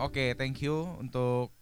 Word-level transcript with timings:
Oke, 0.00 0.32
thank 0.32 0.64
you 0.64 0.96
untuk 0.96 1.52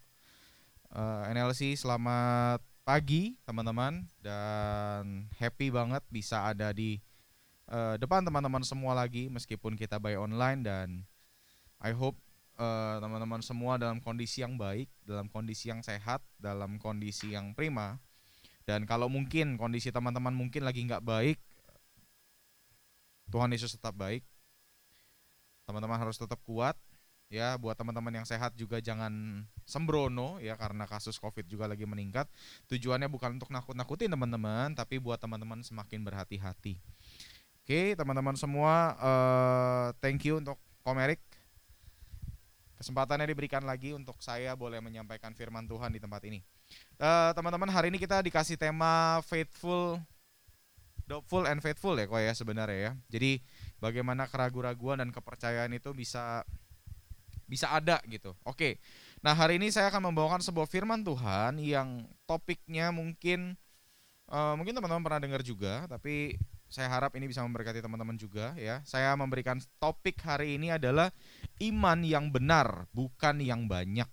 uh, 0.95 1.27
NLC. 1.27 1.74
Selamat 1.74 2.62
pagi 2.87 3.34
teman-teman 3.42 4.06
dan 4.23 5.27
happy 5.42 5.74
banget 5.74 6.06
bisa 6.06 6.46
ada 6.46 6.70
di 6.70 7.02
uh, 7.66 7.98
depan 7.98 8.23
teman-teman 8.23 8.62
semua 8.62 8.95
lagi 8.95 9.27
meskipun 9.27 9.74
kita 9.74 9.98
by 9.98 10.15
online 10.15 10.62
dan 10.62 11.02
I 11.82 11.91
hope 11.91 12.15
uh, 12.62 13.02
teman-teman 13.02 13.43
semua 13.43 13.74
dalam 13.74 13.98
kondisi 13.98 14.46
yang 14.46 14.55
baik, 14.55 14.87
dalam 15.02 15.27
kondisi 15.27 15.74
yang 15.74 15.82
sehat, 15.82 16.23
dalam 16.38 16.79
kondisi 16.79 17.34
yang 17.34 17.59
prima. 17.59 17.98
Dan 18.62 18.87
kalau 18.87 19.10
mungkin 19.10 19.59
kondisi 19.59 19.91
teman-teman 19.91 20.30
mungkin 20.30 20.62
lagi 20.62 20.87
nggak 20.87 21.02
baik, 21.02 21.43
Tuhan 23.34 23.51
Yesus 23.51 23.74
tetap 23.74 23.98
baik 23.98 24.23
teman-teman 25.68 26.01
harus 26.01 26.16
tetap 26.16 26.41
kuat 26.48 26.79
ya 27.28 27.60
buat 27.60 27.77
teman-teman 27.77 28.20
yang 28.20 28.27
sehat 28.27 28.56
juga 28.56 28.80
jangan 28.80 29.45
sembrono 29.68 30.41
ya 30.41 30.56
karena 30.56 30.88
kasus 30.88 31.21
covid 31.21 31.45
juga 31.45 31.68
lagi 31.68 31.85
meningkat. 31.85 32.24
Tujuannya 32.73 33.09
bukan 33.12 33.37
untuk 33.37 33.52
nakut-nakutin 33.52 34.09
teman-teman 34.09 34.73
tapi 34.73 34.96
buat 34.96 35.20
teman-teman 35.20 35.60
semakin 35.60 36.01
berhati-hati. 36.04 36.80
Oke 37.65 37.93
teman-teman 37.95 38.32
semua 38.35 38.96
uh, 38.96 39.87
thank 40.01 40.24
you 40.24 40.40
untuk 40.40 40.57
komerik 40.80 41.20
kesempatannya 42.80 43.29
diberikan 43.29 43.60
lagi 43.66 43.92
untuk 43.92 44.16
saya 44.24 44.57
boleh 44.57 44.80
menyampaikan 44.80 45.37
firman 45.37 45.68
Tuhan 45.68 45.92
di 45.92 46.01
tempat 46.01 46.24
ini. 46.24 46.40
Uh, 46.96 47.32
teman-teman 47.37 47.68
hari 47.68 47.92
ini 47.92 48.01
kita 48.01 48.24
dikasih 48.24 48.57
tema 48.57 49.20
faithful 49.24 50.01
Doubtful 51.09 51.48
and 51.48 51.65
faithful 51.65 51.96
ya 51.96 52.04
kok 52.04 52.20
ya 52.20 52.37
sebenarnya 52.37 52.79
ya. 52.79 52.92
Jadi 53.09 53.40
bagaimana 53.80 54.29
keraguan-raguan 54.29 55.01
dan 55.01 55.09
kepercayaan 55.09 55.73
itu 55.73 55.96
bisa 55.96 56.45
bisa 57.49 57.73
ada 57.73 57.99
gitu. 58.07 58.37
Oke. 58.45 58.79
Nah, 59.24 59.35
hari 59.35 59.59
ini 59.59 59.73
saya 59.73 59.91
akan 59.91 60.13
membawakan 60.13 60.45
sebuah 60.45 60.68
firman 60.68 61.02
Tuhan 61.02 61.59
yang 61.59 62.07
topiknya 62.29 62.93
mungkin 62.95 63.57
uh, 64.31 64.54
mungkin 64.54 64.77
teman-teman 64.77 65.03
pernah 65.03 65.21
dengar 65.25 65.43
juga, 65.43 65.88
tapi 65.88 66.37
saya 66.69 66.93
harap 66.93 67.16
ini 67.16 67.25
bisa 67.25 67.41
memberkati 67.43 67.81
teman-teman 67.81 68.15
juga 68.15 68.53
ya. 68.60 68.84
Saya 68.84 69.16
memberikan 69.16 69.56
topik 69.81 70.21
hari 70.21 70.60
ini 70.60 70.69
adalah 70.71 71.09
iman 71.65 71.99
yang 72.04 72.28
benar, 72.28 72.87
bukan 72.93 73.41
yang 73.41 73.65
banyak 73.65 74.06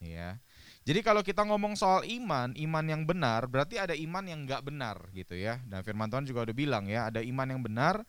ya. 0.00 0.40
Jadi 0.88 1.04
kalau 1.04 1.20
kita 1.20 1.44
ngomong 1.44 1.76
soal 1.76 2.00
iman, 2.08 2.56
iman 2.56 2.84
yang 2.88 3.04
benar 3.04 3.44
berarti 3.44 3.76
ada 3.76 3.92
iman 3.92 4.24
yang 4.24 4.48
nggak 4.48 4.64
benar 4.64 4.96
gitu 5.12 5.36
ya. 5.36 5.60
Dan 5.68 5.84
Firman 5.84 6.08
Tuhan 6.08 6.24
juga 6.24 6.48
udah 6.48 6.56
bilang 6.56 6.88
ya, 6.88 7.12
ada 7.12 7.20
iman 7.20 7.44
yang 7.44 7.60
benar 7.60 8.00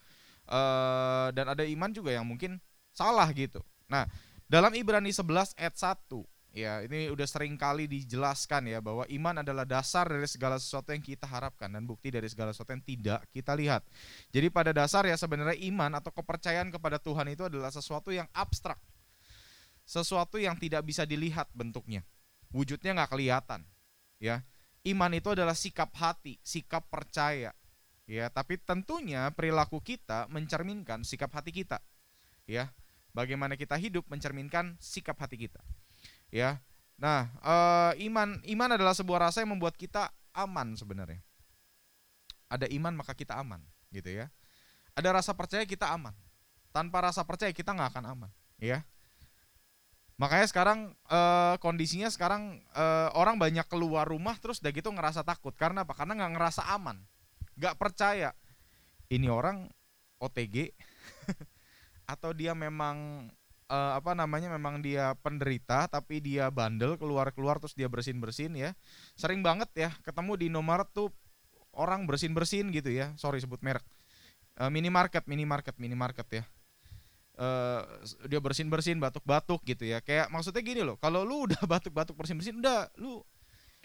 uh, 0.47 1.27
dan 1.35 1.52
ada 1.52 1.67
iman 1.67 1.91
juga 1.91 2.16
yang 2.16 2.23
mungkin 2.23 2.55
salah 2.95 3.27
gitu. 3.35 3.59
Nah, 3.91 4.07
dalam 4.50 4.73
Ibrani 4.73 5.14
11 5.14 5.53
ayat 5.55 5.75
1 5.78 6.09
ya 6.50 6.81
ini 6.81 7.14
udah 7.14 7.30
sering 7.30 7.53
kali 7.55 7.86
dijelaskan 7.86 8.73
ya 8.73 8.81
bahwa 8.81 9.06
iman 9.06 9.45
adalah 9.45 9.69
dasar 9.69 10.09
dari 10.09 10.25
segala 10.25 10.58
sesuatu 10.58 10.89
yang 10.89 11.06
kita 11.06 11.30
harapkan 11.30 11.69
dan 11.69 11.86
bukti 11.86 12.09
dari 12.09 12.25
segala 12.25 12.50
sesuatu 12.50 12.73
yang 12.73 12.81
tidak 12.81 13.22
kita 13.29 13.53
lihat. 13.53 13.85
Jadi 14.34 14.50
pada 14.50 14.73
dasar 14.73 15.06
ya 15.06 15.13
sebenarnya 15.13 15.62
iman 15.69 16.01
atau 16.01 16.09
kepercayaan 16.09 16.73
kepada 16.73 16.97
Tuhan 16.97 17.29
itu 17.29 17.46
adalah 17.46 17.69
sesuatu 17.69 18.09
yang 18.09 18.25
abstrak. 18.34 18.81
Sesuatu 19.85 20.41
yang 20.41 20.57
tidak 20.57 20.81
bisa 20.90 21.06
dilihat 21.06 21.53
bentuknya 21.53 22.02
wujudnya 22.53 22.97
nggak 22.97 23.12
kelihatan 23.13 23.62
ya 24.18 24.41
iman 24.90 25.12
itu 25.13 25.29
adalah 25.34 25.53
sikap 25.53 25.94
hati 25.94 26.41
sikap 26.41 26.90
percaya 26.90 27.53
ya 28.09 28.25
tapi 28.34 28.57
tentunya 28.57 29.29
perilaku 29.34 29.79
kita 29.79 30.25
mencerminkan 30.34 31.06
sikap 31.06 31.29
hati 31.29 31.53
kita 31.53 31.78
ya 32.50 32.73
bagaimana 33.14 33.58
kita 33.58 33.75
hidup 33.75 34.06
mencerminkan 34.08 34.78
sikap 34.78 35.18
hati 35.20 35.50
kita. 35.50 35.62
Ya. 36.30 36.62
Nah 37.00 37.31
uh, 37.42 37.92
iman 37.96 38.44
iman 38.44 38.70
adalah 38.75 38.94
sebuah 38.94 39.30
rasa 39.30 39.42
yang 39.44 39.56
membuat 39.56 39.80
kita 39.80 40.12
aman 40.36 40.75
sebenarnya. 40.75 41.22
Ada 42.50 42.66
iman 42.70 42.94
maka 42.97 43.14
kita 43.14 43.38
aman 43.38 43.62
gitu 43.94 44.09
ya. 44.09 44.28
Ada 44.97 45.16
rasa 45.16 45.31
percaya 45.34 45.64
kita 45.64 45.90
aman. 45.90 46.14
Tanpa 46.70 47.02
rasa 47.02 47.25
percaya 47.25 47.50
kita 47.53 47.74
nggak 47.74 47.97
akan 47.97 48.06
aman 48.14 48.31
ya. 48.62 48.84
Makanya 50.20 50.52
sekarang 50.52 50.80
uh, 51.08 51.56
kondisinya 51.64 52.12
sekarang 52.12 52.59
uh, 52.76 53.08
orang 53.16 53.40
banyak 53.40 53.64
keluar 53.72 54.03
rumah 54.03 54.36
terus 54.36 54.59
udah 54.59 54.76
gitu 54.76 54.91
ngerasa 54.91 55.24
takut. 55.24 55.56
Karena 55.56 55.88
apa? 55.88 55.96
Karena 55.96 56.20
nggak 56.20 56.34
ngerasa 56.36 56.68
aman, 56.76 57.00
nggak 57.56 57.80
percaya. 57.80 58.36
Ini 59.08 59.31
orang 59.31 59.72
OTG 60.20 60.76
atau 62.09 62.34
dia 62.34 62.58
memang 62.58 63.30
uh, 63.70 63.92
apa 63.96 64.18
namanya 64.18 64.50
memang 64.50 64.81
dia 64.81 65.14
penderita 65.22 65.86
tapi 65.86 66.18
dia 66.18 66.50
bandel 66.50 66.97
keluar 66.97 67.30
keluar 67.30 67.62
terus 67.62 67.78
dia 67.78 67.86
bersin 67.86 68.18
bersin 68.18 68.58
ya. 68.58 68.74
Sering 69.14 69.46
banget 69.46 69.70
ya 69.78 69.90
ketemu 70.02 70.34
di 70.36 70.47
nomor 70.50 70.90
tuh 70.90 71.14
orang 71.78 72.09
bersin 72.09 72.34
bersin 72.34 72.74
gitu 72.74 72.90
ya. 72.90 73.14
Sorry 73.16 73.38
sebut 73.38 73.62
merek. 73.62 73.86
Uh, 74.58 74.68
minimarket 74.74 75.30
minimarket 75.30 75.78
minimarket 75.78 76.28
ya. 76.42 76.44
Uh, 77.40 77.88
dia 78.28 78.44
bersin 78.44 78.68
bersin 78.68 78.97
batuk 78.97 79.24
batuk 79.24 79.62
gitu 79.64 79.86
ya. 79.86 80.02
Kayak 80.02 80.34
maksudnya 80.34 80.66
gini 80.66 80.81
loh 80.81 80.97
kalau 80.97 81.22
lu 81.22 81.46
udah 81.46 81.62
batuk 81.72 81.94
batuk 81.94 82.18
bersin 82.18 82.41
bersin 82.41 82.58
udah 82.58 82.90
lu 82.97 83.22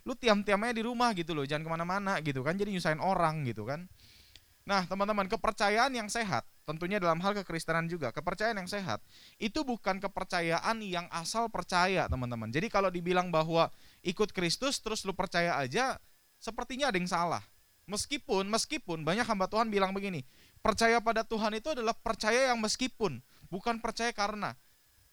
lu 0.04 0.12
tiam 0.16 0.44
tiamnya 0.44 0.76
di 0.76 0.84
rumah 0.84 1.16
gitu 1.16 1.32
loh 1.32 1.48
jangan 1.48 1.64
ke 1.64 1.70
mana-mana 1.72 2.20
gitu 2.20 2.44
kan 2.44 2.56
jadi 2.56 2.72
nyusahin 2.72 3.04
orang 3.04 3.44
gitu 3.44 3.68
kan. 3.68 3.84
Nah 4.64 4.88
teman-teman 4.88 5.28
kepercayaan 5.28 5.92
yang 5.92 6.08
sehat 6.08 6.48
tentunya 6.64 6.96
dalam 6.98 7.20
hal 7.20 7.36
kekristenan 7.40 7.86
juga 7.86 8.10
kepercayaan 8.10 8.60
yang 8.60 8.70
sehat 8.70 9.04
itu 9.36 9.62
bukan 9.64 10.00
kepercayaan 10.00 10.80
yang 10.80 11.06
asal 11.12 11.52
percaya 11.52 12.08
teman-teman 12.08 12.48
jadi 12.48 12.66
kalau 12.72 12.88
dibilang 12.88 13.28
bahwa 13.28 13.68
ikut 14.00 14.32
Kristus 14.32 14.80
terus 14.80 15.04
lu 15.04 15.12
percaya 15.12 15.60
aja 15.60 16.00
sepertinya 16.40 16.88
ada 16.88 16.96
yang 16.96 17.08
salah 17.08 17.44
meskipun 17.84 18.48
meskipun 18.48 19.04
banyak 19.04 19.28
hamba 19.28 19.48
Tuhan 19.48 19.68
bilang 19.68 19.92
begini 19.92 20.24
percaya 20.64 20.96
pada 21.04 21.20
Tuhan 21.20 21.60
itu 21.60 21.76
adalah 21.76 21.92
percaya 21.92 22.48
yang 22.48 22.58
meskipun 22.64 23.20
bukan 23.54 23.78
percaya 23.78 24.10
karena. 24.10 24.58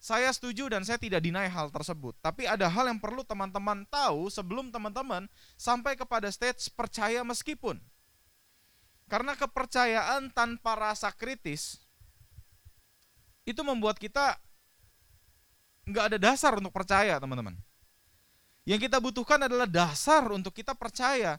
Saya 0.02 0.34
setuju 0.34 0.66
dan 0.66 0.82
saya 0.82 0.98
tidak 0.98 1.22
deny 1.22 1.46
hal 1.46 1.70
tersebut. 1.70 2.18
Tapi 2.26 2.50
ada 2.50 2.66
hal 2.66 2.90
yang 2.90 2.98
perlu 2.98 3.22
teman-teman 3.22 3.86
tahu 3.86 4.34
sebelum 4.34 4.74
teman-teman 4.74 5.30
sampai 5.62 5.94
kepada 5.94 6.26
stage 6.34 6.74
percaya 6.74 7.22
meskipun. 7.22 7.78
Karena 9.12 9.36
kepercayaan 9.36 10.32
tanpa 10.32 10.80
rasa 10.80 11.12
kritis 11.12 11.84
itu 13.44 13.60
membuat 13.60 14.00
kita 14.00 14.40
nggak 15.84 16.16
ada 16.16 16.18
dasar 16.32 16.56
untuk 16.56 16.72
percaya 16.72 17.20
teman-teman. 17.20 17.60
Yang 18.64 18.88
kita 18.88 19.04
butuhkan 19.04 19.44
adalah 19.44 19.68
dasar 19.68 20.24
untuk 20.32 20.56
kita 20.56 20.72
percaya 20.72 21.36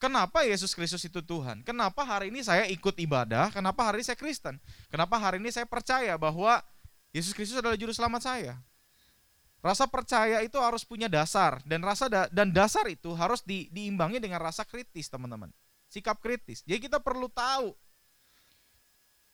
Kenapa 0.00 0.48
Yesus 0.48 0.72
Kristus 0.72 1.04
itu 1.04 1.20
Tuhan? 1.20 1.60
Kenapa 1.60 2.00
hari 2.08 2.32
ini 2.32 2.40
saya 2.40 2.64
ikut 2.72 2.96
ibadah? 2.96 3.52
Kenapa 3.52 3.84
hari 3.84 4.00
ini 4.00 4.08
saya 4.08 4.16
Kristen? 4.16 4.56
Kenapa 4.88 5.20
hari 5.20 5.36
ini 5.36 5.52
saya 5.52 5.68
percaya 5.68 6.16
bahwa 6.16 6.64
Yesus 7.12 7.36
Kristus 7.36 7.60
adalah 7.60 7.76
juru 7.76 7.92
selamat 7.92 8.24
saya? 8.24 8.56
Rasa 9.60 9.84
percaya 9.84 10.40
itu 10.40 10.56
harus 10.56 10.88
punya 10.88 11.04
dasar 11.04 11.60
dan 11.68 11.84
rasa 11.84 12.08
da 12.08 12.32
dan 12.32 12.48
dasar 12.48 12.88
itu 12.88 13.12
harus 13.12 13.44
di, 13.44 13.68
diimbangi 13.68 14.16
dengan 14.16 14.40
rasa 14.40 14.64
kritis, 14.64 15.12
teman-teman. 15.12 15.52
Sikap 15.90 16.22
kritis. 16.22 16.62
Jadi 16.62 16.86
kita 16.86 17.02
perlu 17.02 17.26
tahu. 17.26 17.74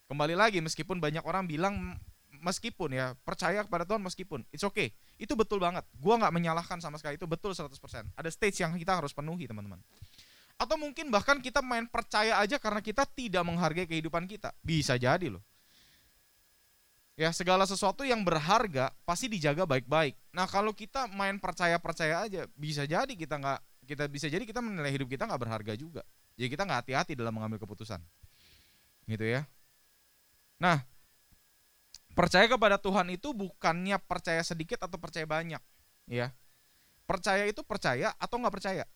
Kembali 0.08 0.32
lagi 0.38 0.64
meskipun 0.64 1.02
banyak 1.02 1.22
orang 1.26 1.44
bilang 1.44 1.98
meskipun 2.40 2.94
ya 2.94 3.12
percaya 3.26 3.64
kepada 3.64 3.82
Tuhan 3.88 4.04
meskipun 4.04 4.44
it's 4.52 4.62
okay 4.62 4.92
itu 5.16 5.32
betul 5.32 5.56
banget 5.56 5.82
gua 5.96 6.20
nggak 6.20 6.30
menyalahkan 6.36 6.78
sama 6.84 7.00
sekali 7.00 7.16
itu 7.16 7.24
betul 7.24 7.56
100% 7.56 7.72
ada 8.12 8.28
stage 8.28 8.60
yang 8.60 8.76
kita 8.76 8.92
harus 8.92 9.16
penuhi 9.16 9.48
teman-teman 9.48 9.80
atau 10.56 10.76
mungkin 10.80 11.12
bahkan 11.12 11.36
kita 11.36 11.60
main 11.60 11.84
percaya 11.84 12.40
aja 12.40 12.56
karena 12.56 12.80
kita 12.80 13.04
tidak 13.04 13.44
menghargai 13.44 13.84
kehidupan 13.84 14.24
kita. 14.24 14.56
Bisa 14.64 14.96
jadi 14.96 15.28
loh. 15.28 15.44
Ya 17.16 17.32
segala 17.32 17.64
sesuatu 17.64 18.04
yang 18.04 18.24
berharga 18.24 18.92
pasti 19.08 19.28
dijaga 19.28 19.64
baik-baik. 19.64 20.16
Nah 20.36 20.44
kalau 20.48 20.76
kita 20.76 21.08
main 21.08 21.40
percaya-percaya 21.40 22.28
aja, 22.28 22.44
bisa 22.56 22.84
jadi 22.84 23.08
kita 23.08 23.40
nggak 23.40 23.60
kita 23.88 24.04
bisa 24.08 24.26
jadi 24.28 24.44
kita 24.44 24.60
menilai 24.60 24.92
hidup 24.92 25.08
kita 25.08 25.24
nggak 25.24 25.40
berharga 25.40 25.72
juga. 25.76 26.04
Jadi 26.36 26.48
kita 26.52 26.68
nggak 26.68 26.80
hati-hati 26.84 27.12
dalam 27.16 27.32
mengambil 27.32 27.58
keputusan. 27.58 27.98
Gitu 29.08 29.24
ya. 29.24 29.48
Nah 30.60 30.84
Percaya 32.16 32.48
kepada 32.48 32.80
Tuhan 32.80 33.12
itu 33.12 33.36
bukannya 33.36 34.00
percaya 34.00 34.40
sedikit 34.40 34.80
atau 34.80 34.96
percaya 34.96 35.28
banyak, 35.28 35.60
ya. 36.08 36.32
Percaya 37.04 37.44
itu 37.44 37.60
percaya 37.60 38.16
atau 38.16 38.40
nggak 38.40 38.56
percaya. 38.56 38.88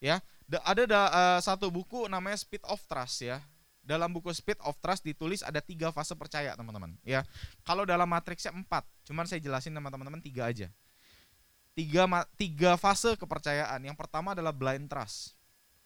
Ya, 0.00 0.24
ada 0.64 0.82
da, 0.88 1.00
uh, 1.12 1.40
satu 1.44 1.68
buku 1.68 2.08
namanya 2.08 2.40
Speed 2.40 2.64
of 2.64 2.80
Trust 2.88 3.28
ya. 3.28 3.44
Dalam 3.84 4.08
buku 4.08 4.32
Speed 4.32 4.56
of 4.64 4.80
Trust 4.80 5.04
ditulis 5.04 5.44
ada 5.44 5.60
tiga 5.60 5.92
fase 5.92 6.16
percaya 6.16 6.56
teman-teman. 6.56 6.96
Ya, 7.04 7.28
kalau 7.60 7.84
dalam 7.84 8.08
matriksnya 8.08 8.56
empat, 8.56 8.88
cuman 9.04 9.28
saya 9.28 9.44
jelasin 9.44 9.76
sama 9.76 9.92
teman-teman 9.92 10.24
tiga 10.24 10.48
aja. 10.48 10.72
Tiga 11.76 12.08
tiga 12.40 12.80
fase 12.80 13.12
kepercayaan. 13.20 13.84
Yang 13.84 13.96
pertama 14.00 14.32
adalah 14.32 14.50
blind 14.50 14.88
trust. 14.88 15.36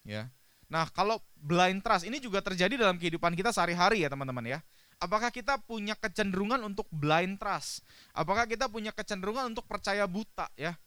Ya, 0.07 0.31
nah 0.65 0.87
kalau 0.89 1.21
blind 1.37 1.83
trust 1.83 2.07
ini 2.07 2.17
juga 2.17 2.41
terjadi 2.41 2.73
dalam 2.73 2.97
kehidupan 2.97 3.35
kita 3.37 3.53
sehari-hari 3.53 4.01
ya 4.01 4.09
teman-teman 4.09 4.47
ya. 4.47 4.59
Apakah 5.01 5.33
kita 5.33 5.57
punya 5.61 5.97
kecenderungan 5.97 6.61
untuk 6.63 6.85
blind 6.89 7.37
trust? 7.41 7.83
Apakah 8.13 8.45
kita 8.47 8.69
punya 8.69 8.93
kecenderungan 8.95 9.49
untuk 9.49 9.65
percaya 9.65 10.05
buta 10.07 10.45
ya? 10.53 10.77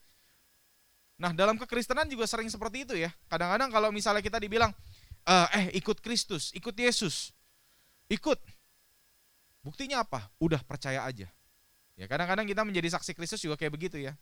Nah, 1.15 1.31
dalam 1.31 1.55
kekristenan 1.59 2.11
juga 2.11 2.27
sering 2.27 2.51
seperti 2.51 2.87
itu 2.87 2.95
ya. 2.99 3.11
Kadang-kadang 3.31 3.71
kalau 3.71 3.95
misalnya 3.95 4.23
kita 4.23 4.43
dibilang, 4.43 4.75
eh, 5.27 5.49
eh 5.55 5.67
ikut 5.79 6.03
Kristus, 6.03 6.51
ikut 6.55 6.75
Yesus, 6.75 7.31
ikut. 8.11 8.39
Buktinya 9.63 10.03
apa? 10.03 10.31
Udah 10.43 10.63
percaya 10.63 11.07
aja. 11.07 11.31
Ya 11.95 12.07
kadang-kadang 12.11 12.47
kita 12.47 12.67
menjadi 12.67 12.99
saksi 12.99 13.15
Kristus 13.15 13.43
juga 13.43 13.55
kayak 13.55 13.75
begitu 13.75 14.03
ya. 14.03 14.19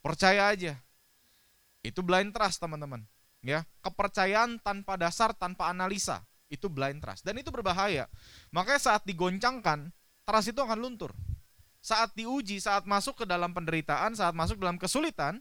Percaya 0.00 0.52
aja. 0.52 0.80
Itu 1.80 2.00
blind 2.04 2.32
trust 2.32 2.60
teman-teman. 2.60 3.04
Ya, 3.40 3.64
kepercayaan 3.80 4.60
tanpa 4.60 5.00
dasar, 5.00 5.32
tanpa 5.32 5.72
analisa, 5.72 6.20
itu 6.52 6.68
blind 6.68 7.00
trust 7.00 7.24
dan 7.24 7.40
itu 7.40 7.48
berbahaya. 7.48 8.04
Makanya 8.52 8.80
saat 8.92 9.02
digoncangkan, 9.08 9.88
trust 10.28 10.52
itu 10.52 10.60
akan 10.60 10.76
luntur. 10.76 11.16
Saat 11.80 12.12
diuji, 12.12 12.60
saat 12.60 12.84
masuk 12.84 13.24
ke 13.24 13.24
dalam 13.24 13.56
penderitaan, 13.56 14.12
saat 14.12 14.36
masuk 14.36 14.60
dalam 14.60 14.76
kesulitan, 14.76 15.40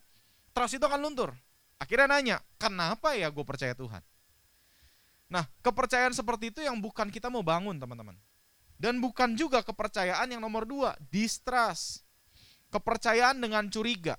trust 0.56 0.80
itu 0.80 0.86
akan 0.88 1.04
luntur. 1.04 1.36
Akhirnya 1.76 2.08
nanya, 2.08 2.38
kenapa 2.56 3.20
ya 3.20 3.28
gue 3.28 3.44
percaya 3.44 3.76
Tuhan? 3.76 4.00
Nah, 5.28 5.44
kepercayaan 5.60 6.16
seperti 6.16 6.56
itu 6.56 6.64
yang 6.64 6.80
bukan 6.80 7.12
kita 7.12 7.28
mau 7.28 7.44
bangun, 7.44 7.76
teman-teman. 7.76 8.16
Dan 8.80 9.04
bukan 9.04 9.36
juga 9.36 9.60
kepercayaan 9.60 10.32
yang 10.32 10.40
nomor 10.40 10.64
dua, 10.64 10.96
distrust. 11.12 12.08
Kepercayaan 12.72 13.36
dengan 13.44 13.68
curiga. 13.68 14.16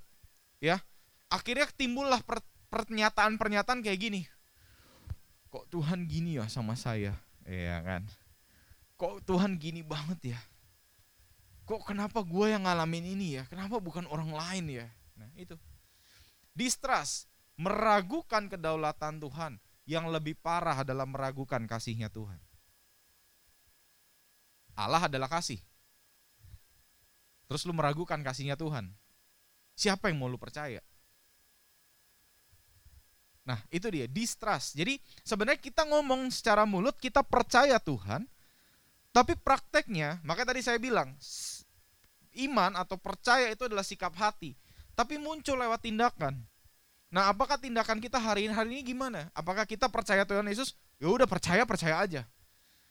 Ya, 0.60 0.84
akhirnya 1.32 1.64
timbullah 1.72 2.20
pernyataan-pernyataan 2.68 3.80
kayak 3.80 4.00
gini. 4.00 4.22
Kok 5.50 5.66
Tuhan 5.72 6.06
gini 6.06 6.36
ya 6.36 6.46
sama 6.46 6.76
saya? 6.76 7.16
Iya 7.48 7.80
kan? 7.82 8.02
Kok 9.00 9.24
Tuhan 9.24 9.56
gini 9.56 9.80
banget 9.80 10.36
ya? 10.36 10.40
Kok 11.64 11.88
kenapa 11.88 12.20
gue 12.20 12.46
yang 12.52 12.68
ngalamin 12.68 13.16
ini 13.16 13.40
ya? 13.40 13.48
Kenapa 13.48 13.80
bukan 13.80 14.04
orang 14.06 14.30
lain 14.30 14.84
ya? 14.84 14.86
Nah, 15.16 15.32
itu 15.34 15.56
distrust, 16.52 17.26
meragukan 17.56 18.46
kedaulatan 18.52 19.16
Tuhan, 19.22 19.56
yang 19.88 20.06
lebih 20.12 20.36
parah 20.38 20.84
adalah 20.84 21.08
meragukan 21.08 21.64
kasihnya 21.64 22.12
Tuhan. 22.12 22.38
Allah 24.76 25.08
adalah 25.08 25.26
kasih. 25.26 25.58
Terus 27.50 27.66
lu 27.66 27.74
meragukan 27.74 28.22
kasihnya 28.22 28.54
Tuhan. 28.54 28.94
Siapa 29.80 30.12
yang 30.12 30.20
mau 30.20 30.28
lu 30.28 30.36
percaya? 30.36 30.84
Nah, 33.48 33.56
itu 33.72 33.88
dia, 33.88 34.04
distrust. 34.04 34.76
Jadi 34.76 35.00
sebenarnya 35.24 35.56
kita 35.56 35.88
ngomong 35.88 36.28
secara 36.28 36.68
mulut, 36.68 37.00
kita 37.00 37.24
percaya 37.24 37.80
Tuhan, 37.80 38.28
tapi 39.08 39.32
prakteknya, 39.40 40.20
makanya 40.20 40.52
tadi 40.52 40.60
saya 40.60 40.76
bilang, 40.76 41.16
iman 42.44 42.76
atau 42.76 43.00
percaya 43.00 43.48
itu 43.48 43.64
adalah 43.64 43.80
sikap 43.80 44.12
hati, 44.20 44.52
tapi 44.92 45.16
muncul 45.16 45.56
lewat 45.56 45.80
tindakan. 45.80 46.44
Nah, 47.08 47.32
apakah 47.32 47.56
tindakan 47.56 48.04
kita 48.04 48.20
hari 48.20 48.46
ini 48.46 48.54
hari 48.54 48.68
ini 48.76 48.82
gimana? 48.84 49.32
Apakah 49.32 49.64
kita 49.64 49.88
percaya 49.88 50.28
Tuhan 50.28 50.44
Yesus? 50.44 50.76
Ya 51.00 51.08
udah 51.08 51.26
percaya 51.26 51.64
percaya 51.64 51.96
aja. 52.04 52.22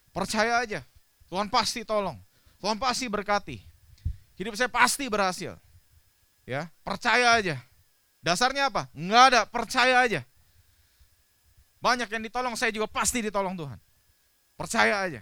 Percaya 0.09 0.59
aja. 0.59 0.81
Tuhan 1.29 1.47
pasti 1.53 1.85
tolong. 1.85 2.17
Tuhan 2.59 2.81
pasti 2.81 3.05
berkati. 3.07 3.61
Hidup 4.35 4.57
saya 4.57 4.67
pasti 4.67 5.05
berhasil. 5.07 5.55
Ya, 6.49 6.73
percaya 6.81 7.37
aja. 7.37 7.61
Dasarnya 8.25 8.73
apa? 8.73 8.89
Enggak 8.97 9.23
ada, 9.29 9.41
percaya 9.45 10.01
aja. 10.01 10.25
Banyak 11.77 12.09
yang 12.09 12.25
ditolong, 12.25 12.57
saya 12.57 12.73
juga 12.73 12.89
pasti 12.89 13.21
ditolong 13.21 13.53
Tuhan. 13.53 13.77
Percaya 14.57 15.05
aja. 15.05 15.21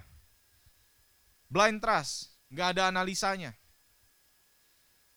Blind 1.52 1.84
trust, 1.84 2.32
nggak 2.48 2.80
ada 2.80 2.88
analisanya. 2.88 3.52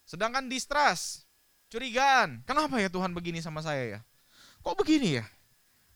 Sedangkan 0.03 0.51
distrust, 0.51 1.31
curigaan. 1.71 2.43
Kenapa 2.43 2.83
ya 2.83 2.91
Tuhan 2.91 3.15
begini 3.15 3.39
sama 3.39 3.63
saya 3.63 3.87
ya? 3.87 4.01
Kok 4.67 4.83
begini 4.83 5.23
ya? 5.23 5.25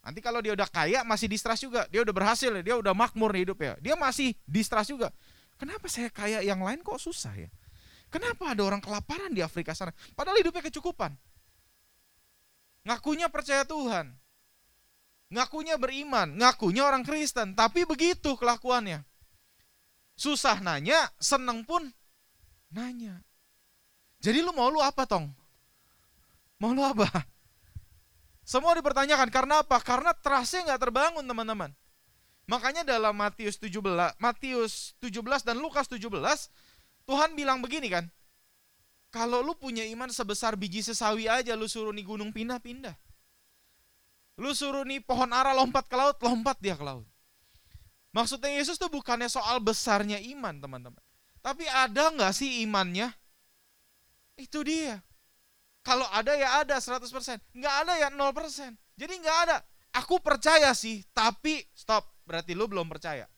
Nanti 0.06 0.22
kalau 0.22 0.38
dia 0.38 0.54
udah 0.54 0.70
kaya 0.70 1.02
masih 1.02 1.26
distrust 1.26 1.66
juga. 1.66 1.90
Dia 1.90 2.06
udah 2.06 2.14
berhasil 2.14 2.54
dia 2.62 2.78
udah 2.78 2.94
makmur 2.94 3.34
nih 3.34 3.50
hidup 3.50 3.58
ya. 3.58 3.74
Dia 3.82 3.98
masih 3.98 4.38
distrust 4.46 4.94
juga. 4.94 5.10
Kenapa 5.58 5.90
saya 5.90 6.06
kaya 6.06 6.38
yang 6.46 6.62
lain 6.62 6.86
kok 6.86 7.02
susah 7.02 7.34
ya? 7.34 7.50
Kenapa 8.14 8.54
ada 8.54 8.62
orang 8.62 8.78
kelaparan 8.78 9.34
di 9.34 9.42
Afrika 9.42 9.74
sana? 9.74 9.90
Padahal 10.14 10.38
hidupnya 10.38 10.62
kecukupan. 10.62 11.10
Ngakunya 12.86 13.26
percaya 13.26 13.66
Tuhan. 13.66 14.14
Ngakunya 15.34 15.74
beriman, 15.74 16.38
ngakunya 16.38 16.86
orang 16.86 17.02
Kristen, 17.02 17.58
tapi 17.58 17.82
begitu 17.82 18.38
kelakuannya. 18.38 19.02
Susah 20.14 20.62
nanya, 20.62 21.10
seneng 21.18 21.66
pun 21.66 21.90
nanya. 22.70 23.18
Jadi 24.22 24.46
lu 24.46 24.54
mau 24.54 24.70
lu 24.70 24.78
apa 24.78 25.02
tong? 25.10 25.26
Mau 26.62 26.70
lu 26.70 26.86
apa? 26.86 27.10
Semua 28.46 28.78
dipertanyakan 28.78 29.26
karena 29.26 29.66
apa? 29.66 29.82
Karena 29.82 30.14
trustnya 30.14 30.70
nggak 30.70 30.82
terbangun 30.86 31.26
teman-teman. 31.26 31.74
Makanya 32.46 32.86
dalam 32.86 33.16
Matius 33.16 33.58
17, 33.58 34.14
Matius 34.22 34.94
17 35.02 35.42
dan 35.42 35.58
Lukas 35.58 35.90
17, 35.90 36.06
Tuhan 37.04 37.36
bilang 37.36 37.60
begini 37.60 37.92
kan, 37.92 38.08
kalau 39.14 39.44
lu 39.44 39.54
punya 39.54 39.86
iman 39.94 40.10
sebesar 40.10 40.58
biji 40.58 40.82
sesawi 40.82 41.30
aja, 41.30 41.54
lu 41.54 41.68
suruh 41.70 41.94
nih 41.94 42.02
gunung 42.02 42.34
pindah-pindah. 42.34 42.96
Lu 44.42 44.50
suruh 44.50 44.82
nih 44.82 44.98
pohon 44.98 45.30
ara 45.30 45.54
lompat 45.54 45.86
ke 45.86 45.94
laut, 45.94 46.18
lompat 46.18 46.58
dia 46.58 46.74
ke 46.74 46.82
laut. 46.82 47.06
Maksudnya 48.10 48.50
Yesus 48.58 48.78
tuh 48.78 48.90
bukannya 48.90 49.30
soal 49.30 49.62
besarnya 49.62 50.18
iman 50.34 50.58
teman-teman. 50.58 51.02
Tapi 51.38 51.66
ada 51.66 52.10
nggak 52.14 52.32
sih 52.34 52.62
imannya? 52.66 53.10
Itu 54.34 54.66
dia. 54.66 54.98
Kalau 55.84 56.08
ada 56.08 56.32
ya 56.34 56.64
ada 56.64 56.80
100%, 56.80 57.04
nggak 57.52 57.74
ada 57.84 57.92
ya 58.00 58.08
0%. 58.08 58.74
Jadi 58.96 59.14
nggak 59.20 59.38
ada. 59.46 59.56
Aku 59.94 60.18
percaya 60.18 60.74
sih, 60.74 61.06
tapi 61.14 61.62
stop. 61.70 62.08
Berarti 62.24 62.56
lu 62.56 62.66
belum 62.66 62.88
percaya. 62.88 63.28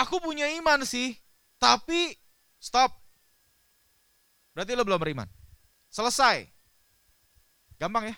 Aku 0.00 0.16
punya 0.22 0.48
iman 0.56 0.80
sih, 0.88 1.12
tapi 1.60 2.16
stop. 2.56 2.96
Berarti 4.56 4.72
lu 4.72 4.84
belum 4.84 5.00
beriman. 5.00 5.28
Selesai. 5.92 6.48
Gampang 7.76 8.12
ya. 8.12 8.16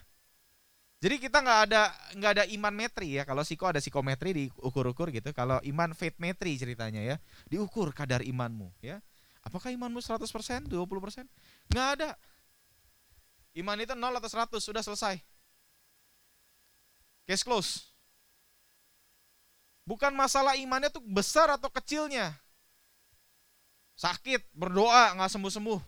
Jadi 1.02 1.18
kita 1.18 1.42
nggak 1.42 1.60
ada 1.66 1.90
nggak 2.14 2.32
ada 2.38 2.44
iman 2.54 2.70
metri 2.70 3.18
ya. 3.18 3.26
Kalau 3.26 3.42
psiko 3.42 3.66
ada 3.66 3.82
psikometri 3.82 4.30
diukur-ukur 4.30 5.10
gitu. 5.10 5.34
Kalau 5.34 5.58
iman 5.66 5.90
faith 5.98 6.14
metri 6.22 6.54
ceritanya 6.54 7.02
ya, 7.02 7.16
diukur 7.50 7.90
kadar 7.90 8.22
imanmu 8.22 8.70
ya. 8.78 9.02
Apakah 9.42 9.74
imanmu 9.74 9.98
100%, 9.98 10.70
20%? 10.70 10.70
Nggak 11.74 11.88
ada. 11.98 12.14
Iman 13.58 13.82
itu 13.82 13.92
0 13.98 14.14
atau 14.22 14.30
100, 14.30 14.62
sudah 14.62 14.80
selesai. 14.86 15.18
Case 17.26 17.42
close. 17.42 17.91
Bukan 19.82 20.14
masalah 20.14 20.54
imannya 20.54 20.90
tuh 20.90 21.02
besar 21.02 21.50
atau 21.50 21.68
kecilnya. 21.68 22.34
Sakit, 23.98 24.54
berdoa, 24.54 25.14
nggak 25.18 25.30
sembuh-sembuh. 25.30 25.80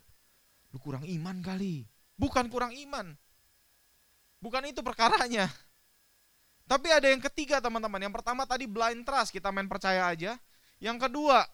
Lu 0.74 0.78
kurang 0.82 1.06
iman 1.06 1.36
kali. 1.40 1.86
Bukan 2.18 2.50
kurang 2.50 2.74
iman. 2.74 3.14
Bukan 4.42 4.62
itu 4.66 4.82
perkaranya. 4.82 5.48
Tapi 6.66 6.88
ada 6.90 7.06
yang 7.08 7.22
ketiga 7.22 7.62
teman-teman. 7.62 8.02
Yang 8.02 8.14
pertama 8.20 8.42
tadi 8.44 8.66
blind 8.66 9.06
trust, 9.06 9.30
kita 9.30 9.54
main 9.54 9.70
percaya 9.70 10.10
aja. 10.10 10.36
Yang 10.82 11.08
kedua, 11.08 11.46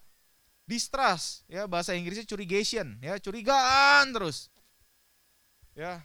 distrust 0.70 1.42
ya 1.50 1.66
bahasa 1.66 1.98
Inggrisnya 1.98 2.22
curigation 2.30 2.94
ya 3.02 3.18
curigaan 3.18 4.14
terus 4.14 4.46
ya 5.74 5.98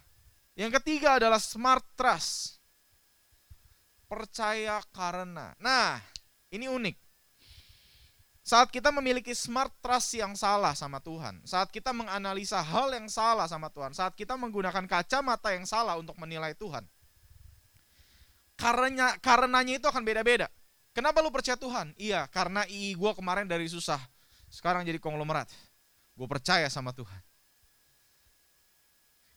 yang 0.58 0.74
ketiga 0.74 1.22
adalah 1.22 1.38
smart 1.38 1.86
trust 1.94 2.58
percaya 4.10 4.82
karena 4.90 5.54
nah 5.62 6.02
ini 6.52 6.66
unik 6.70 6.96
saat 8.46 8.70
kita 8.70 8.94
memiliki 8.94 9.34
smart 9.34 9.74
trust 9.82 10.14
yang 10.14 10.38
salah 10.38 10.70
sama 10.70 11.02
Tuhan, 11.02 11.42
saat 11.42 11.66
kita 11.66 11.90
menganalisa 11.90 12.62
hal 12.62 12.94
yang 12.94 13.10
salah 13.10 13.50
sama 13.50 13.66
Tuhan, 13.74 13.90
saat 13.90 14.14
kita 14.14 14.38
menggunakan 14.38 14.86
kacamata 14.86 15.50
yang 15.50 15.66
salah 15.66 15.98
untuk 15.98 16.14
menilai 16.14 16.54
Tuhan, 16.54 16.86
karenanya 18.54 19.18
karenanya 19.18 19.82
itu 19.82 19.90
akan 19.90 20.06
beda-beda. 20.06 20.46
Kenapa 20.94 21.26
lu 21.26 21.34
percaya 21.34 21.58
Tuhan? 21.58 21.90
Iya, 21.98 22.30
karena 22.30 22.62
II 22.70 22.94
gue 22.94 23.12
kemarin 23.18 23.50
dari 23.50 23.66
susah, 23.66 23.98
sekarang 24.46 24.86
jadi 24.86 25.02
konglomerat. 25.02 25.50
Gue 26.14 26.30
percaya 26.30 26.70
sama 26.70 26.94
Tuhan. 26.94 27.20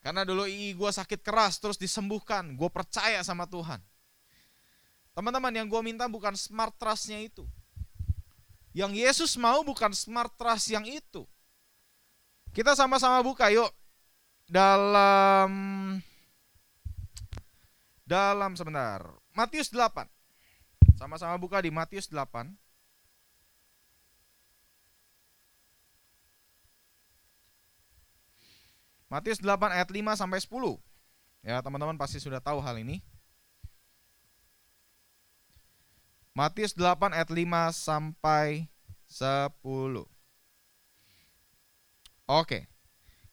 Karena 0.06 0.22
dulu 0.22 0.46
II 0.46 0.78
gue 0.78 0.92
sakit 0.94 1.26
keras 1.26 1.58
terus 1.58 1.82
disembuhkan, 1.82 2.46
gue 2.54 2.70
percaya 2.70 3.26
sama 3.26 3.50
Tuhan. 3.50 3.82
Teman-teman 5.18 5.52
yang 5.52 5.68
gue 5.68 5.82
minta 5.84 6.06
bukan 6.08 6.34
smart 6.38 6.74
trustnya 6.80 7.20
itu. 7.20 7.44
Yang 8.72 8.92
Yesus 9.02 9.32
mau 9.36 9.66
bukan 9.66 9.92
smart 9.92 10.32
trust 10.38 10.70
yang 10.70 10.86
itu. 10.86 11.26
Kita 12.54 12.74
sama-sama 12.78 13.22
buka 13.26 13.50
yuk. 13.50 13.70
Dalam 14.50 15.52
dalam 18.10 18.58
sebentar. 18.58 19.06
Matius 19.38 19.70
8. 19.70 20.10
Sama-sama 20.98 21.38
buka 21.38 21.62
di 21.62 21.70
Matius 21.70 22.10
8. 22.10 22.58
Matius 29.10 29.42
8 29.42 29.74
ayat 29.74 29.90
5 29.90 30.14
sampai 30.14 30.38
10. 30.38 30.78
Ya, 31.42 31.58
teman-teman 31.66 31.98
pasti 31.98 32.22
sudah 32.22 32.38
tahu 32.38 32.62
hal 32.62 32.78
ini. 32.78 33.02
Matius 36.34 36.74
8 36.78 37.16
ayat 37.16 37.30
5 37.30 37.74
sampai 37.74 38.70
10. 39.08 39.52
Oke. 42.30 42.70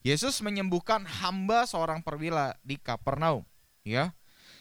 Yesus 0.06 0.38
menyembuhkan 0.38 1.02
hamba 1.02 1.66
seorang 1.66 1.98
perwira 1.98 2.54
di 2.62 2.78
Kapernaum, 2.78 3.42
ya. 3.82 4.14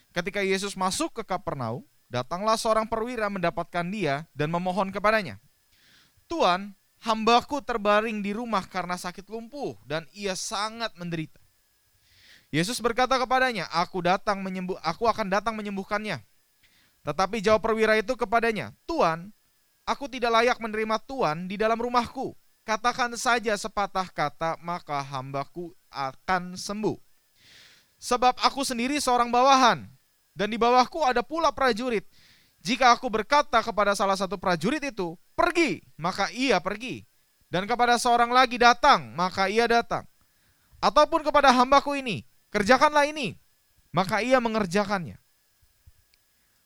Ketika 0.10 0.42
Yesus 0.42 0.74
masuk 0.74 1.22
ke 1.22 1.24
Kapernaum, 1.24 1.86
Datanglah 2.06 2.56
seorang 2.56 2.86
perwira 2.86 3.28
mendapatkan 3.28 3.86
dia 3.90 4.30
dan 4.38 4.54
memohon 4.54 4.94
kepadanya. 4.94 5.42
Tuan, 6.30 6.78
hambaku 7.02 7.62
terbaring 7.62 8.22
di 8.22 8.34
rumah 8.34 8.66
karena 8.66 8.98
sakit 8.98 9.26
lumpuh 9.30 9.78
dan 9.86 10.06
ia 10.14 10.38
sangat 10.38 10.94
menderita. 10.98 11.42
Yesus 12.54 12.78
berkata 12.78 13.18
kepadanya, 13.18 13.68
"Aku 13.74 14.06
datang 14.06 14.40
menyembuh, 14.46 14.78
aku 14.86 15.10
akan 15.10 15.28
datang 15.28 15.58
menyembuhkannya." 15.58 16.22
Tetapi 17.06 17.40
jawab 17.40 17.62
perwira 17.62 17.94
itu 18.02 18.18
kepadanya, 18.18 18.74
"Tuan, 18.90 19.30
aku 19.86 20.10
tidak 20.10 20.34
layak 20.42 20.58
menerima 20.58 20.98
tuan 21.06 21.46
di 21.46 21.56
dalam 21.56 21.78
rumahku. 21.78 22.34
Katakan 22.66 23.14
saja 23.14 23.54
sepatah 23.54 24.10
kata, 24.10 24.58
maka 24.58 24.98
hambaku 24.98 25.70
akan 25.94 26.58
sembuh. 26.58 26.98
Sebab 28.02 28.42
aku 28.42 28.66
sendiri 28.66 28.98
seorang 28.98 29.30
bawahan, 29.30 29.86
dan 30.34 30.48
di 30.50 30.58
bawahku 30.58 31.06
ada 31.06 31.22
pula 31.22 31.54
prajurit. 31.54 32.04
Jika 32.66 32.98
aku 32.98 33.06
berkata 33.14 33.62
kepada 33.62 33.94
salah 33.94 34.18
satu 34.18 34.42
prajurit 34.42 34.82
itu, 34.82 35.14
pergi, 35.38 35.86
maka 36.02 36.34
ia 36.34 36.58
pergi. 36.58 37.06
Dan 37.46 37.70
kepada 37.70 38.02
seorang 38.02 38.34
lagi 38.34 38.58
datang, 38.58 39.14
maka 39.14 39.46
ia 39.46 39.70
datang. 39.70 40.10
Ataupun 40.82 41.22
kepada 41.22 41.54
hambaku 41.54 42.02
ini, 42.02 42.26
kerjakanlah 42.50 43.06
ini, 43.06 43.38
maka 43.94 44.26
ia 44.26 44.42
mengerjakannya. 44.42 45.22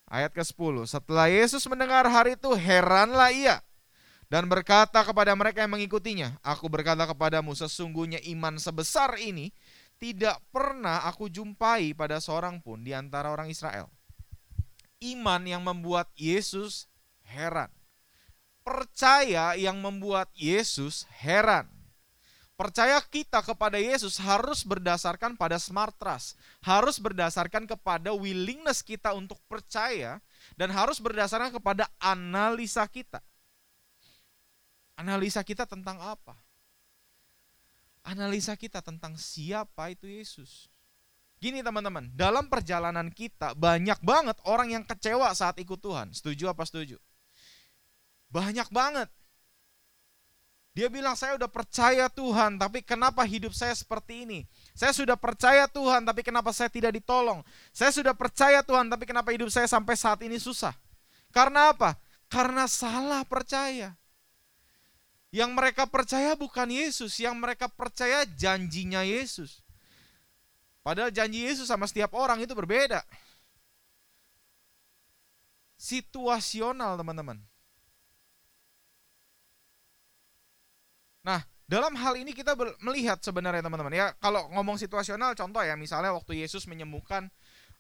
Ayat 0.09 0.33
ke-10, 0.33 0.89
setelah 0.89 1.29
Yesus 1.29 1.69
mendengar 1.69 2.01
hari 2.09 2.33
itu, 2.33 2.49
heranlah 2.57 3.29
ia. 3.29 3.61
Dan 4.29 4.45
berkata 4.45 5.01
kepada 5.05 5.33
mereka 5.33 5.61
yang 5.65 5.73
mengikutinya, 5.73 6.37
Aku 6.41 6.69
berkata 6.69 7.05
kepadamu, 7.05 7.53
sesungguhnya 7.53 8.21
iman 8.33 8.57
sebesar 8.57 9.17
ini 9.21 9.53
tidak 10.01 10.41
pernah 10.49 11.05
aku 11.05 11.29
jumpai 11.29 11.93
pada 11.93 12.17
seorang 12.17 12.61
pun 12.61 12.81
di 12.81 12.93
antara 12.93 13.29
orang 13.29 13.49
Israel. 13.49 13.89
Iman 15.01 15.45
yang 15.45 15.61
membuat 15.61 16.09
Yesus 16.17 16.89
heran. 17.25 17.69
Percaya 18.65 19.57
yang 19.57 19.81
membuat 19.81 20.29
Yesus 20.37 21.09
heran. 21.21 21.78
Percaya 22.59 22.99
kita 22.99 23.39
kepada 23.39 23.79
Yesus 23.79 24.19
harus 24.19 24.67
berdasarkan 24.67 25.39
pada 25.39 25.55
smart 25.55 25.95
trust, 25.95 26.35
harus 26.59 26.99
berdasarkan 26.99 27.63
kepada 27.63 28.11
willingness 28.11 28.83
kita 28.83 29.15
untuk 29.15 29.39
percaya 29.47 30.19
dan 30.59 30.67
harus 30.67 30.99
berdasarkan 30.99 31.55
kepada 31.55 31.87
analisa 32.03 32.83
kita. 32.91 33.23
Analisa 34.99 35.39
kita 35.39 35.63
tentang 35.63 36.03
apa? 36.03 36.35
analisa 38.09 38.57
kita 38.57 38.81
tentang 38.81 39.13
siapa 39.19 39.93
itu 39.93 40.09
Yesus. 40.09 40.65
Gini 41.39 41.63
teman-teman, 41.63 42.11
dalam 42.11 42.51
perjalanan 42.51 43.07
kita 43.07 43.55
banyak 43.55 43.95
banget 44.03 44.35
orang 44.43 44.75
yang 44.75 44.83
kecewa 44.83 45.31
saat 45.31 45.55
ikut 45.55 45.79
Tuhan. 45.79 46.11
Setuju 46.11 46.51
apa 46.51 46.67
setuju? 46.67 46.99
Banyak 48.27 48.67
banget. 48.75 49.07
Dia 50.77 50.85
bilang 50.87 51.17
saya 51.17 51.33
udah 51.35 51.49
percaya 51.49 52.05
Tuhan, 52.07 52.61
tapi 52.61 52.85
kenapa 52.85 53.25
hidup 53.25 53.51
saya 53.57 53.73
seperti 53.73 54.23
ini? 54.23 54.39
Saya 54.77 54.93
sudah 54.93 55.17
percaya 55.17 55.65
Tuhan, 55.65 56.05
tapi 56.05 56.21
kenapa 56.21 56.53
saya 56.53 56.69
tidak 56.69 56.93
ditolong? 56.95 57.41
Saya 57.73 57.89
sudah 57.89 58.13
percaya 58.13 58.61
Tuhan, 58.61 58.87
tapi 58.87 59.09
kenapa 59.09 59.33
hidup 59.33 59.49
saya 59.49 59.65
sampai 59.65 59.97
saat 59.97 60.21
ini 60.21 60.37
susah? 60.37 60.71
Karena 61.33 61.73
apa? 61.73 61.97
Karena 62.29 62.69
salah 62.69 63.25
percaya. 63.25 63.97
Yang 65.29 65.51
mereka 65.53 65.83
percaya 65.89 66.33
bukan 66.37 66.69
Yesus, 66.69 67.17
yang 67.17 67.37
mereka 67.37 67.69
percaya 67.69 68.25
janjinya 68.25 69.05
Yesus. 69.05 69.61
Padahal 70.85 71.13
janji 71.13 71.45
Yesus 71.45 71.69
sama 71.69 71.85
setiap 71.85 72.13
orang 72.17 72.41
itu 72.41 72.53
berbeda. 72.57 73.05
Situasional, 75.77 76.97
teman-teman. 76.97 77.41
Nah, 81.23 81.43
dalam 81.69 81.93
hal 81.99 82.17
ini 82.17 82.33
kita 82.33 82.57
melihat 82.81 83.21
sebenarnya 83.21 83.61
teman-teman 83.61 83.93
ya, 83.93 84.15
kalau 84.17 84.47
ngomong 84.55 84.79
situasional 84.79 85.35
contoh 85.37 85.61
ya, 85.61 85.77
misalnya 85.77 86.15
waktu 86.15 86.41
Yesus 86.41 86.65
menyembuhkan 86.65 87.29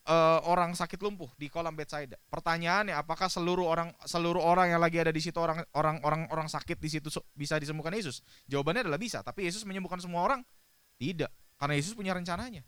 uh, 0.05 0.39
orang 0.45 0.77
sakit 0.77 1.01
lumpuh 1.01 1.29
di 1.35 1.49
kolam 1.49 1.73
Bethsaida. 1.73 2.17
Pertanyaannya 2.29 2.93
apakah 2.93 3.27
seluruh 3.27 3.65
orang 3.65 3.89
seluruh 4.05 4.41
orang 4.41 4.73
yang 4.73 4.81
lagi 4.81 5.01
ada 5.01 5.09
di 5.09 5.21
situ 5.21 5.37
orang 5.41 5.65
orang 5.73 5.97
orang 6.05 6.21
orang 6.29 6.47
sakit 6.47 6.77
di 6.77 6.89
situ 6.89 7.09
bisa 7.33 7.57
disembuhkan 7.57 7.95
Yesus? 7.95 8.21
Jawabannya 8.45 8.85
adalah 8.85 9.01
bisa, 9.01 9.25
tapi 9.25 9.47
Yesus 9.47 9.65
menyembuhkan 9.65 9.97
semua 9.97 10.21
orang? 10.25 10.41
Tidak, 10.99 11.31
karena 11.57 11.73
Yesus 11.79 11.95
punya 11.95 12.11
rencananya. 12.11 12.61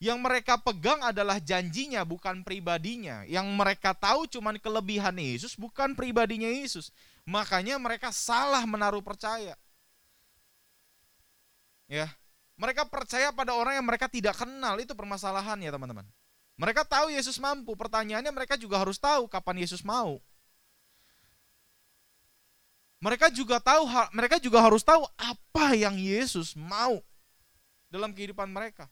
Yang 0.00 0.16
mereka 0.16 0.56
pegang 0.56 1.04
adalah 1.04 1.36
janjinya 1.36 2.08
bukan 2.08 2.40
pribadinya. 2.40 3.20
Yang 3.28 3.52
mereka 3.52 3.92
tahu 3.92 4.24
cuman 4.24 4.56
kelebihan 4.56 5.12
Yesus 5.12 5.60
bukan 5.60 5.92
pribadinya 5.92 6.48
Yesus. 6.48 6.88
Makanya 7.30 7.78
mereka 7.78 8.10
salah 8.10 8.66
menaruh 8.66 8.98
percaya. 9.06 9.54
Ya, 11.86 12.10
mereka 12.58 12.82
percaya 12.86 13.30
pada 13.30 13.54
orang 13.54 13.78
yang 13.78 13.86
mereka 13.86 14.10
tidak 14.10 14.34
kenal, 14.34 14.74
itu 14.82 14.90
permasalahannya 14.98 15.70
teman-teman. 15.70 16.06
Mereka 16.58 16.82
tahu 16.82 17.14
Yesus 17.14 17.38
mampu, 17.38 17.78
pertanyaannya 17.78 18.34
mereka 18.34 18.58
juga 18.58 18.82
harus 18.82 18.98
tahu 18.98 19.30
kapan 19.30 19.62
Yesus 19.62 19.86
mau. 19.86 20.18
Mereka 23.00 23.32
juga 23.32 23.56
tahu 23.62 23.88
mereka 24.12 24.36
juga 24.36 24.60
harus 24.60 24.84
tahu 24.84 25.08
apa 25.16 25.72
yang 25.72 25.96
Yesus 25.96 26.52
mau 26.52 27.00
dalam 27.88 28.12
kehidupan 28.12 28.50
mereka. 28.50 28.90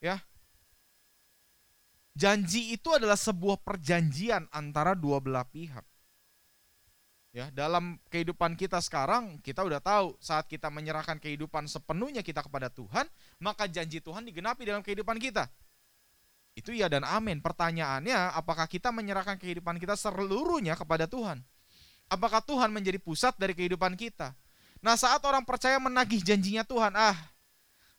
Ya. 0.00 0.22
Janji 2.16 2.72
itu 2.72 2.96
adalah 2.96 3.20
sebuah 3.20 3.60
perjanjian 3.60 4.48
antara 4.48 4.96
dua 4.96 5.20
belah 5.20 5.44
pihak. 5.44 5.84
Ya, 7.36 7.52
dalam 7.52 8.00
kehidupan 8.08 8.56
kita 8.56 8.80
sekarang 8.80 9.36
kita 9.44 9.60
udah 9.60 9.76
tahu 9.76 10.16
saat 10.24 10.48
kita 10.48 10.72
menyerahkan 10.72 11.20
kehidupan 11.20 11.68
sepenuhnya 11.68 12.24
kita 12.24 12.40
kepada 12.40 12.72
Tuhan, 12.72 13.04
maka 13.36 13.68
janji 13.68 14.00
Tuhan 14.00 14.24
digenapi 14.24 14.64
dalam 14.64 14.80
kehidupan 14.80 15.20
kita. 15.20 15.44
Itu 16.56 16.72
ya 16.72 16.88
dan 16.88 17.04
amin. 17.04 17.44
Pertanyaannya, 17.44 18.32
apakah 18.40 18.64
kita 18.64 18.88
menyerahkan 18.88 19.36
kehidupan 19.36 19.76
kita 19.76 20.00
seluruhnya 20.00 20.80
kepada 20.80 21.04
Tuhan? 21.04 21.44
Apakah 22.08 22.40
Tuhan 22.40 22.72
menjadi 22.72 22.96
pusat 22.96 23.36
dari 23.36 23.52
kehidupan 23.52 24.00
kita? 24.00 24.32
Nah, 24.80 24.96
saat 24.96 25.20
orang 25.28 25.44
percaya 25.44 25.76
menagih 25.76 26.24
janjinya 26.24 26.64
Tuhan, 26.64 26.96
ah, 26.96 27.20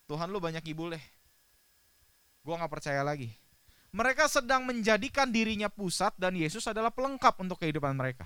Tuhan 0.10 0.34
lu 0.34 0.42
banyak 0.42 0.66
ibu 0.66 0.98
deh. 0.98 1.04
Gua 2.42 2.58
nggak 2.58 2.74
percaya 2.74 3.06
lagi. 3.06 3.30
Mereka 3.94 4.26
sedang 4.34 4.66
menjadikan 4.66 5.30
dirinya 5.30 5.70
pusat 5.70 6.18
dan 6.18 6.34
Yesus 6.34 6.66
adalah 6.66 6.90
pelengkap 6.90 7.38
untuk 7.38 7.62
kehidupan 7.62 7.94
mereka 7.94 8.26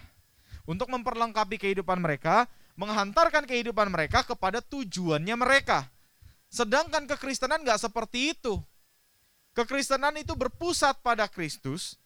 untuk 0.65 0.89
memperlengkapi 0.89 1.57
kehidupan 1.57 2.01
mereka, 2.01 2.45
menghantarkan 2.79 3.45
kehidupan 3.45 3.91
mereka 3.91 4.25
kepada 4.25 4.63
tujuannya 4.63 5.35
mereka. 5.37 5.89
Sedangkan 6.51 7.07
kekristenan 7.07 7.63
nggak 7.63 7.79
seperti 7.79 8.35
itu. 8.35 8.59
Kekristenan 9.51 10.15
itu 10.19 10.35
berpusat 10.35 10.99
pada 11.03 11.27
Kristus. 11.27 11.99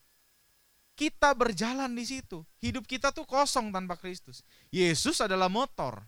Kita 0.95 1.35
berjalan 1.35 1.91
di 1.91 2.07
situ. 2.07 2.45
Hidup 2.63 2.87
kita 2.87 3.11
tuh 3.11 3.27
kosong 3.27 3.69
tanpa 3.69 3.99
Kristus. 3.99 4.41
Yesus 4.71 5.19
adalah 5.19 5.51
motor. 5.51 6.05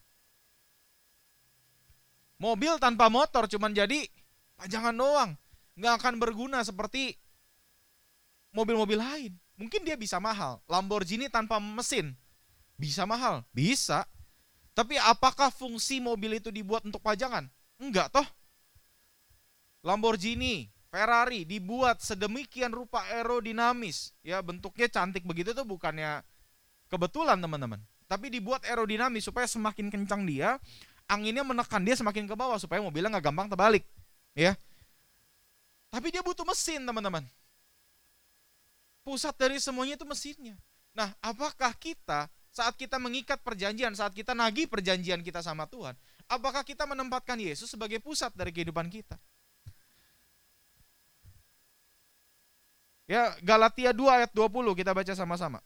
Mobil 2.37 2.77
tanpa 2.77 3.09
motor 3.09 3.49
cuman 3.49 3.73
jadi 3.73 4.05
pajangan 4.55 4.95
doang. 4.95 5.31
Nggak 5.77 5.93
akan 6.01 6.13
berguna 6.21 6.61
seperti 6.61 7.17
mobil-mobil 8.53 8.97
lain. 8.97 9.33
Mungkin 9.57 9.81
dia 9.81 9.97
bisa 9.97 10.21
mahal. 10.21 10.61
Lamborghini 10.69 11.27
tanpa 11.29 11.57
mesin 11.57 12.13
bisa 12.77 13.03
mahal, 13.03 13.43
bisa. 13.51 14.05
Tapi 14.77 14.95
apakah 15.01 15.49
fungsi 15.49 15.97
mobil 15.97 16.37
itu 16.37 16.53
dibuat 16.53 16.85
untuk 16.85 17.01
pajangan? 17.01 17.49
Enggak 17.81 18.13
toh. 18.13 18.25
Lamborghini, 19.81 20.69
Ferrari 20.87 21.43
dibuat 21.43 21.99
sedemikian 21.99 22.71
rupa 22.71 23.01
aerodinamis, 23.09 24.13
ya 24.21 24.39
bentuknya 24.45 24.87
cantik 24.87 25.25
begitu 25.25 25.51
tuh 25.51 25.65
bukannya 25.65 26.21
kebetulan 26.87 27.41
teman-teman. 27.41 27.81
Tapi 28.07 28.31
dibuat 28.31 28.63
aerodinamis 28.63 29.25
supaya 29.27 29.49
semakin 29.49 29.91
kencang 29.91 30.23
dia, 30.23 30.55
anginnya 31.09 31.43
menekan 31.43 31.83
dia 31.83 31.97
semakin 31.97 32.23
ke 32.29 32.35
bawah 32.37 32.55
supaya 32.55 32.79
mobilnya 32.79 33.17
nggak 33.17 33.25
gampang 33.33 33.47
terbalik, 33.51 33.83
ya. 34.31 34.55
Tapi 35.91 36.13
dia 36.13 36.23
butuh 36.23 36.47
mesin 36.47 36.83
teman-teman. 36.83 37.23
Pusat 39.07 39.35
dari 39.39 39.57
semuanya 39.59 39.95
itu 39.95 40.03
mesinnya. 40.03 40.55
Nah, 40.91 41.15
apakah 41.23 41.71
kita 41.79 42.27
saat 42.57 42.73
kita 42.73 42.97
mengikat 42.97 43.37
perjanjian, 43.45 43.93
saat 43.93 44.17
kita 44.17 44.33
nagih 44.33 44.65
perjanjian 44.65 45.21
kita 45.21 45.45
sama 45.45 45.69
Tuhan, 45.69 45.93
apakah 46.25 46.65
kita 46.65 46.89
menempatkan 46.89 47.37
Yesus 47.37 47.69
sebagai 47.69 48.01
pusat 48.01 48.33
dari 48.33 48.49
kehidupan 48.49 48.89
kita? 48.89 49.21
Ya, 53.05 53.37
Galatia 53.45 53.93
2 53.93 54.09
ayat 54.09 54.31
20 54.33 54.73
kita 54.73 54.91
baca 54.91 55.13
sama-sama. 55.13 55.61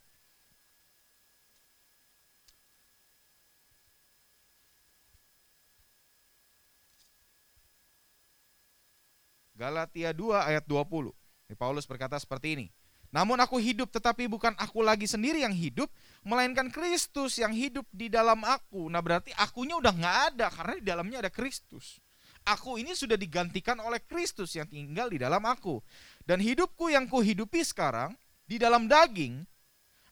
Galatia 9.55 10.11
2 10.11 10.41
ayat 10.41 10.65
20. 10.67 11.13
Paulus 11.53 11.85
berkata 11.85 12.17
seperti 12.17 12.57
ini. 12.57 12.67
Namun 13.11 13.35
aku 13.43 13.59
hidup 13.59 13.91
tetapi 13.91 14.31
bukan 14.31 14.55
aku 14.55 14.79
lagi 14.79 15.03
sendiri 15.03 15.43
yang 15.43 15.51
hidup, 15.51 15.91
melainkan 16.23 16.71
Kristus 16.71 17.35
yang 17.35 17.51
hidup 17.51 17.83
di 17.91 18.07
dalam 18.07 18.39
aku. 18.47 18.87
Nah 18.87 19.03
berarti 19.03 19.35
akunya 19.35 19.75
udah 19.75 19.91
nggak 19.91 20.17
ada 20.31 20.47
karena 20.47 20.73
di 20.79 20.85
dalamnya 20.87 21.17
ada 21.27 21.31
Kristus. 21.31 21.99
Aku 22.47 22.79
ini 22.81 22.97
sudah 22.97 23.19
digantikan 23.19 23.77
oleh 23.83 24.01
Kristus 24.01 24.57
yang 24.57 24.65
tinggal 24.65 25.11
di 25.11 25.21
dalam 25.21 25.43
aku. 25.45 25.83
Dan 26.25 26.41
hidupku 26.41 26.89
yang 26.89 27.05
kuhidupi 27.05 27.61
sekarang 27.61 28.15
di 28.47 28.57
dalam 28.57 28.89
daging 28.89 29.45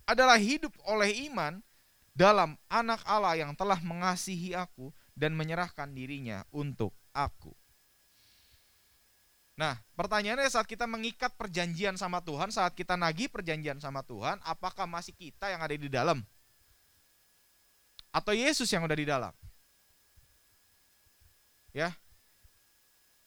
adalah 0.06 0.38
hidup 0.38 0.76
oleh 0.86 1.26
iman 1.32 1.58
dalam 2.14 2.60
anak 2.68 3.00
Allah 3.08 3.40
yang 3.40 3.56
telah 3.56 3.80
mengasihi 3.80 4.54
aku 4.54 4.92
dan 5.16 5.34
menyerahkan 5.34 5.90
dirinya 5.96 6.44
untuk 6.52 6.92
aku. 7.16 7.56
Nah, 9.60 9.76
pertanyaannya 10.00 10.48
saat 10.48 10.64
kita 10.64 10.88
mengikat 10.88 11.36
perjanjian 11.36 12.00
sama 12.00 12.24
Tuhan, 12.24 12.48
saat 12.48 12.72
kita 12.72 12.96
nagih 12.96 13.28
perjanjian 13.28 13.76
sama 13.84 14.00
Tuhan, 14.08 14.40
apakah 14.48 14.88
masih 14.88 15.12
kita 15.12 15.52
yang 15.52 15.60
ada 15.60 15.76
di 15.76 15.92
dalam? 15.92 16.24
Atau 18.16 18.32
Yesus 18.32 18.72
yang 18.72 18.88
udah 18.88 18.96
di 18.96 19.04
dalam? 19.04 19.36
Ya. 21.76 21.92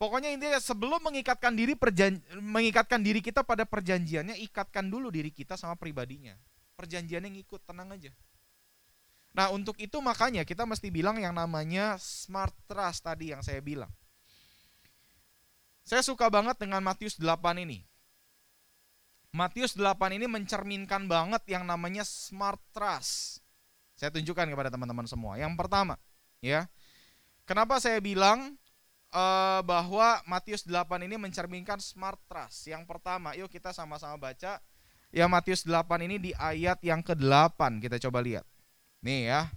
Pokoknya 0.00 0.32
intinya 0.32 0.56
sebelum 0.56 1.04
mengikatkan 1.04 1.52
diri 1.52 1.76
perjan 1.76 2.18
mengikatkan 2.40 3.04
diri 3.04 3.20
kita 3.20 3.44
pada 3.44 3.68
perjanjiannya, 3.68 4.40
ikatkan 4.48 4.88
dulu 4.88 5.12
diri 5.12 5.28
kita 5.28 5.60
sama 5.60 5.76
pribadinya. 5.76 6.32
Perjanjiannya 6.80 7.28
ngikut, 7.28 7.60
tenang 7.68 7.92
aja. 7.92 8.08
Nah, 9.36 9.52
untuk 9.52 9.76
itu 9.76 10.00
makanya 10.00 10.48
kita 10.48 10.64
mesti 10.64 10.88
bilang 10.88 11.20
yang 11.20 11.36
namanya 11.36 12.00
smart 12.00 12.56
trust 12.64 13.04
tadi 13.04 13.36
yang 13.36 13.44
saya 13.44 13.60
bilang 13.60 13.92
saya 15.92 16.00
suka 16.00 16.32
banget 16.32 16.56
dengan 16.56 16.80
Matius 16.80 17.20
8 17.20 17.36
ini. 17.68 17.84
Matius 19.28 19.76
8 19.76 20.16
ini 20.16 20.24
mencerminkan 20.24 21.04
banget 21.04 21.44
yang 21.52 21.68
namanya 21.68 22.00
smart 22.00 22.56
trust. 22.72 23.44
Saya 23.92 24.08
tunjukkan 24.08 24.48
kepada 24.48 24.72
teman-teman 24.72 25.04
semua. 25.04 25.36
Yang 25.36 25.52
pertama, 25.52 26.00
ya. 26.40 26.64
Kenapa 27.44 27.76
saya 27.76 28.00
bilang 28.00 28.56
uh, 29.12 29.60
bahwa 29.68 30.24
Matius 30.24 30.64
8 30.64 30.80
ini 31.04 31.20
mencerminkan 31.20 31.76
smart 31.76 32.16
trust? 32.24 32.72
Yang 32.72 32.88
pertama, 32.88 33.36
yuk 33.36 33.52
kita 33.52 33.76
sama-sama 33.76 34.16
baca 34.16 34.64
ya 35.12 35.28
Matius 35.28 35.68
8 35.68 36.08
ini 36.08 36.16
di 36.16 36.32
ayat 36.32 36.80
yang 36.80 37.04
ke-8 37.04 37.84
kita 37.84 38.00
coba 38.08 38.24
lihat. 38.24 38.48
Nih 39.04 39.28
ya. 39.28 39.52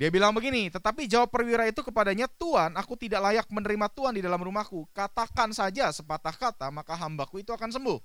Dia 0.00 0.08
bilang 0.08 0.32
begini, 0.32 0.72
tetapi 0.72 1.04
jawab 1.04 1.28
perwira 1.28 1.68
itu 1.68 1.84
kepadanya, 1.84 2.24
Tuhan, 2.24 2.72
aku 2.72 2.96
tidak 2.96 3.20
layak 3.20 3.44
menerima 3.52 3.84
Tuhan 3.92 4.16
di 4.16 4.24
dalam 4.24 4.40
rumahku. 4.40 4.88
Katakan 4.96 5.52
saja 5.52 5.92
sepatah 5.92 6.32
kata, 6.32 6.72
maka 6.72 6.96
hambaku 6.96 7.44
itu 7.44 7.52
akan 7.52 7.68
sembuh. 7.68 8.00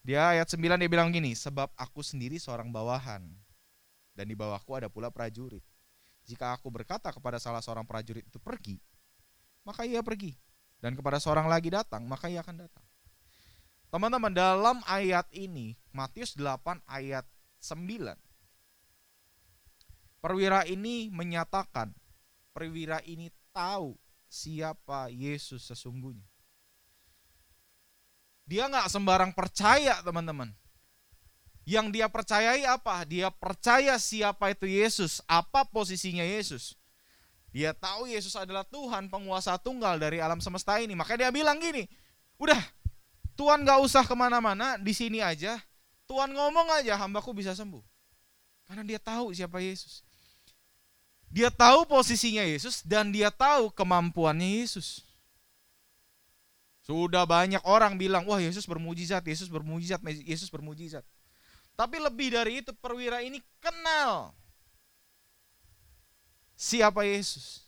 Dia 0.00 0.32
ayat 0.32 0.48
9 0.48 0.80
dia 0.80 0.88
bilang 0.88 1.12
gini, 1.12 1.36
sebab 1.36 1.68
aku 1.76 2.00
sendiri 2.00 2.40
seorang 2.40 2.72
bawahan, 2.72 3.20
dan 4.16 4.24
di 4.24 4.32
bawahku 4.32 4.72
ada 4.72 4.88
pula 4.88 5.12
prajurit. 5.12 5.60
Jika 6.24 6.56
aku 6.56 6.72
berkata 6.72 7.12
kepada 7.12 7.36
salah 7.36 7.60
seorang 7.60 7.84
prajurit 7.84 8.24
itu 8.24 8.40
pergi, 8.40 8.80
maka 9.60 9.84
ia 9.84 10.00
pergi. 10.00 10.32
Dan 10.80 10.96
kepada 10.96 11.20
seorang 11.20 11.52
lagi 11.52 11.68
datang, 11.68 12.08
maka 12.08 12.32
ia 12.32 12.40
akan 12.40 12.64
datang. 12.64 12.84
Teman-teman, 13.92 14.32
dalam 14.32 14.80
ayat 14.88 15.28
ini, 15.36 15.76
Matius 15.92 16.32
8 16.32 16.80
ayat 16.88 17.28
9, 17.60 18.16
Perwira 20.24 20.64
ini 20.64 21.12
menyatakan, 21.12 21.92
perwira 22.56 23.04
ini 23.04 23.28
tahu 23.52 23.92
siapa 24.24 25.12
Yesus 25.12 25.68
sesungguhnya. 25.68 26.24
Dia 28.48 28.72
nggak 28.72 28.88
sembarang 28.88 29.36
percaya 29.36 30.00
teman-teman. 30.00 30.48
Yang 31.68 31.86
dia 31.92 32.08
percayai 32.08 32.64
apa? 32.64 33.04
Dia 33.04 33.28
percaya 33.28 34.00
siapa 34.00 34.48
itu 34.48 34.64
Yesus, 34.64 35.20
apa 35.28 35.60
posisinya 35.68 36.24
Yesus. 36.24 36.72
Dia 37.52 37.76
tahu 37.76 38.08
Yesus 38.08 38.32
adalah 38.32 38.64
Tuhan 38.64 39.12
penguasa 39.12 39.60
tunggal 39.60 40.00
dari 40.00 40.24
alam 40.24 40.40
semesta 40.40 40.80
ini. 40.80 40.96
Makanya 40.96 41.28
dia 41.28 41.32
bilang 41.36 41.60
gini, 41.60 41.84
udah 42.40 42.64
Tuhan 43.36 43.60
nggak 43.60 43.80
usah 43.84 44.08
ke 44.08 44.16
mana-mana, 44.16 44.80
di 44.80 44.96
sini 44.96 45.20
aja. 45.20 45.60
Tuhan 46.08 46.32
ngomong 46.32 46.80
aja, 46.80 46.96
hambaku 46.96 47.36
bisa 47.36 47.52
sembuh. 47.52 47.84
Karena 48.64 48.88
dia 48.88 48.96
tahu 48.96 49.36
siapa 49.36 49.60
Yesus. 49.60 50.00
Dia 51.34 51.50
tahu 51.50 51.82
posisinya 51.82 52.46
Yesus 52.46 52.86
dan 52.86 53.10
dia 53.10 53.26
tahu 53.26 53.66
kemampuannya 53.74 54.62
Yesus. 54.62 55.02
Sudah 56.86 57.26
banyak 57.26 57.58
orang 57.66 57.98
bilang, 57.98 58.22
wah 58.22 58.38
Yesus 58.38 58.70
bermujizat, 58.70 59.26
Yesus 59.26 59.50
bermujizat, 59.50 59.98
Yesus 60.22 60.46
bermujizat. 60.46 61.02
Tapi 61.74 61.98
lebih 61.98 62.38
dari 62.38 62.62
itu 62.62 62.70
perwira 62.78 63.18
ini 63.18 63.42
kenal 63.58 64.30
siapa 66.54 67.02
Yesus. 67.02 67.66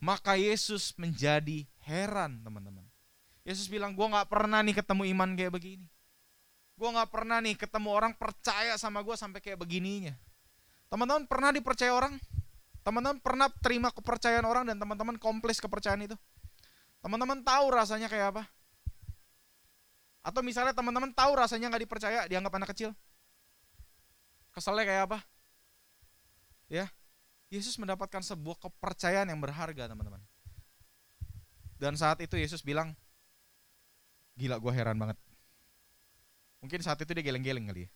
Maka 0.00 0.40
Yesus 0.40 0.96
menjadi 0.96 1.68
heran 1.84 2.40
teman-teman. 2.40 2.86
Yesus 3.44 3.68
bilang, 3.68 3.92
gue 3.92 4.08
gak 4.08 4.30
pernah 4.32 4.64
nih 4.64 4.72
ketemu 4.72 5.04
iman 5.12 5.36
kayak 5.36 5.52
begini. 5.52 5.84
Gue 6.80 6.88
gak 6.96 7.12
pernah 7.12 7.44
nih 7.44 7.60
ketemu 7.60 7.92
orang 7.92 8.16
percaya 8.16 8.72
sama 8.80 9.04
gue 9.04 9.18
sampai 9.20 9.44
kayak 9.44 9.60
begininya. 9.60 10.16
Teman-teman 10.88 11.28
pernah 11.28 11.52
dipercaya 11.52 11.92
orang? 11.92 12.16
Teman-teman 12.86 13.18
pernah 13.20 13.48
terima 13.60 13.92
kepercayaan 13.92 14.46
orang 14.46 14.64
dan 14.64 14.76
teman-teman 14.80 15.18
komplis 15.20 15.60
kepercayaan 15.60 16.08
itu? 16.08 16.16
Teman-teman 17.04 17.42
tahu 17.44 17.70
rasanya 17.70 18.08
kayak 18.10 18.34
apa? 18.34 18.42
Atau 20.24 20.42
misalnya 20.42 20.74
teman-teman 20.74 21.12
tahu 21.14 21.36
rasanya 21.38 21.70
nggak 21.70 21.82
dipercaya, 21.84 22.20
dianggap 22.26 22.52
anak 22.58 22.68
kecil? 22.74 22.90
Keselnya 24.52 24.84
kayak 24.84 25.02
apa? 25.12 25.18
Ya, 26.68 26.90
Yesus 27.48 27.78
mendapatkan 27.80 28.20
sebuah 28.20 28.60
kepercayaan 28.60 29.30
yang 29.30 29.40
berharga 29.40 29.88
teman-teman. 29.88 30.20
Dan 31.78 31.94
saat 31.94 32.18
itu 32.20 32.34
Yesus 32.34 32.60
bilang, 32.60 32.92
gila 34.34 34.58
gue 34.58 34.72
heran 34.74 34.98
banget. 34.98 35.16
Mungkin 36.58 36.82
saat 36.82 36.98
itu 36.98 37.14
dia 37.14 37.22
geleng-geleng 37.22 37.70
kali 37.70 37.86
ya 37.86 37.90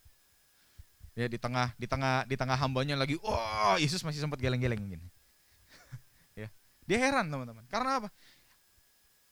ya 1.13 1.29
di 1.29 1.37
tengah 1.37 1.77
di 1.77 1.85
tengah 1.85 2.25
di 2.25 2.37
tengah 2.41 2.57
hambanya 2.57 2.97
lagi 2.97 3.21
wah 3.21 3.77
oh, 3.77 3.77
Yesus 3.77 4.01
masih 4.01 4.21
sempat 4.25 4.41
geleng-geleng 4.41 4.81
gini. 4.81 5.07
Ya 6.39 6.49
dia 6.89 6.99
heran 6.99 7.29
teman-teman. 7.29 7.65
Karena 7.69 8.01
apa? 8.01 8.09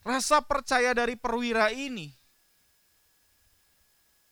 Rasa 0.01 0.41
percaya 0.41 0.93
dari 0.93 1.17
perwira 1.17 1.73
ini 1.73 2.13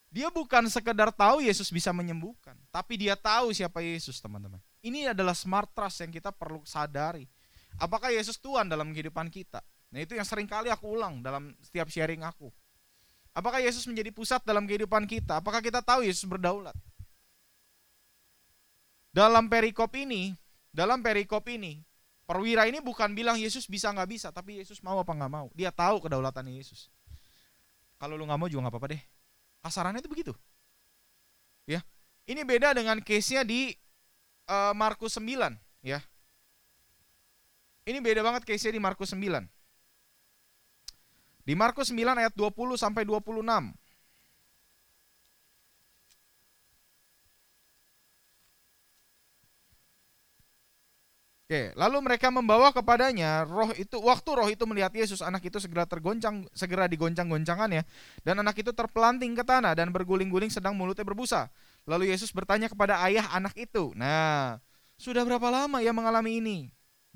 dia 0.09 0.33
bukan 0.33 0.65
sekedar 0.73 1.13
tahu 1.13 1.45
Yesus 1.45 1.69
bisa 1.69 1.93
menyembuhkan 1.93 2.57
tapi 2.73 2.97
dia 2.97 3.17
tahu 3.17 3.53
siapa 3.53 3.81
Yesus 3.81 4.21
teman-teman. 4.21 4.61
Ini 4.81 5.13
adalah 5.13 5.37
smart 5.37 5.73
trust 5.75 6.05
yang 6.05 6.13
kita 6.13 6.33
perlu 6.33 6.65
sadari. 6.65 7.29
Apakah 7.77 8.09
Yesus 8.13 8.41
Tuhan 8.41 8.69
dalam 8.69 8.93
kehidupan 8.93 9.29
kita? 9.29 9.61
Nah 9.93 10.01
itu 10.05 10.17
yang 10.17 10.25
sering 10.25 10.49
kali 10.49 10.69
aku 10.69 10.97
ulang 10.97 11.21
dalam 11.25 11.53
setiap 11.65 11.89
sharing 11.89 12.25
aku. 12.25 12.49
Apakah 13.37 13.61
Yesus 13.61 13.85
menjadi 13.87 14.11
pusat 14.11 14.41
dalam 14.43 14.65
kehidupan 14.65 15.05
kita? 15.05 15.39
Apakah 15.39 15.61
kita 15.61 15.85
tahu 15.85 16.03
Yesus 16.03 16.25
berdaulat 16.25 16.75
dalam 19.19 19.51
perikop 19.51 19.91
ini, 19.99 20.31
dalam 20.71 21.03
perikop 21.03 21.43
ini, 21.51 21.83
perwira 22.23 22.71
ini 22.71 22.79
bukan 22.79 23.19
bilang 23.19 23.35
Yesus 23.35 23.67
bisa 23.67 23.91
nggak 23.91 24.07
bisa, 24.15 24.31
tapi 24.31 24.63
Yesus 24.63 24.79
mau 24.79 25.03
apa 25.03 25.11
nggak 25.11 25.33
mau. 25.33 25.51
Dia 25.59 25.75
tahu 25.75 25.99
kedaulatan 26.07 26.47
Yesus. 26.55 26.87
Kalau 27.99 28.15
lu 28.15 28.23
nggak 28.31 28.39
mau 28.39 28.47
juga 28.47 28.71
nggak 28.71 28.79
apa-apa 28.79 28.95
deh. 28.95 29.03
Kasarannya 29.59 29.99
itu 29.99 30.07
begitu. 30.07 30.31
Ya. 31.67 31.83
Ini 32.31 32.47
beda 32.47 32.79
dengan 32.79 33.03
case-nya 33.03 33.43
di 33.43 33.75
uh, 34.47 34.71
Markus 34.79 35.19
9, 35.19 35.27
ya. 35.83 35.99
Ini 37.91 37.99
beda 37.99 38.23
banget 38.23 38.47
case-nya 38.47 38.79
di 38.79 38.83
Markus 38.85 39.11
9. 39.19 39.19
Di 41.43 41.59
Markus 41.59 41.91
9 41.91 42.23
ayat 42.23 42.39
20 42.39 42.55
sampai 42.79 43.03
26. 43.03 43.43
Oke, 51.49 51.73
lalu 51.81 52.05
mereka 52.05 52.29
membawa 52.29 52.69
kepadanya 52.77 53.49
roh 53.49 53.73
itu 53.73 53.97
waktu 54.05 54.31
roh 54.37 54.45
itu 54.53 54.69
melihat 54.69 54.93
Yesus 54.93 55.25
anak 55.25 55.49
itu 55.49 55.57
segera 55.57 55.89
tergoncang 55.89 56.45
segera 56.53 56.85
digoncang-goncangannya 56.85 57.89
dan 58.21 58.37
anak 58.45 58.61
itu 58.61 58.69
terpelanting 58.69 59.33
ke 59.33 59.41
tanah 59.41 59.73
dan 59.73 59.89
berguling-guling 59.89 60.53
sedang 60.53 60.77
mulutnya 60.77 61.09
berbusa. 61.09 61.49
Lalu 61.89 62.13
Yesus 62.13 62.37
bertanya 62.37 62.69
kepada 62.69 63.01
ayah 63.09 63.33
anak 63.33 63.57
itu, 63.57 63.97
"Nah, 63.97 64.61
sudah 65.01 65.25
berapa 65.25 65.49
lama 65.49 65.81
ia 65.81 65.89
mengalami 65.89 66.37
ini?" 66.37 66.59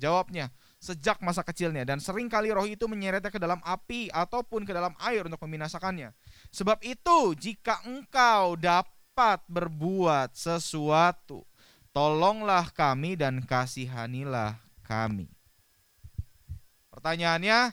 Jawabnya, 0.00 0.48
"Sejak 0.80 1.20
masa 1.20 1.44
kecilnya 1.44 1.84
dan 1.84 2.00
sering 2.00 2.32
kali 2.32 2.48
roh 2.56 2.64
itu 2.64 2.88
menyeretnya 2.88 3.28
ke 3.28 3.36
dalam 3.36 3.60
api 3.60 4.08
ataupun 4.16 4.64
ke 4.64 4.72
dalam 4.72 4.96
air 5.04 5.28
untuk 5.28 5.44
membinasakannya. 5.44 6.08
Sebab 6.48 6.80
itu, 6.88 7.36
jika 7.36 7.84
engkau 7.84 8.56
dapat 8.56 9.44
berbuat 9.44 10.32
sesuatu, 10.32 11.44
tolonglah 11.92 12.72
kami 12.72 13.14
dan 13.14 13.44
kasihanilah 13.44 14.58
kami. 14.84 15.28
Pertanyaannya, 16.92 17.72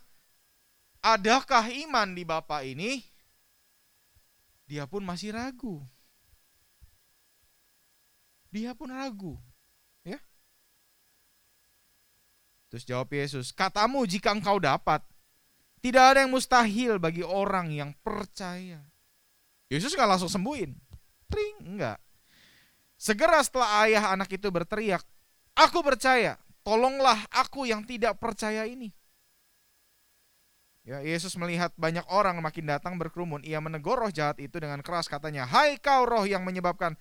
adakah 1.04 1.66
iman 1.88 2.08
di 2.16 2.24
Bapak 2.24 2.62
ini? 2.68 3.04
Dia 4.70 4.86
pun 4.86 5.02
masih 5.02 5.34
ragu. 5.34 5.82
Dia 8.54 8.78
pun 8.78 8.94
ragu. 8.94 9.36
Ya. 10.06 10.22
Terus 12.70 12.86
jawab 12.86 13.10
Yesus, 13.10 13.50
katamu 13.50 14.06
jika 14.06 14.30
engkau 14.30 14.62
dapat, 14.62 15.02
tidak 15.80 16.14
ada 16.14 16.20
yang 16.28 16.34
mustahil 16.36 17.02
bagi 17.02 17.26
orang 17.26 17.72
yang 17.74 17.92
percaya. 18.06 18.84
Yesus 19.72 19.96
nggak 19.96 20.10
langsung 20.18 20.30
sembuhin. 20.30 20.76
Tring, 21.30 21.56
enggak. 21.66 21.98
Segera 23.00 23.40
setelah 23.40 23.88
ayah 23.88 24.12
anak 24.12 24.28
itu 24.36 24.52
berteriak, 24.52 25.00
"Aku 25.56 25.80
percaya, 25.80 26.36
tolonglah 26.68 27.16
aku 27.32 27.64
yang 27.64 27.88
tidak 27.88 28.20
percaya 28.20 28.68
ini." 28.68 28.92
Ya, 30.84 31.00
Yesus 31.00 31.40
melihat 31.40 31.72
banyak 31.80 32.04
orang 32.12 32.44
makin 32.44 32.68
datang 32.68 33.00
berkerumun. 33.00 33.40
Ia 33.48 33.64
menegur 33.64 33.96
roh 33.96 34.12
jahat 34.12 34.36
itu 34.44 34.60
dengan 34.60 34.84
keras 34.84 35.08
katanya, 35.08 35.48
"Hai 35.48 35.80
kau 35.80 36.04
roh 36.04 36.28
yang 36.28 36.44
menyebabkan 36.44 37.00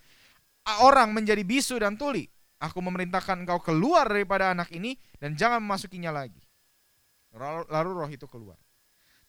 orang 0.86 1.10
menjadi 1.10 1.42
bisu 1.42 1.82
dan 1.82 1.98
tuli, 1.98 2.30
aku 2.62 2.78
memerintahkan 2.78 3.42
engkau 3.42 3.58
keluar 3.58 4.06
daripada 4.06 4.54
anak 4.54 4.70
ini 4.70 4.94
dan 5.18 5.34
jangan 5.34 5.58
memasukinya 5.58 6.14
lagi." 6.14 6.38
Lalu 7.74 7.90
roh 7.90 8.10
itu 8.10 8.30
keluar. 8.30 8.60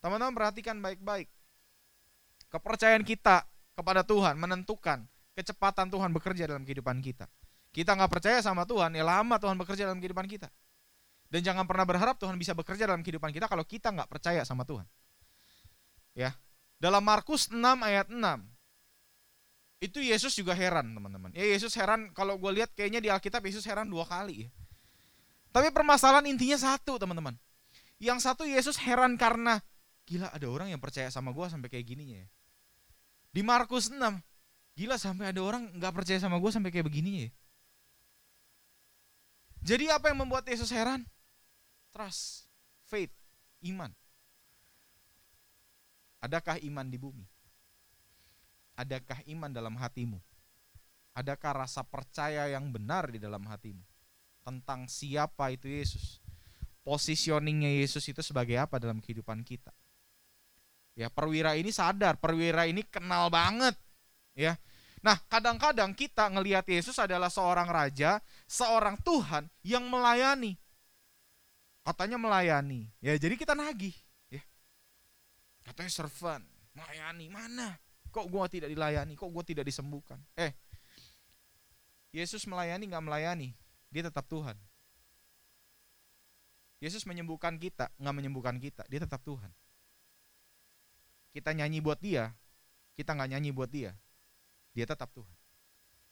Teman-teman 0.05 0.38
perhatikan 0.38 0.77
baik-baik. 0.77 1.34
Kepercayaan 2.53 3.01
kita 3.01 3.49
kepada 3.73 4.05
Tuhan 4.05 4.38
menentukan 4.38 5.08
kecepatan 5.39 5.88
Tuhan 5.88 6.12
bekerja 6.12 6.52
dalam 6.52 6.67
kehidupan 6.67 6.99
kita. 6.99 7.32
Kita 7.71 7.95
nggak 7.95 8.12
percaya 8.12 8.43
sama 8.43 8.67
Tuhan, 8.67 8.91
ya 8.91 9.08
lama 9.08 9.39
Tuhan 9.39 9.56
bekerja 9.56 9.88
dalam 9.88 10.04
kehidupan 10.04 10.28
kita. 10.28 10.52
Dan 11.32 11.39
jangan 11.45 11.63
pernah 11.63 11.88
berharap 11.88 12.19
Tuhan 12.19 12.36
bisa 12.36 12.52
bekerja 12.52 12.89
dalam 12.89 12.99
kehidupan 12.99 13.32
kita 13.32 13.47
kalau 13.47 13.63
kita 13.63 13.93
nggak 13.95 14.10
percaya 14.12 14.43
sama 14.43 14.67
Tuhan. 14.67 14.84
Ya, 16.17 16.36
dalam 16.82 17.06
Markus 17.06 17.47
6 17.47 17.56
ayat 17.63 18.12
6 18.12 18.19
itu 19.80 20.04
Yesus 20.04 20.36
juga 20.36 20.52
heran 20.52 20.91
teman-teman. 20.91 21.32
Ya 21.32 21.47
Yesus 21.47 21.71
heran 21.80 22.12
kalau 22.12 22.36
gue 22.36 22.52
lihat 22.52 22.75
kayaknya 22.75 22.99
di 22.99 23.08
Alkitab 23.08 23.39
Yesus 23.47 23.63
heran 23.63 23.88
dua 23.88 24.04
kali 24.04 24.47
ya. 24.47 24.49
Tapi 25.56 25.71
permasalahan 25.71 26.28
intinya 26.28 26.60
satu 26.60 26.99
teman-teman. 26.99 27.39
Yang 27.95 28.28
satu 28.28 28.43
Yesus 28.43 28.75
heran 28.75 29.15
karena 29.15 29.63
gila 30.04 30.28
ada 30.36 30.47
orang 30.52 30.67
yang 30.73 30.82
percaya 30.84 31.08
sama 31.08 31.32
gue 31.32 31.45
sampai 31.47 31.71
kayak 31.71 31.86
gininya 31.88 32.17
ya. 32.19 32.28
Di 33.32 33.41
Markus 33.45 33.88
6 33.88 34.02
Gila 34.79 34.95
sampai 34.95 35.35
ada 35.35 35.43
orang 35.43 35.75
nggak 35.75 35.91
percaya 35.91 36.23
sama 36.23 36.39
gue 36.39 36.47
sampai 36.55 36.71
kayak 36.71 36.87
begini 36.87 37.27
ya. 37.27 37.29
Jadi 39.59 39.91
apa 39.91 40.07
yang 40.07 40.23
membuat 40.23 40.47
Yesus 40.47 40.71
heran? 40.71 41.03
Trust, 41.91 42.47
faith, 42.87 43.11
iman. 43.67 43.91
Adakah 46.23 46.63
iman 46.63 46.87
di 46.87 46.95
bumi? 46.95 47.27
Adakah 48.79 49.19
iman 49.27 49.51
dalam 49.51 49.75
hatimu? 49.75 50.15
Adakah 51.11 51.67
rasa 51.67 51.83
percaya 51.83 52.47
yang 52.47 52.71
benar 52.71 53.11
di 53.11 53.19
dalam 53.19 53.43
hatimu 53.43 53.83
tentang 54.47 54.87
siapa 54.87 55.51
itu 55.51 55.67
Yesus? 55.67 56.23
Positioningnya 56.87 57.83
Yesus 57.83 58.07
itu 58.07 58.23
sebagai 58.23 58.55
apa 58.55 58.79
dalam 58.79 59.03
kehidupan 59.03 59.43
kita? 59.43 59.75
Ya 60.95 61.11
perwira 61.11 61.59
ini 61.59 61.75
sadar, 61.75 62.15
perwira 62.15 62.63
ini 62.63 62.79
kenal 62.87 63.27
banget, 63.27 63.75
ya 64.39 64.55
Nah, 64.99 65.15
kadang-kadang 65.31 65.95
kita 65.95 66.27
ngelihat 66.27 66.67
Yesus 66.67 66.99
adalah 66.99 67.31
seorang 67.31 67.71
raja, 67.71 68.19
seorang 68.43 68.99
Tuhan 68.99 69.47
yang 69.63 69.88
melayani. 69.88 70.59
Katanya 71.88 72.19
melayani. 72.19 72.91
Ya, 72.99 73.15
jadi 73.15 73.39
kita 73.39 73.55
nagih, 73.55 73.95
ya. 74.27 74.43
Katanya 75.63 75.91
servant, 75.91 76.43
melayani. 76.75 77.25
Mana? 77.31 77.79
Kok 78.12 78.27
gua 78.27 78.51
tidak 78.51 78.69
dilayani? 78.69 79.15
Kok 79.15 79.31
gua 79.31 79.43
tidak 79.47 79.63
disembuhkan? 79.63 80.19
Eh, 80.35 80.51
Yesus 82.12 82.49
melayani 82.49 82.89
nggak 82.89 83.05
melayani, 83.05 83.53
dia 83.93 84.03
tetap 84.03 84.25
Tuhan. 84.25 84.57
Yesus 86.79 87.03
menyembuhkan 87.05 87.59
kita, 87.59 87.91
nggak 87.99 88.15
menyembuhkan 88.15 88.57
kita, 88.57 88.88
dia 88.89 88.99
tetap 89.03 89.21
Tuhan. 89.21 89.51
Kita 91.29 91.53
nyanyi 91.53 91.79
buat 91.83 92.01
dia, 92.01 92.33
kita 92.97 93.13
nggak 93.13 93.29
nyanyi 93.38 93.51
buat 93.53 93.69
dia, 93.69 93.93
dia 94.73 94.86
tetap 94.86 95.10
Tuhan. 95.12 95.36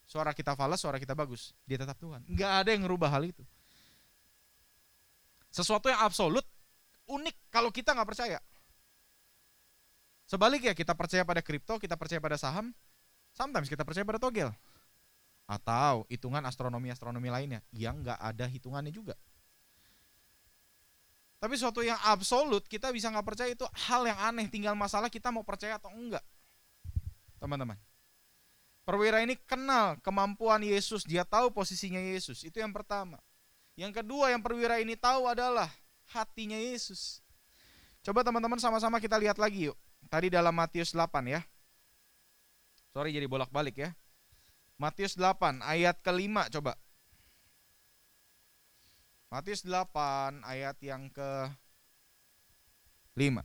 Suara 0.07 0.31
kita 0.31 0.55
falas, 0.55 0.79
suara 0.79 0.95
kita 0.97 1.11
bagus, 1.11 1.51
dia 1.67 1.75
tetap 1.75 1.99
Tuhan. 1.99 2.23
Nggak 2.23 2.51
ada 2.63 2.69
yang 2.71 2.87
ngerubah 2.87 3.11
hal 3.11 3.27
itu. 3.27 3.43
Sesuatu 5.51 5.91
yang 5.91 5.99
absolut, 5.99 6.45
unik 7.11 7.35
kalau 7.51 7.71
kita 7.71 7.91
nggak 7.91 8.07
percaya. 8.07 8.39
Sebaliknya 10.27 10.75
kita 10.75 10.91
percaya 10.95 11.23
pada 11.23 11.39
kripto, 11.39 11.79
kita 11.79 11.95
percaya 11.95 12.19
pada 12.19 12.35
saham, 12.35 12.75
sometimes 13.31 13.71
kita 13.71 13.83
percaya 13.87 14.03
pada 14.03 14.19
togel. 14.19 14.51
Atau 15.47 16.03
hitungan 16.11 16.43
astronomi-astronomi 16.43 17.31
lainnya 17.31 17.63
yang 17.71 18.03
nggak 18.03 18.19
ada 18.19 18.45
hitungannya 18.51 18.91
juga. 18.91 19.15
Tapi 21.37 21.53
sesuatu 21.55 21.85
yang 21.85 21.95
absolut 22.03 22.65
kita 22.67 22.91
bisa 22.91 23.07
nggak 23.13 23.23
percaya 23.23 23.49
itu 23.53 23.63
hal 23.87 24.03
yang 24.03 24.19
aneh. 24.19 24.51
Tinggal 24.51 24.75
masalah 24.75 25.07
kita 25.07 25.31
mau 25.31 25.47
percaya 25.47 25.79
atau 25.79 25.93
enggak, 25.93 26.23
teman-teman. 27.39 27.79
Perwira 28.87 29.19
ini 29.19 29.35
kenal 29.35 29.99
kemampuan 29.99 30.63
Yesus, 30.63 31.03
dia 31.03 31.27
tahu 31.27 31.51
posisinya 31.51 31.99
Yesus. 31.99 32.47
Itu 32.47 32.63
yang 32.63 32.71
pertama. 32.71 33.19
Yang 33.75 33.99
kedua 33.99 34.31
yang 34.31 34.39
perwira 34.39 34.79
ini 34.79 34.95
tahu 34.95 35.27
adalah 35.27 35.67
hatinya 36.15 36.55
Yesus. 36.55 37.19
Coba 37.99 38.23
teman-teman 38.23 38.55
sama-sama 38.63 39.03
kita 39.03 39.19
lihat 39.19 39.35
lagi 39.35 39.67
yuk. 39.67 39.75
Tadi 40.07 40.31
dalam 40.31 40.55
Matius 40.55 40.95
8 40.95 41.03
ya. 41.27 41.43
Sorry 42.95 43.11
jadi 43.11 43.27
bolak-balik 43.27 43.75
ya. 43.75 43.91
Matius 44.79 45.19
8 45.19 45.59
ayat 45.67 45.99
kelima 45.99 46.47
coba. 46.47 46.79
Matius 49.27 49.67
8 49.67 50.47
ayat 50.47 50.79
yang 50.79 51.11
ke 51.11 51.51
5. 53.19 53.43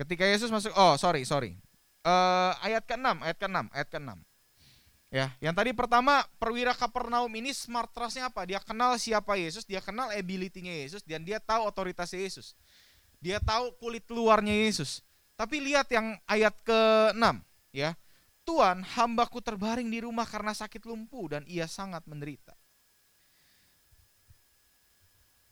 Ketika 0.00 0.24
Yesus 0.24 0.48
masuk, 0.48 0.72
oh 0.72 0.96
sorry, 0.96 1.28
sorry 1.28 1.65
uh, 2.06 2.52
ayat 2.62 2.86
ke-6, 2.86 3.06
ayat 3.26 3.38
ke-6, 3.42 3.58
ayat 3.74 3.88
ke-6. 3.90 4.10
Ya, 5.06 5.30
yang 5.38 5.54
tadi 5.54 5.70
pertama 5.70 6.26
perwira 6.36 6.74
Kapernaum 6.74 7.30
ini 7.38 7.54
smart 7.54 7.94
trustnya 7.94 8.26
apa? 8.26 8.42
Dia 8.42 8.58
kenal 8.58 8.98
siapa 8.98 9.38
Yesus, 9.38 9.62
dia 9.62 9.78
kenal 9.78 10.10
ability-nya 10.10 10.82
Yesus, 10.82 11.02
dan 11.06 11.22
dia 11.22 11.38
tahu 11.38 11.62
otoritasnya 11.66 12.26
Yesus. 12.26 12.58
Dia 13.22 13.38
tahu 13.38 13.70
kulit 13.78 14.06
luarnya 14.10 14.54
Yesus. 14.54 15.02
Tapi 15.38 15.62
lihat 15.62 15.86
yang 15.94 16.18
ayat 16.26 16.54
ke-6, 16.66 17.22
ya. 17.70 17.94
Tuhan, 18.46 18.86
hambaku 18.86 19.42
terbaring 19.42 19.90
di 19.90 19.98
rumah 20.02 20.22
karena 20.22 20.54
sakit 20.54 20.86
lumpuh 20.86 21.34
dan 21.34 21.42
ia 21.50 21.66
sangat 21.66 22.06
menderita. 22.06 22.54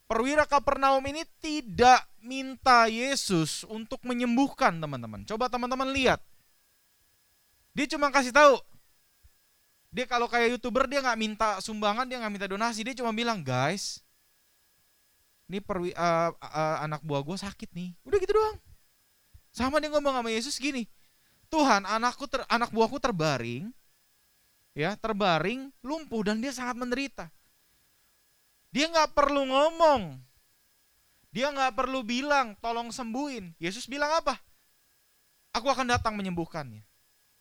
Perwira 0.07 0.47
Kapernaum 0.47 1.03
ini 1.11 1.27
tidak 1.43 2.07
minta 2.23 2.87
Yesus 2.87 3.67
untuk 3.67 3.99
menyembuhkan 4.07 4.77
teman-teman. 4.79 5.27
Coba 5.27 5.51
teman-teman 5.51 5.91
lihat 5.91 6.23
dia 7.75 7.87
cuma 7.91 8.09
kasih 8.15 8.31
tahu. 8.31 8.57
Dia 9.95 10.07
kalau 10.07 10.27
kayak 10.31 10.59
youtuber 10.59 10.87
dia 10.87 11.03
nggak 11.03 11.19
minta 11.19 11.49
sumbangan, 11.63 12.07
dia 12.07 12.19
nggak 12.19 12.33
minta 12.33 12.47
donasi, 12.51 12.83
dia 12.83 12.95
cuma 12.99 13.15
bilang 13.15 13.43
guys, 13.43 14.03
ini 15.47 15.63
perwi, 15.63 15.95
uh, 15.95 16.35
uh, 16.35 16.77
anak 16.83 17.03
buah 17.03 17.23
gue 17.23 17.39
sakit 17.39 17.71
nih. 17.75 17.95
Udah 18.03 18.19
gitu 18.19 18.35
doang. 18.35 18.59
Sama 19.55 19.79
dia 19.79 19.91
ngomong 19.91 20.19
sama 20.19 20.31
Yesus 20.35 20.59
gini, 20.59 20.91
Tuhan 21.47 21.87
anakku 21.87 22.27
ter, 22.27 22.43
anak 22.51 22.75
buahku 22.75 22.99
terbaring, 22.99 23.71
ya 24.75 24.99
terbaring, 24.99 25.71
lumpuh 25.79 26.27
dan 26.27 26.43
dia 26.43 26.51
sangat 26.51 26.75
menderita. 26.75 27.31
Dia 28.75 28.91
nggak 28.91 29.15
perlu 29.15 29.47
ngomong, 29.47 30.19
dia 31.31 31.55
nggak 31.55 31.79
perlu 31.79 32.03
bilang 32.03 32.59
tolong 32.59 32.91
sembuhin. 32.91 33.55
Yesus 33.63 33.87
bilang 33.87 34.11
apa? 34.11 34.43
Aku 35.55 35.71
akan 35.71 35.95
datang 35.95 36.19
menyembuhkannya. 36.19 36.83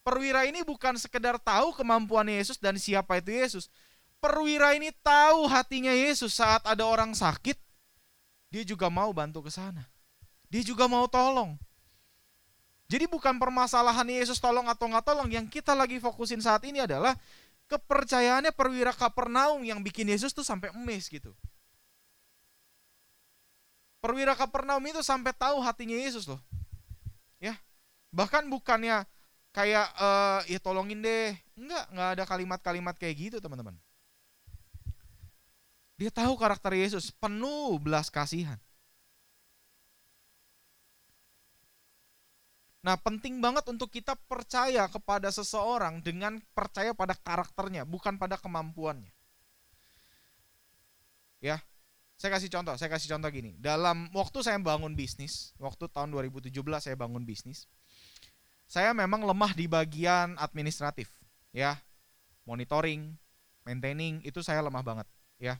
Perwira 0.03 0.43
ini 0.43 0.67
bukan 0.67 0.99
sekedar 0.99 1.39
tahu 1.39 1.71
kemampuan 1.71 2.27
Yesus 2.27 2.59
dan 2.59 2.75
siapa 2.75 3.23
itu 3.23 3.31
Yesus. 3.31 3.71
Perwira 4.19 4.75
ini 4.75 4.91
tahu 5.03 5.47
hatinya 5.47 5.91
Yesus 5.95 6.35
saat 6.35 6.63
ada 6.67 6.83
orang 6.83 7.15
sakit, 7.15 7.55
dia 8.51 8.63
juga 8.67 8.91
mau 8.91 9.11
bantu 9.15 9.47
ke 9.47 9.51
sana. 9.51 9.87
Dia 10.51 10.63
juga 10.63 10.91
mau 10.91 11.07
tolong. 11.07 11.55
Jadi 12.91 13.09
bukan 13.09 13.39
permasalahan 13.39 14.05
Yesus 14.05 14.37
tolong 14.37 14.67
atau 14.69 14.91
nggak 14.91 15.07
tolong, 15.07 15.31
yang 15.31 15.47
kita 15.47 15.73
lagi 15.73 15.97
fokusin 15.97 16.43
saat 16.43 16.61
ini 16.67 16.83
adalah 16.83 17.15
kepercayaannya 17.71 18.53
perwira 18.53 18.93
Kapernaum 18.93 19.63
yang 19.63 19.81
bikin 19.81 20.11
Yesus 20.11 20.35
tuh 20.35 20.45
sampai 20.45 20.69
emes 20.75 21.09
gitu. 21.09 21.33
Perwira 24.03 24.35
Kapernaum 24.35 24.83
itu 24.83 24.99
sampai 24.99 25.31
tahu 25.31 25.63
hatinya 25.63 25.95
Yesus 25.95 26.27
loh. 26.27 26.43
Ya. 27.39 27.55
Bahkan 28.11 28.51
bukannya 28.51 29.07
kayak 29.53 29.87
uh, 29.95 30.41
ya 30.49 30.59
tolongin 30.59 30.99
deh. 30.99 31.37
Enggak, 31.55 31.85
enggak 31.93 32.09
ada 32.17 32.23
kalimat-kalimat 32.25 32.95
kayak 32.97 33.15
gitu, 33.15 33.37
teman-teman. 33.37 33.77
Dia 35.95 36.09
tahu 36.09 36.33
karakter 36.35 36.73
Yesus, 36.73 37.13
penuh 37.13 37.77
belas 37.77 38.09
kasihan. 38.09 38.57
Nah, 42.83 42.99
penting 42.99 43.39
banget 43.39 43.63
untuk 43.71 43.87
kita 43.87 44.11
percaya 44.27 44.91
kepada 44.91 45.31
seseorang 45.31 46.03
dengan 46.03 46.43
percaya 46.51 46.91
pada 46.91 47.15
karakternya, 47.15 47.87
bukan 47.87 48.19
pada 48.19 48.35
kemampuannya. 48.35 49.07
Ya, 51.39 51.63
saya 52.19 52.35
kasih 52.35 52.51
contoh, 52.51 52.75
saya 52.75 52.91
kasih 52.91 53.15
contoh 53.15 53.31
gini. 53.31 53.55
Dalam 53.55 54.11
waktu 54.11 54.43
saya 54.43 54.59
bangun 54.59 54.99
bisnis, 54.99 55.55
waktu 55.63 55.87
tahun 55.87 56.11
2017 56.11 56.51
saya 56.83 56.99
bangun 56.99 57.23
bisnis, 57.23 57.71
saya 58.65 58.91
memang 58.95 59.21
lemah 59.23 59.51
di 59.53 59.69
bagian 59.69 60.35
administratif, 60.39 61.11
ya, 61.53 61.77
monitoring, 62.47 63.13
maintaining 63.67 64.19
itu 64.25 64.41
saya 64.41 64.63
lemah 64.63 64.81
banget, 64.81 65.07
ya. 65.37 65.59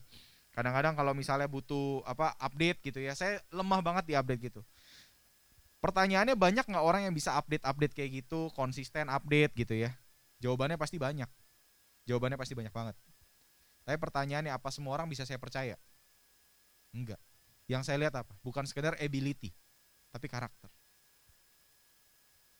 Kadang-kadang 0.54 0.94
kalau 0.94 1.12
misalnya 1.18 1.50
butuh 1.50 2.06
apa 2.06 2.34
update 2.38 2.78
gitu 2.86 3.02
ya, 3.02 3.18
saya 3.18 3.42
lemah 3.50 3.82
banget 3.82 4.04
di 4.06 4.14
update 4.14 4.42
gitu 4.54 4.62
Pertanyaannya 5.84 6.32
banyak 6.32 6.64
nggak 6.64 6.80
orang 6.80 7.04
yang 7.04 7.12
bisa 7.12 7.36
update-update 7.36 7.92
kayak 7.92 8.24
gitu, 8.24 8.48
konsisten 8.56 9.12
update 9.12 9.52
gitu 9.52 9.76
ya? 9.76 9.92
Jawabannya 10.40 10.80
pasti 10.80 10.96
banyak. 10.96 11.28
Jawabannya 12.08 12.40
pasti 12.40 12.56
banyak 12.56 12.72
banget. 12.72 12.96
Tapi 13.84 14.00
pertanyaannya 14.00 14.48
apa 14.48 14.72
semua 14.72 14.96
orang 14.96 15.12
bisa 15.12 15.28
saya 15.28 15.36
percaya? 15.36 15.76
Enggak. 16.96 17.20
Yang 17.68 17.84
saya 17.84 18.00
lihat 18.00 18.16
apa? 18.16 18.32
Bukan 18.40 18.64
sekedar 18.64 18.96
ability, 18.96 19.52
tapi 20.08 20.24
karakter. 20.24 20.72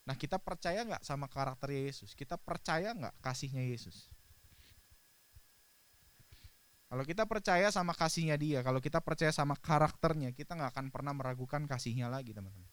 Nah 0.04 0.14
kita 0.16 0.36
percaya 0.36 0.84
nggak 0.84 1.02
sama 1.04 1.26
karakter 1.28 1.72
Yesus? 1.72 2.12
Kita 2.12 2.36
percaya 2.36 2.92
nggak 2.92 3.14
kasihnya 3.24 3.64
Yesus? 3.64 4.12
Kalau 6.88 7.02
kita 7.02 7.26
percaya 7.26 7.72
sama 7.74 7.90
kasihnya 7.96 8.38
dia, 8.38 8.62
kalau 8.62 8.78
kita 8.78 9.02
percaya 9.02 9.34
sama 9.34 9.58
karakternya, 9.58 10.30
kita 10.30 10.54
nggak 10.54 10.70
akan 10.76 10.86
pernah 10.94 11.10
meragukan 11.10 11.66
kasihnya 11.66 12.06
lagi 12.06 12.30
teman-teman 12.30 12.70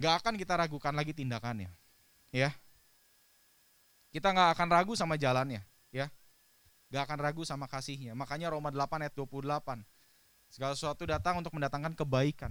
gak 0.00 0.24
akan 0.24 0.34
kita 0.40 0.56
ragukan 0.56 0.96
lagi 0.96 1.12
tindakannya. 1.12 1.68
Ya. 2.32 2.56
Kita 4.10 4.32
nggak 4.32 4.56
akan 4.56 4.68
ragu 4.72 4.96
sama 4.96 5.20
jalannya, 5.20 5.62
ya. 5.92 6.08
Gak 6.90 7.06
akan 7.06 7.18
ragu 7.22 7.46
sama 7.46 7.70
kasihnya. 7.70 8.16
Makanya 8.18 8.50
Roma 8.50 8.72
8 8.72 9.06
ayat 9.06 9.14
28. 9.14 9.86
Segala 10.50 10.74
sesuatu 10.74 11.06
datang 11.06 11.38
untuk 11.38 11.54
mendatangkan 11.54 11.94
kebaikan 11.94 12.50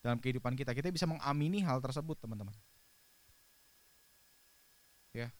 dalam 0.00 0.18
kehidupan 0.18 0.56
kita. 0.56 0.72
Kita 0.76 0.88
bisa 0.92 1.08
mengamini 1.08 1.64
hal 1.64 1.80
tersebut, 1.80 2.16
teman-teman. 2.20 2.52
Ya. 5.16 5.32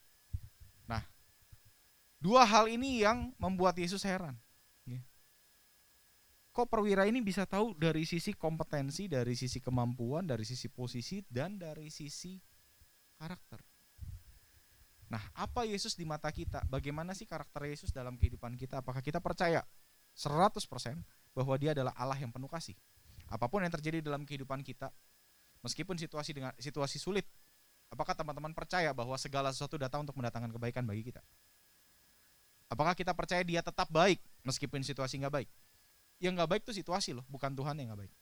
Nah, 0.89 1.05
dua 2.23 2.45
hal 2.45 2.69
ini 2.69 3.03
yang 3.03 3.33
membuat 3.39 3.79
Yesus 3.79 4.03
heran 4.03 4.39
kok 6.51 6.67
perwira 6.67 7.07
ini 7.07 7.23
bisa 7.23 7.47
tahu 7.47 7.73
dari 7.79 8.03
sisi 8.03 8.35
kompetensi, 8.35 9.07
dari 9.07 9.39
sisi 9.39 9.63
kemampuan, 9.63 10.27
dari 10.27 10.43
sisi 10.43 10.67
posisi 10.67 11.23
dan 11.25 11.57
dari 11.57 11.89
sisi 11.89 12.37
karakter. 13.17 13.63
Nah, 15.11 15.23
apa 15.35 15.67
Yesus 15.67 15.97
di 15.99 16.07
mata 16.07 16.31
kita? 16.31 16.63
Bagaimana 16.69 17.17
sih 17.17 17.27
karakter 17.27 17.67
Yesus 17.67 17.91
dalam 17.91 18.15
kehidupan 18.21 18.55
kita? 18.55 18.85
Apakah 18.85 19.03
kita 19.03 19.19
percaya 19.19 19.65
100% 20.15 20.63
bahwa 21.35 21.55
dia 21.59 21.75
adalah 21.75 21.95
Allah 21.99 22.19
yang 22.19 22.31
penuh 22.31 22.51
kasih? 22.51 22.79
Apa 23.31 23.47
pun 23.47 23.63
yang 23.63 23.71
terjadi 23.71 24.03
dalam 24.03 24.27
kehidupan 24.27 24.61
kita, 24.67 24.91
meskipun 25.63 25.95
situasi 25.95 26.35
dengan 26.35 26.53
situasi 26.59 26.99
sulit, 26.99 27.25
apakah 27.89 28.13
teman-teman 28.13 28.51
percaya 28.51 28.91
bahwa 28.91 29.15
segala 29.17 29.55
sesuatu 29.55 29.79
datang 29.79 30.03
untuk 30.03 30.19
mendatangkan 30.19 30.51
kebaikan 30.51 30.83
bagi 30.83 31.15
kita? 31.15 31.23
Apakah 32.71 32.99
kita 32.99 33.15
percaya 33.15 33.43
dia 33.47 33.63
tetap 33.63 33.87
baik 33.91 34.19
meskipun 34.43 34.83
situasi 34.83 35.23
nggak 35.23 35.35
baik? 35.43 35.51
yang 36.21 36.37
nggak 36.37 36.51
baik 36.53 36.63
itu 36.69 36.85
situasi 36.85 37.17
loh, 37.17 37.25
bukan 37.33 37.57
Tuhan 37.57 37.75
yang 37.81 37.91
nggak 37.91 38.01
baik. 38.07 38.15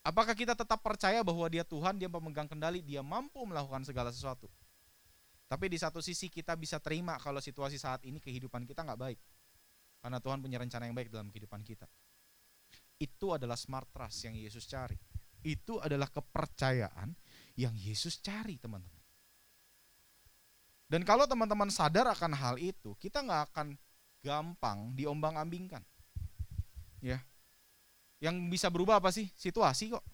Apakah 0.00 0.32
kita 0.32 0.56
tetap 0.56 0.80
percaya 0.80 1.20
bahwa 1.20 1.44
dia 1.50 1.66
Tuhan, 1.66 2.00
dia 2.00 2.08
pemegang 2.08 2.48
kendali, 2.48 2.80
dia 2.80 3.04
mampu 3.04 3.42
melakukan 3.44 3.84
segala 3.84 4.08
sesuatu? 4.14 4.48
Tapi 5.50 5.66
di 5.66 5.76
satu 5.76 5.98
sisi 5.98 6.30
kita 6.30 6.54
bisa 6.54 6.78
terima 6.78 7.18
kalau 7.18 7.42
situasi 7.42 7.76
saat 7.76 8.06
ini 8.06 8.22
kehidupan 8.22 8.64
kita 8.64 8.86
nggak 8.86 8.96
baik. 8.96 9.18
Karena 10.00 10.22
Tuhan 10.22 10.40
punya 10.40 10.56
rencana 10.56 10.88
yang 10.88 10.96
baik 10.96 11.12
dalam 11.12 11.28
kehidupan 11.28 11.60
kita. 11.66 11.84
Itu 13.00 13.32
adalah 13.32 13.56
smart 13.56 13.88
trust 13.88 14.28
yang 14.28 14.36
Yesus 14.36 14.68
cari. 14.68 15.00
Itu 15.40 15.80
adalah 15.80 16.12
kepercayaan 16.12 17.16
yang 17.56 17.72
Yesus 17.72 18.20
cari 18.20 18.60
teman-teman. 18.60 19.00
Dan 20.84 21.00
kalau 21.08 21.24
teman-teman 21.24 21.72
sadar 21.72 22.12
akan 22.12 22.36
hal 22.36 22.60
itu, 22.60 22.92
kita 23.00 23.24
nggak 23.24 23.42
akan 23.54 23.78
gampang 24.20 24.92
diombang-ambingkan. 24.92 25.80
Ya. 27.00 27.24
Yang 28.20 28.36
bisa 28.52 28.68
berubah 28.68 29.00
apa 29.00 29.08
sih? 29.08 29.32
Situasi 29.32 29.96
kok. 29.96 30.04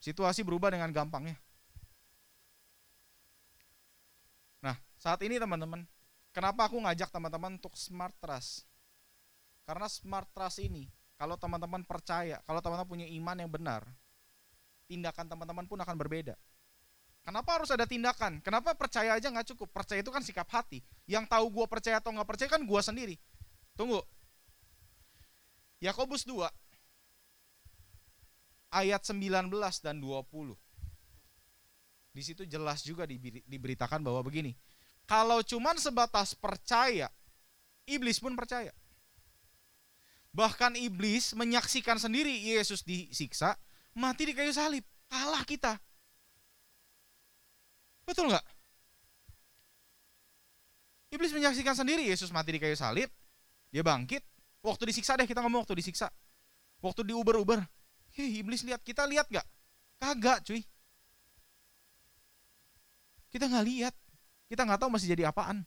Situasi 0.00 0.40
berubah 0.40 0.72
dengan 0.72 0.88
gampangnya. 0.96 1.36
Nah, 4.64 4.80
saat 4.96 5.20
ini 5.20 5.36
teman-teman, 5.36 5.84
kenapa 6.32 6.72
aku 6.72 6.80
ngajak 6.80 7.12
teman-teman 7.12 7.60
untuk 7.60 7.76
smart 7.76 8.16
trust? 8.16 8.64
Karena 9.68 9.90
smart 9.90 10.30
trust 10.32 10.62
ini, 10.62 10.88
kalau 11.16 11.36
teman-teman 11.40 11.80
percaya, 11.84 12.40
kalau 12.44 12.60
teman-teman 12.60 12.88
punya 12.88 13.06
iman 13.08 13.36
yang 13.40 13.50
benar, 13.50 13.82
tindakan 14.84 15.26
teman-teman 15.26 15.64
pun 15.64 15.80
akan 15.80 15.96
berbeda. 15.96 16.36
Kenapa 17.26 17.58
harus 17.58 17.74
ada 17.74 17.82
tindakan? 17.88 18.38
Kenapa 18.38 18.70
percaya 18.78 19.18
aja 19.18 19.26
nggak 19.26 19.50
cukup? 19.50 19.66
Percaya 19.74 19.98
itu 19.98 20.14
kan 20.14 20.22
sikap 20.22 20.46
hati. 20.46 20.78
Yang 21.10 21.26
tahu 21.26 21.50
gue 21.50 21.66
percaya 21.66 21.98
atau 21.98 22.14
nggak 22.14 22.28
percaya 22.28 22.46
kan 22.46 22.62
gue 22.62 22.80
sendiri. 22.84 23.16
Tunggu. 23.74 23.98
Yakobus 25.82 26.22
2 26.22 26.46
ayat 28.70 29.02
19 29.02 29.50
dan 29.82 29.98
20. 29.98 30.54
Di 32.14 32.22
situ 32.24 32.46
jelas 32.46 32.80
juga 32.86 33.04
diberitakan 33.44 34.00
bahwa 34.00 34.22
begini. 34.22 34.54
Kalau 35.04 35.42
cuman 35.42 35.76
sebatas 35.82 36.32
percaya, 36.32 37.10
iblis 37.90 38.22
pun 38.22 38.38
percaya. 38.38 38.70
Bahkan 40.36 40.76
iblis 40.76 41.32
menyaksikan 41.32 41.96
sendiri 41.96 42.28
Yesus 42.28 42.84
disiksa, 42.84 43.56
mati 43.96 44.28
di 44.28 44.36
kayu 44.36 44.52
salib. 44.52 44.84
Kalah 45.08 45.40
kita. 45.48 45.80
Betul 48.04 48.28
nggak? 48.28 48.44
Iblis 51.16 51.32
menyaksikan 51.32 51.72
sendiri 51.72 52.04
Yesus 52.04 52.28
mati 52.28 52.52
di 52.52 52.60
kayu 52.60 52.76
salib, 52.76 53.08
dia 53.72 53.80
bangkit. 53.80 54.20
Waktu 54.60 54.92
disiksa 54.92 55.16
deh 55.16 55.24
kita 55.24 55.40
ngomong 55.40 55.64
waktu 55.64 55.72
disiksa. 55.80 56.12
Waktu 56.84 57.08
diuber-uber. 57.08 57.64
Hei, 58.12 58.44
iblis 58.44 58.60
lihat 58.60 58.84
kita 58.84 59.08
lihat 59.08 59.32
nggak? 59.32 59.46
Kagak 59.96 60.44
cuy. 60.44 60.60
Kita 63.32 63.48
nggak 63.48 63.64
lihat. 63.64 63.94
Kita 64.52 64.68
nggak 64.68 64.84
tahu 64.84 64.90
masih 64.92 65.16
jadi 65.16 65.32
apaan. 65.32 65.64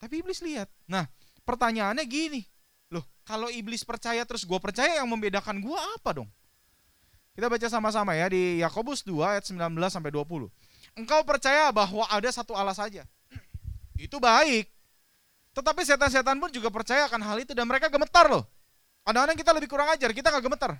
Tapi 0.00 0.24
iblis 0.24 0.40
lihat. 0.40 0.72
Nah, 0.88 1.04
pertanyaannya 1.44 2.04
gini. 2.06 2.42
Loh, 2.90 3.06
kalau 3.22 3.46
iblis 3.48 3.86
percaya 3.86 4.26
terus 4.26 4.42
gue 4.42 4.58
percaya 4.58 4.98
yang 4.98 5.08
membedakan 5.08 5.62
gue 5.62 5.78
apa 5.98 6.22
dong? 6.22 6.28
Kita 7.34 7.46
baca 7.46 7.66
sama-sama 7.70 8.12
ya 8.18 8.26
di 8.28 8.58
Yakobus 8.60 9.06
2 9.06 9.38
ayat 9.38 9.44
19 9.46 9.56
sampai 9.88 10.10
20. 10.10 10.50
Engkau 10.98 11.20
percaya 11.22 11.70
bahwa 11.70 12.04
ada 12.10 12.28
satu 12.28 12.52
Allah 12.52 12.74
saja. 12.74 13.06
Itu 13.94 14.18
baik. 14.18 14.66
Tetapi 15.54 15.80
setan-setan 15.82 16.38
pun 16.38 16.50
juga 16.50 16.70
percaya 16.70 17.06
akan 17.06 17.22
hal 17.22 17.38
itu 17.42 17.54
dan 17.54 17.66
mereka 17.66 17.90
gemetar 17.90 18.26
loh. 18.30 18.46
Kadang-kadang 19.06 19.38
kita 19.38 19.50
lebih 19.56 19.68
kurang 19.70 19.88
ajar, 19.90 20.10
kita 20.14 20.28
nggak 20.30 20.44
gemeter. 20.44 20.70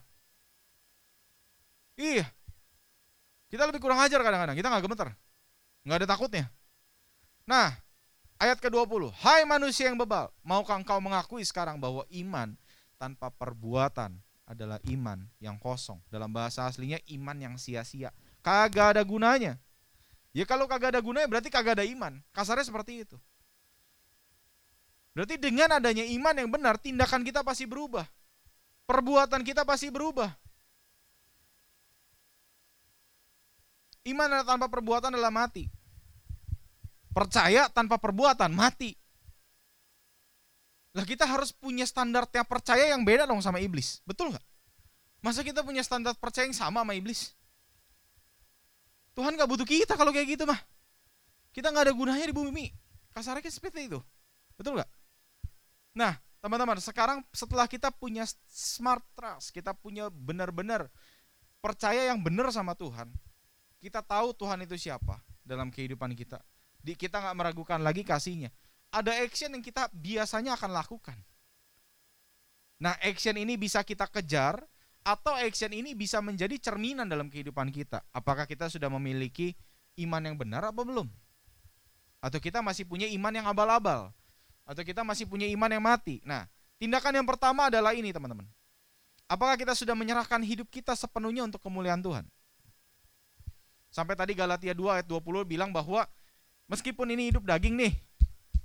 Iya. 1.99 2.27
Kita 3.51 3.67
lebih 3.67 3.83
kurang 3.83 3.99
ajar 3.99 4.23
kadang-kadang, 4.23 4.55
kita 4.55 4.69
nggak 4.71 4.85
gemeter. 4.87 5.09
Nggak 5.83 5.97
ada 6.05 6.07
takutnya. 6.07 6.45
Nah, 7.51 7.75
ayat 8.41 8.57
ke-20. 8.59 9.13
Hai 9.21 9.45
manusia 9.45 9.93
yang 9.93 10.01
bebal, 10.01 10.33
maukah 10.41 10.81
engkau 10.81 10.97
mengakui 10.99 11.45
sekarang 11.45 11.77
bahwa 11.77 12.09
iman 12.09 12.57
tanpa 12.97 13.29
perbuatan 13.29 14.17
adalah 14.49 14.81
iman 14.89 15.29
yang 15.39 15.61
kosong. 15.61 16.01
Dalam 16.09 16.33
bahasa 16.33 16.65
aslinya 16.65 16.99
iman 17.15 17.37
yang 17.37 17.55
sia-sia. 17.61 18.11
Kagak 18.41 18.97
ada 18.97 19.03
gunanya. 19.05 19.61
Ya 20.33 20.49
kalau 20.49 20.65
kagak 20.65 20.97
ada 20.97 21.01
gunanya 21.05 21.29
berarti 21.29 21.53
kagak 21.53 21.79
ada 21.79 21.87
iman. 21.87 22.19
Kasarnya 22.33 22.67
seperti 22.67 23.05
itu. 23.07 23.21
Berarti 25.15 25.37
dengan 25.37 25.71
adanya 25.77 26.03
iman 26.03 26.35
yang 26.35 26.51
benar, 26.51 26.81
tindakan 26.81 27.23
kita 27.23 27.45
pasti 27.45 27.69
berubah. 27.69 28.09
Perbuatan 28.89 29.47
kita 29.47 29.63
pasti 29.63 29.93
berubah. 29.93 30.33
Iman 34.07 34.33
tanpa 34.49 34.67
perbuatan 34.67 35.13
adalah 35.13 35.31
mati. 35.31 35.69
Percaya 37.11 37.67
tanpa 37.71 37.99
perbuatan 37.99 38.55
mati. 38.55 38.95
Lah 40.95 41.07
kita 41.07 41.27
harus 41.27 41.55
punya 41.55 41.87
standar 41.87 42.27
yang 42.31 42.47
percaya 42.47 42.91
yang 42.91 43.03
beda 43.07 43.27
dong 43.27 43.43
sama 43.43 43.63
iblis. 43.63 44.03
Betul 44.03 44.35
nggak? 44.35 44.47
Masa 45.23 45.45
kita 45.47 45.63
punya 45.63 45.85
standar 45.85 46.17
percaya 46.19 46.49
yang 46.49 46.57
sama 46.57 46.83
sama 46.83 46.97
iblis? 46.97 47.37
Tuhan 49.15 49.37
gak 49.37 49.51
butuh 49.51 49.69
kita 49.69 49.99
kalau 49.99 50.15
kayak 50.15 50.39
gitu 50.39 50.49
mah. 50.49 50.59
Kita 51.51 51.69
nggak 51.69 51.91
ada 51.91 51.95
gunanya 51.95 52.27
di 52.31 52.35
bumi. 52.35 52.71
Kasarnya 53.11 53.51
seperti 53.51 53.91
itu. 53.91 53.99
Betul 54.55 54.79
nggak? 54.79 54.91
Nah, 55.99 56.15
teman-teman, 56.39 56.79
sekarang 56.79 57.19
setelah 57.35 57.67
kita 57.67 57.91
punya 57.91 58.23
smart 58.49 59.03
trust, 59.19 59.51
kita 59.51 59.75
punya 59.75 60.09
benar-benar 60.09 60.87
percaya 61.61 62.09
yang 62.09 62.23
benar 62.23 62.49
sama 62.55 62.73
Tuhan, 62.73 63.11
kita 63.83 64.01
tahu 64.01 64.33
Tuhan 64.33 64.65
itu 64.65 64.79
siapa 64.79 65.21
dalam 65.45 65.69
kehidupan 65.69 66.15
kita. 66.17 66.41
Di, 66.81 66.97
kita 66.97 67.21
nggak 67.21 67.37
meragukan 67.37 67.81
lagi 67.81 68.03
kasihnya. 68.03 68.49
Ada 68.91 69.23
action 69.23 69.55
yang 69.55 69.63
kita 69.63 69.87
biasanya 69.95 70.59
akan 70.59 70.71
lakukan. 70.75 71.17
Nah, 72.81 72.97
action 73.05 73.37
ini 73.37 73.61
bisa 73.61 73.85
kita 73.85 74.09
kejar 74.09 74.65
atau 75.05 75.37
action 75.37 75.71
ini 75.71 75.93
bisa 75.93 76.19
menjadi 76.25 76.57
cerminan 76.59 77.07
dalam 77.07 77.29
kehidupan 77.29 77.69
kita. 77.71 78.01
Apakah 78.11 78.49
kita 78.49 78.73
sudah 78.73 78.89
memiliki 78.89 79.53
iman 80.01 80.21
yang 80.25 80.37
benar 80.41 80.65
apa 80.65 80.81
belum? 80.81 81.07
Atau 82.25 82.41
kita 82.41 82.65
masih 82.65 82.89
punya 82.89 83.07
iman 83.09 83.33
yang 83.33 83.47
abal-abal? 83.49 84.13
atau 84.71 84.87
kita 84.87 85.03
masih 85.03 85.27
punya 85.27 85.51
iman 85.51 85.67
yang 85.67 85.83
mati. 85.83 86.23
Nah, 86.23 86.47
tindakan 86.79 87.19
yang 87.19 87.27
pertama 87.27 87.67
adalah 87.67 87.91
ini, 87.91 88.15
teman-teman. 88.15 88.47
Apakah 89.27 89.59
kita 89.59 89.75
sudah 89.75 89.99
menyerahkan 89.99 90.39
hidup 90.47 90.71
kita 90.71 90.95
sepenuhnya 90.95 91.43
untuk 91.43 91.59
kemuliaan 91.59 91.99
Tuhan? 91.99 92.23
Sampai 93.91 94.15
tadi 94.15 94.39
Galatia 94.39 94.71
2 94.71 95.03
ayat 95.03 95.07
20 95.11 95.43
bilang 95.43 95.75
bahwa 95.75 96.07
meskipun 96.71 97.11
ini 97.11 97.35
hidup 97.35 97.43
daging 97.43 97.75
nih, 97.75 97.93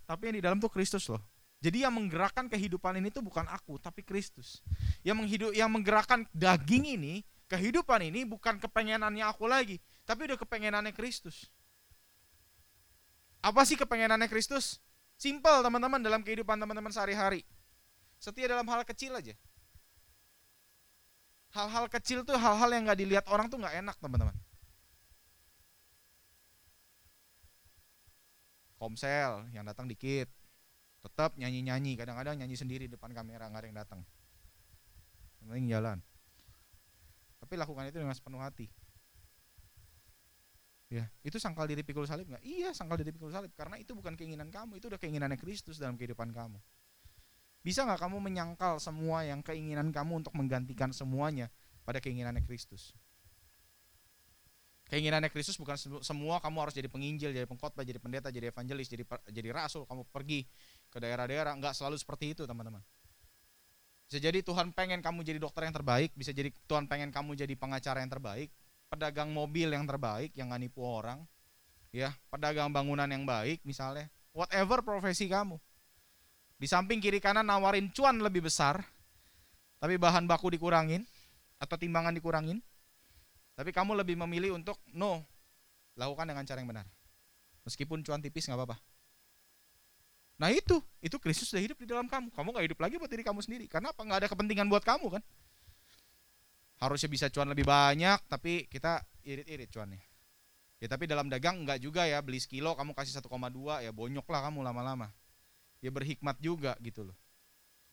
tapi 0.06 0.30
yang 0.30 0.36
di 0.38 0.44
dalam 0.46 0.58
tuh 0.62 0.70
Kristus 0.70 1.10
loh. 1.10 1.20
Jadi 1.66 1.82
yang 1.82 1.98
menggerakkan 1.98 2.46
kehidupan 2.46 3.02
ini 3.02 3.10
tuh 3.10 3.26
bukan 3.26 3.50
aku, 3.50 3.82
tapi 3.82 4.06
Kristus. 4.06 4.62
Yang 5.02 5.18
menghidup 5.18 5.52
yang 5.58 5.74
menggerakkan 5.74 6.30
daging 6.30 6.86
ini, 6.94 7.26
kehidupan 7.50 8.06
ini 8.06 8.22
bukan 8.22 8.62
kepengenannya 8.62 9.26
aku 9.26 9.50
lagi, 9.50 9.82
tapi 10.06 10.30
udah 10.30 10.38
kepengenannya 10.38 10.94
Kristus. 10.94 11.50
Apa 13.42 13.66
sih 13.66 13.74
kepengenannya 13.74 14.30
Kristus? 14.30 14.78
Simple 15.18 15.66
teman-teman 15.66 15.98
dalam 16.06 16.22
kehidupan 16.22 16.54
teman-teman 16.62 16.94
sehari-hari. 16.94 17.42
Setia 18.22 18.46
dalam 18.46 18.68
hal 18.70 18.86
kecil 18.86 19.18
aja. 19.18 19.34
Hal-hal 21.56 21.88
kecil 21.88 22.22
tuh 22.28 22.36
hal-hal 22.36 22.70
yang 22.70 22.86
nggak 22.86 23.00
dilihat 23.00 23.26
orang 23.32 23.50
tuh 23.50 23.58
nggak 23.58 23.74
enak 23.80 23.96
teman-teman. 23.98 24.36
Komsel 28.86 29.50
yang 29.50 29.66
datang 29.66 29.90
dikit, 29.90 30.30
tetap 31.02 31.34
nyanyi-nyanyi, 31.42 31.98
kadang-kadang 31.98 32.38
nyanyi 32.38 32.54
sendiri 32.54 32.86
depan 32.86 33.10
kamera 33.18 33.50
nggak 33.50 33.66
ada 33.66 33.68
yang 33.74 33.80
datang. 33.82 34.02
Yang 35.42 35.48
penting 35.50 35.68
jalan. 35.74 35.98
Tapi 37.42 37.54
lakukan 37.58 37.90
itu 37.90 37.98
dengan 37.98 38.14
sepenuh 38.14 38.38
hati. 38.38 38.70
Ya, 40.94 41.10
itu 41.26 41.42
sangkal 41.42 41.66
diri 41.66 41.82
pikul 41.82 42.06
salib 42.06 42.30
nggak? 42.30 42.46
Iya, 42.46 42.78
sangkal 42.78 43.02
diri 43.02 43.10
pikul 43.10 43.34
salib 43.34 43.50
karena 43.58 43.82
itu 43.82 43.98
bukan 43.98 44.14
keinginan 44.14 44.54
kamu, 44.54 44.78
itu 44.78 44.86
udah 44.86 45.02
keinginannya 45.02 45.42
Kristus 45.42 45.82
dalam 45.82 45.98
kehidupan 45.98 46.30
kamu. 46.30 46.62
Bisa 47.66 47.90
nggak 47.90 48.06
kamu 48.06 48.22
menyangkal 48.22 48.78
semua 48.78 49.26
yang 49.26 49.42
keinginan 49.42 49.90
kamu 49.90 50.22
untuk 50.22 50.38
menggantikan 50.38 50.94
semuanya 50.94 51.50
pada 51.82 51.98
keinginannya 51.98 52.46
Kristus? 52.46 52.94
Keinginannya 54.86 55.34
Kristus 55.34 55.58
bukan 55.58 55.74
semua 56.06 56.38
kamu 56.38 56.58
harus 56.62 56.74
jadi 56.78 56.86
penginjil, 56.86 57.34
jadi 57.34 57.50
pengkhotbah, 57.50 57.82
jadi 57.82 57.98
pendeta, 57.98 58.30
jadi 58.30 58.54
evangelis, 58.54 58.86
jadi 58.86 59.02
jadi 59.34 59.50
rasul, 59.50 59.90
kamu 59.90 60.06
pergi 60.14 60.46
ke 60.94 61.02
daerah-daerah, 61.02 61.58
nggak 61.58 61.74
selalu 61.74 61.98
seperti 61.98 62.38
itu, 62.38 62.46
teman-teman. 62.46 62.86
Bisa 64.06 64.22
jadi 64.22 64.46
Tuhan 64.46 64.70
pengen 64.78 65.02
kamu 65.02 65.26
jadi 65.26 65.42
dokter 65.42 65.66
yang 65.66 65.74
terbaik, 65.74 66.14
bisa 66.14 66.30
jadi 66.30 66.54
Tuhan 66.70 66.86
pengen 66.86 67.10
kamu 67.10 67.34
jadi 67.34 67.58
pengacara 67.58 68.06
yang 68.06 68.14
terbaik, 68.14 68.54
pedagang 68.86 69.34
mobil 69.34 69.74
yang 69.74 69.90
terbaik 69.90 70.30
yang 70.38 70.54
nggak 70.54 70.62
nipu 70.70 70.86
orang, 70.86 71.26
ya 71.90 72.14
pedagang 72.30 72.70
bangunan 72.70 73.10
yang 73.10 73.26
baik 73.26 73.66
misalnya, 73.66 74.06
whatever 74.38 74.86
profesi 74.86 75.26
kamu. 75.26 75.58
Di 76.62 76.70
samping 76.70 77.02
kiri 77.02 77.18
kanan 77.18 77.50
nawarin 77.50 77.90
cuan 77.90 78.22
lebih 78.22 78.46
besar, 78.46 78.86
tapi 79.82 79.98
bahan 79.98 80.30
baku 80.30 80.54
dikurangin 80.54 81.02
atau 81.58 81.74
timbangan 81.74 82.14
dikurangin, 82.14 82.62
tapi 83.56 83.72
kamu 83.72 83.96
lebih 83.96 84.20
memilih 84.20 84.60
untuk 84.60 84.76
no, 84.92 85.24
lakukan 85.96 86.28
dengan 86.28 86.44
cara 86.44 86.60
yang 86.60 86.70
benar. 86.70 86.88
Meskipun 87.64 88.04
cuan 88.04 88.20
tipis 88.20 88.46
nggak 88.46 88.60
apa-apa. 88.60 88.78
Nah 90.36 90.52
itu, 90.52 90.84
itu 91.00 91.16
Kristus 91.18 91.48
sudah 91.48 91.64
hidup 91.64 91.80
di 91.80 91.88
dalam 91.88 92.12
kamu. 92.12 92.36
Kamu 92.36 92.52
nggak 92.52 92.66
hidup 92.68 92.80
lagi 92.84 93.00
buat 93.00 93.08
diri 93.08 93.24
kamu 93.24 93.40
sendiri. 93.40 93.66
Karena 93.72 93.96
apa? 93.96 94.04
Nggak 94.04 94.20
ada 94.22 94.28
kepentingan 94.28 94.68
buat 94.68 94.84
kamu 94.84 95.08
kan? 95.08 95.24
Harusnya 96.84 97.08
bisa 97.08 97.32
cuan 97.32 97.48
lebih 97.48 97.64
banyak 97.64 98.20
tapi 98.28 98.68
kita 98.68 99.00
irit-irit 99.24 99.72
cuannya. 99.72 100.04
Ya 100.84 100.92
tapi 100.92 101.08
dalam 101.08 101.32
dagang 101.32 101.64
enggak 101.64 101.80
juga 101.80 102.04
ya. 102.04 102.20
Beli 102.20 102.44
sekilo 102.44 102.76
kamu 102.76 102.92
kasih 102.92 103.16
1,2 103.24 103.32
ya 103.88 103.92
bonyok 103.96 104.28
lah 104.28 104.52
kamu 104.52 104.60
lama-lama. 104.60 105.08
Ya 105.80 105.88
berhikmat 105.96 106.36
juga 106.44 106.76
gitu 106.84 107.08
loh. 107.08 107.16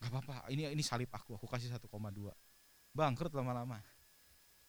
Nggak 0.03 0.11
apa-apa. 0.11 0.51
Ini 0.51 0.75
ini 0.75 0.83
salib 0.83 1.15
aku. 1.15 1.39
Aku 1.39 1.47
kasih 1.47 1.71
1,2 1.71 1.87
bangkrut 2.91 3.31
lama-lama. 3.31 3.79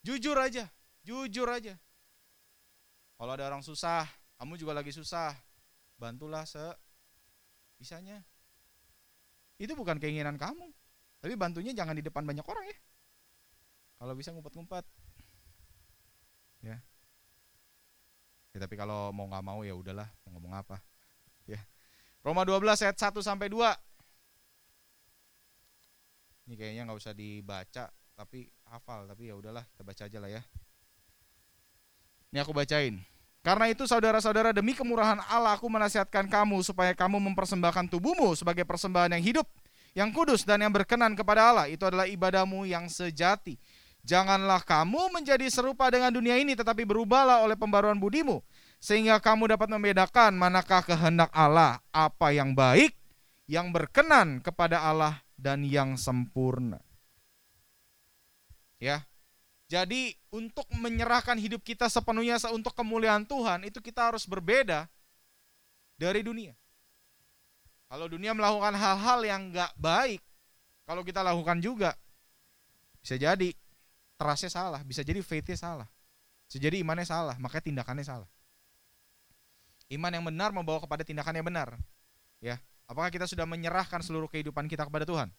Jujur 0.06 0.38
aja 0.38 0.70
jujur 1.04 1.48
aja. 1.48 1.76
Kalau 3.20 3.32
ada 3.36 3.46
orang 3.48 3.64
susah 3.64 4.08
kamu 4.40 4.60
juga 4.60 4.76
lagi 4.76 4.92
susah 4.92 5.36
bantulah 6.00 6.44
se 6.44 6.64
bisanya. 7.78 8.24
Itu 9.60 9.78
bukan 9.78 10.00
keinginan 10.00 10.36
kamu 10.36 10.68
tapi 11.24 11.40
bantunya 11.40 11.72
jangan 11.72 11.96
di 11.96 12.04
depan 12.04 12.28
banyak 12.28 12.44
orang 12.44 12.66
ya. 12.68 12.78
Kalau 14.02 14.14
bisa 14.18 14.36
ngumpet-ngumpet. 14.36 14.84
Ya. 16.64 16.80
Ya 18.52 18.58
tapi 18.60 18.76
kalau 18.76 19.16
mau 19.16 19.28
nggak 19.32 19.46
mau 19.46 19.64
ya 19.64 19.72
udahlah 19.72 20.08
mau 20.28 20.36
ngomong 20.36 20.54
apa. 20.56 20.84
Ya. 21.48 21.60
Roma 22.24 22.48
12 22.48 22.88
ayat 22.88 22.96
1 22.96 23.20
sampai 23.20 23.52
2 23.52 23.60
ini 26.48 26.60
kayaknya 26.60 26.88
nggak 26.88 27.00
usah 27.00 27.16
dibaca 27.16 27.88
tapi 28.14 28.52
hafal 28.68 29.08
tapi 29.08 29.32
ya 29.32 29.36
udahlah 29.40 29.64
kita 29.72 29.84
baca 29.84 30.04
aja 30.08 30.18
lah 30.20 30.32
ya 30.32 30.42
ini 32.34 32.42
aku 32.42 32.50
bacain 32.50 32.98
karena 33.44 33.68
itu 33.68 33.84
saudara-saudara 33.84 34.56
demi 34.56 34.72
kemurahan 34.72 35.20
Allah 35.28 35.60
aku 35.60 35.68
menasihatkan 35.68 36.32
kamu 36.32 36.64
supaya 36.64 36.96
kamu 36.96 37.20
mempersembahkan 37.20 37.92
tubuhmu 37.92 38.40
sebagai 38.40 38.64
persembahan 38.64 39.20
yang 39.20 39.24
hidup, 39.24 39.48
yang 39.92 40.16
kudus 40.16 40.48
dan 40.48 40.64
yang 40.64 40.72
berkenan 40.72 41.12
kepada 41.12 41.52
Allah. 41.52 41.68
Itu 41.68 41.84
adalah 41.84 42.08
ibadahmu 42.08 42.64
yang 42.64 42.88
sejati. 42.88 43.60
Janganlah 44.08 44.64
kamu 44.64 45.12
menjadi 45.12 45.44
serupa 45.52 45.92
dengan 45.92 46.16
dunia 46.16 46.40
ini, 46.40 46.56
tetapi 46.56 46.88
berubahlah 46.88 47.44
oleh 47.44 47.60
pembaruan 47.60 48.00
budimu, 48.00 48.40
sehingga 48.80 49.20
kamu 49.20 49.60
dapat 49.60 49.68
membedakan 49.68 50.32
manakah 50.40 50.84
kehendak 50.84 51.32
Allah, 51.36 51.84
apa 51.92 52.32
yang 52.32 52.56
baik, 52.56 52.96
yang 53.48 53.76
berkenan 53.76 54.40
kepada 54.40 54.88
Allah, 54.88 55.20
dan 55.36 55.68
yang 55.68 56.00
sempurna. 56.00 56.80
Ya, 58.80 59.08
jadi 59.74 60.14
untuk 60.30 60.70
menyerahkan 60.70 61.34
hidup 61.42 61.66
kita 61.66 61.90
sepenuhnya 61.90 62.38
untuk 62.54 62.78
kemuliaan 62.78 63.26
Tuhan, 63.26 63.66
itu 63.66 63.82
kita 63.82 64.14
harus 64.14 64.30
berbeda 64.30 64.86
dari 65.98 66.22
dunia. 66.22 66.54
Kalau 67.90 68.06
dunia 68.06 68.38
melakukan 68.38 68.78
hal-hal 68.78 69.20
yang 69.26 69.42
gak 69.50 69.74
baik, 69.82 70.22
kalau 70.86 71.02
kita 71.02 71.26
lakukan 71.26 71.58
juga, 71.58 71.98
bisa 73.02 73.18
jadi 73.18 73.50
trustnya 74.14 74.54
salah, 74.54 74.82
bisa 74.86 75.02
jadi 75.02 75.26
faithnya 75.26 75.58
salah. 75.58 75.88
Bisa 76.46 76.62
jadi 76.62 76.78
imannya 76.86 77.10
salah, 77.10 77.34
makanya 77.42 77.66
tindakannya 77.74 78.06
salah. 78.06 78.30
Iman 79.90 80.14
yang 80.14 80.26
benar 80.26 80.54
membawa 80.54 80.78
kepada 80.86 81.02
tindakan 81.02 81.34
yang 81.34 81.46
benar. 81.50 81.74
Ya, 82.38 82.62
apakah 82.86 83.10
kita 83.10 83.26
sudah 83.26 83.50
menyerahkan 83.50 84.06
seluruh 84.06 84.30
kehidupan 84.30 84.70
kita 84.70 84.86
kepada 84.86 85.06
Tuhan? 85.06 85.34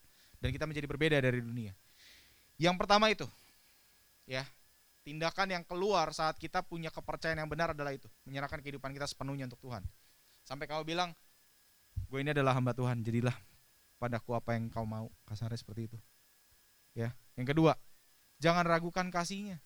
dan 0.44 0.52
kita 0.52 0.68
menjadi 0.68 0.84
berbeda 0.84 1.16
dari 1.24 1.40
dunia. 1.40 1.72
Yang 2.60 2.76
pertama 2.76 3.08
itu, 3.08 3.24
ya, 4.24 4.44
tindakan 5.04 5.52
yang 5.60 5.64
keluar 5.64 6.12
saat 6.16 6.40
kita 6.40 6.64
punya 6.64 6.88
kepercayaan 6.88 7.44
yang 7.44 7.50
benar 7.50 7.76
adalah 7.76 7.92
itu, 7.92 8.08
menyerahkan 8.24 8.60
kehidupan 8.64 8.92
kita 8.96 9.04
sepenuhnya 9.04 9.48
untuk 9.48 9.60
Tuhan. 9.60 9.84
Sampai 10.44 10.68
kau 10.68 10.84
bilang, 10.84 11.12
gue 12.08 12.18
ini 12.20 12.32
adalah 12.32 12.56
hamba 12.56 12.72
Tuhan, 12.72 13.04
jadilah 13.04 13.36
padaku 14.00 14.36
apa 14.36 14.56
yang 14.56 14.68
kau 14.72 14.84
mau, 14.84 15.08
kasarnya 15.28 15.60
seperti 15.60 15.92
itu. 15.92 15.98
Ya, 16.96 17.12
yang 17.36 17.48
kedua, 17.48 17.76
jangan 18.40 18.64
ragukan 18.64 19.08
kasihnya. 19.12 19.60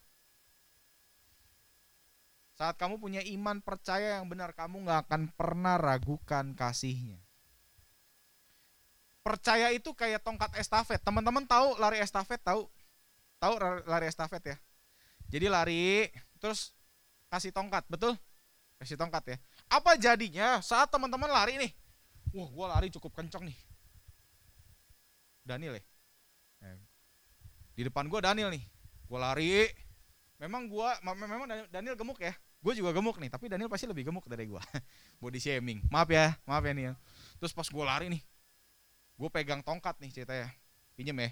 Saat 2.58 2.74
kamu 2.74 2.98
punya 2.98 3.22
iman 3.22 3.62
percaya 3.62 4.18
yang 4.18 4.26
benar, 4.26 4.50
kamu 4.50 4.82
nggak 4.82 5.06
akan 5.06 5.22
pernah 5.38 5.78
ragukan 5.78 6.58
kasihnya. 6.58 7.22
Percaya 9.22 9.70
itu 9.70 9.94
kayak 9.94 10.26
tongkat 10.26 10.58
estafet. 10.58 10.98
Teman-teman 10.98 11.46
tahu 11.46 11.78
lari 11.78 12.02
estafet 12.02 12.42
tahu? 12.42 12.66
Tahu 13.38 13.54
lari 13.86 14.06
estafet 14.10 14.42
ya? 14.54 14.56
Jadi 15.28 15.46
lari, 15.46 16.10
terus 16.42 16.74
kasih 17.30 17.54
tongkat, 17.54 17.86
betul? 17.86 18.18
Kasih 18.82 18.98
tongkat 18.98 19.34
ya. 19.34 19.36
Apa 19.70 19.94
jadinya 19.94 20.58
saat 20.64 20.90
teman-teman 20.90 21.30
lari 21.30 21.58
nih? 21.58 21.72
Wah, 22.34 22.48
gue 22.50 22.66
lari 22.66 22.88
cukup 22.90 23.14
kenceng 23.14 23.46
nih. 23.46 23.58
Daniel 25.46 25.78
ya? 25.78 25.84
Di 27.78 27.82
depan 27.86 28.10
gue 28.10 28.20
Daniel 28.20 28.50
nih. 28.50 28.64
Gue 29.06 29.18
lari. 29.18 29.70
Memang 30.38 30.66
gue, 30.66 30.88
memang 31.02 31.46
Daniel 31.70 31.94
gemuk 31.94 32.18
ya 32.22 32.34
gue 32.58 32.74
juga 32.74 32.90
gemuk 32.90 33.22
nih 33.22 33.30
tapi 33.30 33.46
Daniel 33.46 33.70
pasti 33.70 33.86
lebih 33.86 34.10
gemuk 34.10 34.26
dari 34.26 34.50
gue 34.50 34.58
body 35.22 35.38
shaming 35.38 35.78
maaf 35.94 36.10
ya 36.10 36.34
maaf 36.42 36.62
ya 36.66 36.74
ya. 36.74 36.92
terus 37.38 37.54
pas 37.54 37.66
gue 37.66 37.84
lari 37.86 38.06
nih 38.10 38.22
gue 39.18 39.28
pegang 39.30 39.62
tongkat 39.62 39.94
nih 40.02 40.10
ceritanya 40.10 40.50
pinjem 40.98 41.14
ya 41.22 41.30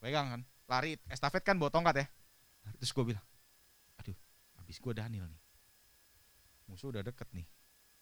pegang 0.00 0.26
kan 0.32 0.40
lari 0.68 0.96
estafet 1.10 1.42
kan 1.44 1.56
bawa 1.56 1.70
tongkat 1.72 2.04
ya. 2.04 2.06
Terus 2.80 2.90
gue 2.96 3.04
bilang 3.14 3.24
aduh 4.00 4.16
habis 4.60 4.76
gue 4.80 4.92
Daniel 4.96 5.26
nih. 5.28 5.42
Musuh 6.72 6.92
udah 6.92 7.04
deket 7.04 7.28
nih. 7.36 7.44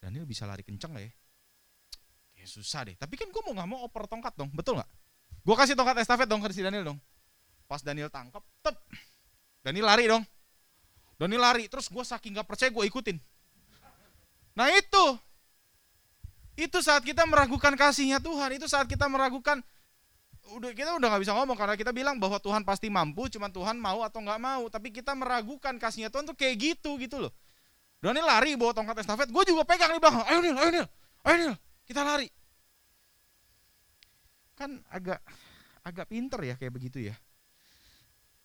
Daniel 0.02 0.26
bisa 0.26 0.46
lari 0.46 0.66
kenceng 0.66 0.94
gak 0.94 1.04
ya? 1.06 1.12
Kayak 2.34 2.48
susah 2.50 2.80
deh. 2.86 2.96
Tapi 2.98 3.14
kan 3.18 3.30
gue 3.30 3.42
mau 3.42 3.54
nggak 3.54 3.68
mau 3.68 3.78
oper 3.86 4.06
tongkat 4.06 4.34
dong 4.38 4.50
betul 4.54 4.78
nggak 4.78 4.90
gue 5.42 5.54
kasih 5.58 5.74
tongkat 5.74 5.98
estafet 6.06 6.30
dong 6.30 6.38
ke 6.38 6.54
si 6.54 6.62
Daniel 6.62 6.94
dong. 6.94 6.98
Pas 7.66 7.82
Daniel 7.82 8.12
tangkap 8.12 8.44
tep. 8.62 8.78
Daniel 9.62 9.86
lari 9.86 10.06
dong. 10.06 10.22
Doni 11.22 11.38
lari, 11.38 11.70
terus 11.70 11.86
gue 11.86 12.02
saking 12.02 12.34
gak 12.34 12.50
percaya 12.50 12.66
gue 12.74 12.82
ikutin. 12.82 13.14
Nah 14.58 14.66
itu, 14.74 15.04
itu 16.58 16.78
saat 16.82 17.06
kita 17.06 17.22
meragukan 17.30 17.78
kasihnya 17.78 18.18
Tuhan, 18.18 18.58
itu 18.58 18.66
saat 18.66 18.90
kita 18.90 19.06
meragukan, 19.06 19.62
udah 20.50 20.74
kita 20.74 20.98
udah 20.98 21.06
nggak 21.06 21.22
bisa 21.22 21.32
ngomong 21.38 21.54
karena 21.54 21.78
kita 21.78 21.94
bilang 21.94 22.18
bahwa 22.18 22.42
Tuhan 22.42 22.66
pasti 22.66 22.90
mampu, 22.90 23.30
cuma 23.30 23.46
Tuhan 23.46 23.78
mau 23.78 24.02
atau 24.02 24.18
nggak 24.18 24.40
mau, 24.42 24.66
tapi 24.66 24.90
kita 24.90 25.14
meragukan 25.14 25.78
kasihnya 25.78 26.10
Tuhan 26.10 26.26
tuh 26.26 26.34
kayak 26.34 26.58
gitu 26.58 26.98
gitu 26.98 27.22
loh. 27.22 27.32
Doni 28.02 28.18
lari 28.18 28.58
bawa 28.58 28.74
tongkat 28.74 29.06
estafet, 29.06 29.30
gue 29.30 29.44
juga 29.46 29.62
pegang 29.62 29.94
di 29.94 30.02
belakang, 30.02 30.26
ayo 30.26 30.38
Nil, 30.42 30.56
ayo 30.58 30.70
Nil, 30.74 30.86
ayo 31.22 31.34
Nil, 31.38 31.54
kita 31.86 32.02
lari. 32.02 32.26
Kan 34.58 34.82
agak 34.90 35.22
agak 35.86 36.06
pinter 36.10 36.40
ya 36.42 36.54
kayak 36.58 36.74
begitu 36.74 36.98
ya. 36.98 37.14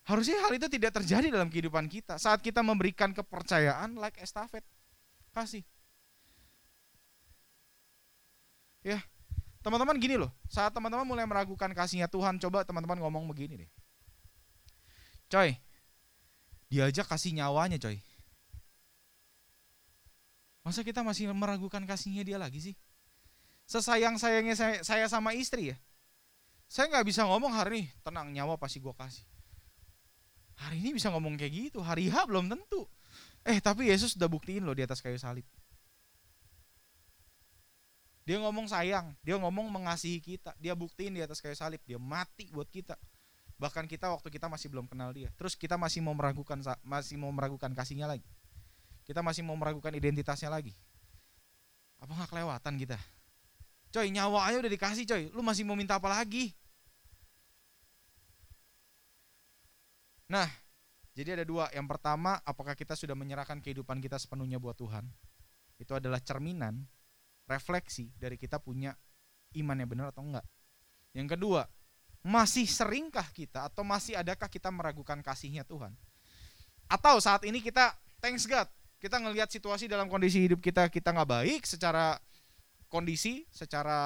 Harusnya 0.07 0.39
hal 0.39 0.55
itu 0.55 0.71
tidak 0.71 0.95
terjadi 1.03 1.27
dalam 1.27 1.51
kehidupan 1.51 1.91
kita. 1.91 2.15
Saat 2.15 2.39
kita 2.39 2.63
memberikan 2.63 3.11
kepercayaan 3.11 3.99
like 3.99 4.15
estafet. 4.23 4.63
Kasih. 5.35 5.67
Ya. 8.87 9.03
Teman-teman 9.68 9.99
gini 9.99 10.15
loh, 10.15 10.32
saat 10.47 10.72
teman-teman 10.72 11.03
mulai 11.03 11.28
meragukan 11.28 11.68
kasihnya 11.76 12.07
Tuhan, 12.07 12.39
coba 12.39 12.63
teman-teman 12.63 13.03
ngomong 13.03 13.28
begini 13.28 13.68
deh. 13.68 13.72
Coy, 15.28 15.59
diajak 16.72 17.03
kasih 17.03 17.36
nyawanya 17.36 17.76
coy. 17.76 17.99
Masa 20.63 20.88
kita 20.88 21.03
masih 21.03 21.28
meragukan 21.36 21.84
kasihnya 21.84 22.24
dia 22.24 22.39
lagi 22.39 22.63
sih? 22.63 22.76
Sesayang-sayangnya 23.68 24.55
saya, 24.88 25.05
sama 25.11 25.36
istri 25.36 25.76
ya. 25.76 25.78
Saya 26.72 26.88
nggak 26.88 27.03
bisa 27.03 27.28
ngomong 27.28 27.51
hari 27.51 27.84
ini, 27.84 27.91
tenang 28.07 28.32
nyawa 28.32 28.55
pasti 28.55 28.80
gue 28.80 28.95
kasih 28.95 29.28
Hari 30.63 30.80
ini 30.80 30.95
bisa 30.95 31.11
ngomong 31.11 31.36
kayak 31.36 31.76
gitu, 31.76 31.84
hari 31.84 32.07
H 32.07 32.24
belum 32.24 32.47
tentu. 32.47 32.88
Eh 33.43 33.59
tapi 33.59 33.91
Yesus 33.91 34.15
udah 34.15 34.32
buktiin 34.32 34.63
loh 34.63 34.72
di 34.72 34.88
atas 34.88 35.03
kayu 35.03 35.20
salib. 35.20 35.43
Dia 38.28 38.43
ngomong 38.43 38.67
sayang, 38.67 39.15
dia 39.23 39.39
ngomong 39.39 39.71
mengasihi 39.71 40.19
kita, 40.19 40.51
dia 40.59 40.75
buktiin 40.75 41.15
di 41.15 41.23
atas 41.23 41.39
kayu 41.39 41.55
salib, 41.55 41.80
dia 41.88 41.95
mati 41.95 42.51
buat 42.51 42.67
kita. 42.67 42.99
Bahkan 43.55 43.88
kita 43.88 44.11
waktu 44.11 44.28
kita 44.28 44.51
masih 44.51 44.67
belum 44.67 44.84
kenal 44.91 45.15
dia. 45.15 45.32
Terus 45.39 45.55
kita 45.55 45.80
masih 45.80 46.03
mau 46.03 46.11
meragukan 46.11 46.59
masih 46.84 47.15
mau 47.15 47.32
meragukan 47.32 47.71
kasihnya 47.71 48.03
lagi. 48.03 48.28
Kita 49.07 49.23
masih 49.23 49.47
mau 49.47 49.55
meragukan 49.55 49.95
identitasnya 49.95 50.51
lagi. 50.51 50.75
Apa 52.03 52.11
nggak 52.11 52.28
kelewatan 52.36 52.75
kita? 52.75 52.99
Coy, 53.95 54.11
nyawa 54.11 54.51
aja 54.51 54.59
udah 54.59 54.71
dikasih 54.75 55.07
coy. 55.07 55.23
Lu 55.32 55.39
masih 55.39 55.63
mau 55.63 55.80
minta 55.80 55.95
apa 55.95 56.11
lagi? 56.11 56.51
Nah, 60.28 60.51
jadi 61.15 61.39
ada 61.39 61.47
dua. 61.47 61.71
Yang 61.71 61.88
pertama, 61.95 62.43
apakah 62.43 62.75
kita 62.75 62.99
sudah 62.99 63.15
menyerahkan 63.15 63.63
kehidupan 63.63 64.03
kita 64.03 64.19
sepenuhnya 64.19 64.59
buat 64.59 64.75
Tuhan? 64.75 65.07
Itu 65.80 65.95
adalah 65.95 66.19
cerminan, 66.19 66.84
refleksi 67.47 68.11
dari 68.19 68.35
kita 68.35 68.59
punya 68.59 68.93
iman 69.55 69.79
yang 69.79 69.89
benar 69.89 70.11
atau 70.11 70.21
enggak. 70.21 70.45
Yang 71.15 71.39
kedua, 71.39 71.61
masih 72.21 72.67
seringkah 72.67 73.31
kita 73.31 73.71
atau 73.71 73.87
masih 73.87 74.19
adakah 74.19 74.51
kita 74.51 74.67
meragukan 74.69 75.23
kasihnya 75.23 75.63
Tuhan? 75.63 75.95
Atau 76.91 77.17
saat 77.23 77.47
ini 77.47 77.63
kita 77.63 77.95
thanks 78.19 78.45
God, 78.45 78.67
kita 78.97 79.17
ngelihat 79.21 79.49
situasi 79.49 79.87
dalam 79.87 80.11
kondisi 80.11 80.43
hidup 80.43 80.59
kita 80.59 80.89
kita 80.89 81.13
nggak 81.13 81.29
baik 81.29 81.61
secara 81.63 82.17
kondisi 82.87 83.43
secara 83.51 83.99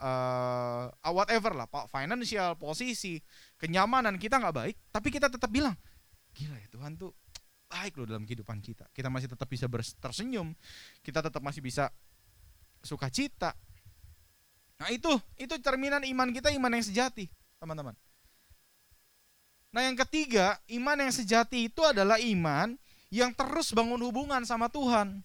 uh, 0.00 1.12
whatever 1.12 1.52
lah 1.52 1.68
pak 1.68 1.92
financial 1.92 2.56
posisi 2.56 3.20
kenyamanan 3.60 4.16
kita 4.16 4.40
nggak 4.40 4.56
baik 4.56 4.76
tapi 4.88 5.08
kita 5.12 5.28
tetap 5.28 5.52
bilang 5.52 5.76
gila 6.32 6.56
ya 6.56 6.68
Tuhan 6.72 6.96
tuh 6.96 7.12
baik 7.68 8.00
loh 8.00 8.06
dalam 8.08 8.24
kehidupan 8.24 8.64
kita 8.64 8.88
kita 8.96 9.12
masih 9.12 9.28
tetap 9.28 9.46
bisa 9.46 9.68
tersenyum 10.00 10.56
kita 11.04 11.20
tetap 11.20 11.44
masih 11.44 11.60
bisa 11.60 11.92
sukacita 12.84 13.56
nah 14.78 14.92
itu 14.92 15.10
itu 15.40 15.54
cerminan 15.58 16.04
iman 16.04 16.28
kita 16.30 16.52
iman 16.54 16.76
yang 16.76 16.84
sejati 16.84 17.26
teman-teman 17.58 17.96
nah 19.74 19.82
yang 19.82 19.98
ketiga 20.06 20.60
iman 20.70 21.08
yang 21.08 21.12
sejati 21.12 21.66
itu 21.72 21.82
adalah 21.82 22.20
iman 22.20 22.78
yang 23.10 23.34
terus 23.34 23.74
bangun 23.74 23.98
hubungan 23.98 24.44
sama 24.46 24.70
Tuhan 24.70 25.24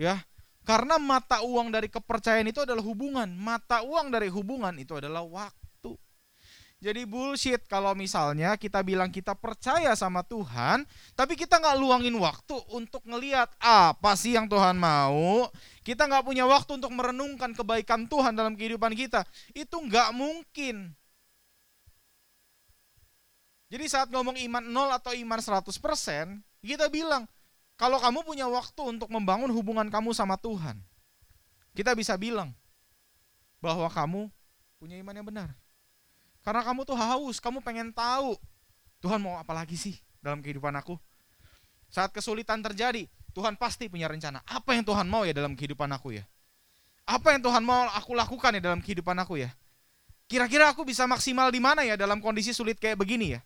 ya 0.00 0.24
karena 0.64 0.96
mata 0.96 1.44
uang 1.44 1.68
dari 1.68 1.92
kepercayaan 1.92 2.48
itu 2.48 2.64
adalah 2.64 2.80
hubungan. 2.80 3.28
Mata 3.36 3.84
uang 3.84 4.08
dari 4.08 4.32
hubungan 4.32 4.72
itu 4.80 4.96
adalah 4.96 5.20
waktu. 5.20 5.63
Jadi 6.82 7.08
bullshit 7.08 7.64
kalau 7.64 7.96
misalnya 7.96 8.60
kita 8.60 8.84
bilang 8.84 9.08
kita 9.08 9.32
percaya 9.32 9.96
sama 9.96 10.20
Tuhan, 10.20 10.84
tapi 11.16 11.32
kita 11.32 11.56
nggak 11.56 11.80
luangin 11.80 12.12
waktu 12.20 12.60
untuk 12.76 13.00
ngeliat 13.08 13.48
apa 13.62 14.12
sih 14.18 14.36
yang 14.36 14.44
Tuhan 14.50 14.76
mau. 14.76 15.48
Kita 15.80 16.04
nggak 16.04 16.24
punya 16.28 16.44
waktu 16.44 16.76
untuk 16.76 16.92
merenungkan 16.92 17.56
kebaikan 17.56 18.04
Tuhan 18.04 18.36
dalam 18.36 18.52
kehidupan 18.52 18.92
kita. 18.92 19.24
Itu 19.56 19.80
nggak 19.80 20.12
mungkin. 20.12 20.92
Jadi 23.72 23.84
saat 23.88 24.12
ngomong 24.12 24.36
iman 24.38 24.62
0 24.62 24.92
atau 24.92 25.16
iman 25.16 25.40
100%, 25.40 25.66
kita 26.62 26.86
bilang, 26.92 27.24
kalau 27.74 27.98
kamu 27.98 28.22
punya 28.22 28.46
waktu 28.46 28.82
untuk 28.86 29.10
membangun 29.10 29.50
hubungan 29.50 29.88
kamu 29.90 30.14
sama 30.14 30.38
Tuhan, 30.38 30.78
kita 31.74 31.96
bisa 31.96 32.14
bilang 32.14 32.54
bahwa 33.58 33.88
kamu 33.90 34.30
punya 34.78 35.00
iman 35.00 35.16
yang 35.16 35.26
benar. 35.26 35.48
Karena 36.44 36.60
kamu 36.60 36.84
tuh 36.84 36.92
haus, 36.92 37.40
kamu 37.40 37.64
pengen 37.64 37.88
tahu 37.88 38.36
Tuhan 39.00 39.16
mau 39.16 39.40
apa 39.40 39.56
lagi 39.56 39.80
sih 39.80 39.96
dalam 40.20 40.44
kehidupan 40.44 40.76
aku. 40.76 41.00
Saat 41.88 42.12
kesulitan 42.12 42.60
terjadi, 42.60 43.08
Tuhan 43.32 43.56
pasti 43.56 43.88
punya 43.88 44.06
rencana. 44.06 44.44
Apa 44.44 44.76
yang 44.76 44.84
Tuhan 44.84 45.08
mau 45.08 45.24
ya 45.24 45.32
dalam 45.32 45.56
kehidupan 45.56 45.88
aku 45.96 46.20
ya? 46.20 46.24
Apa 47.08 47.36
yang 47.36 47.40
Tuhan 47.44 47.64
mau 47.64 47.88
aku 47.92 48.12
lakukan 48.16 48.56
ya 48.56 48.62
dalam 48.64 48.84
kehidupan 48.84 49.16
aku 49.20 49.40
ya? 49.40 49.52
Kira-kira 50.24 50.72
aku 50.72 50.88
bisa 50.88 51.04
maksimal 51.04 51.52
di 51.52 51.60
mana 51.60 51.84
ya 51.84 51.96
dalam 52.00 52.20
kondisi 52.20 52.56
sulit 52.56 52.80
kayak 52.80 52.96
begini 52.96 53.36
ya? 53.36 53.40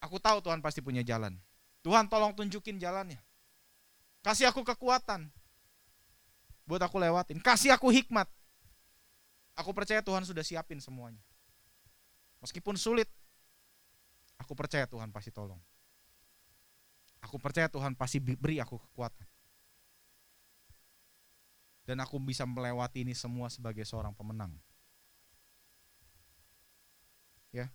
Aku 0.00 0.16
tahu 0.16 0.40
Tuhan 0.40 0.60
pasti 0.60 0.80
punya 0.80 1.04
jalan. 1.04 1.36
Tuhan 1.84 2.08
tolong 2.08 2.32
tunjukin 2.32 2.80
jalannya. 2.80 3.20
Kasih 4.24 4.48
aku 4.48 4.64
kekuatan. 4.64 5.28
Buat 6.66 6.82
aku 6.88 6.96
lewatin. 6.98 7.38
Kasih 7.38 7.70
aku 7.76 7.92
hikmat. 7.92 8.26
Aku 9.56 9.70
percaya 9.76 10.02
Tuhan 10.02 10.24
sudah 10.24 10.42
siapin 10.42 10.82
semuanya. 10.82 11.20
Meskipun 12.46 12.78
sulit, 12.78 13.10
aku 14.38 14.54
percaya 14.54 14.86
Tuhan 14.86 15.10
pasti 15.10 15.34
tolong. 15.34 15.58
Aku 17.26 17.42
percaya 17.42 17.66
Tuhan 17.66 17.98
pasti 17.98 18.22
beri 18.22 18.62
aku 18.62 18.78
kekuatan. 18.78 19.26
Dan 21.82 21.98
aku 21.98 22.22
bisa 22.22 22.46
melewati 22.46 23.02
ini 23.02 23.18
semua 23.18 23.50
sebagai 23.50 23.82
seorang 23.82 24.14
pemenang. 24.14 24.54
ya. 27.50 27.66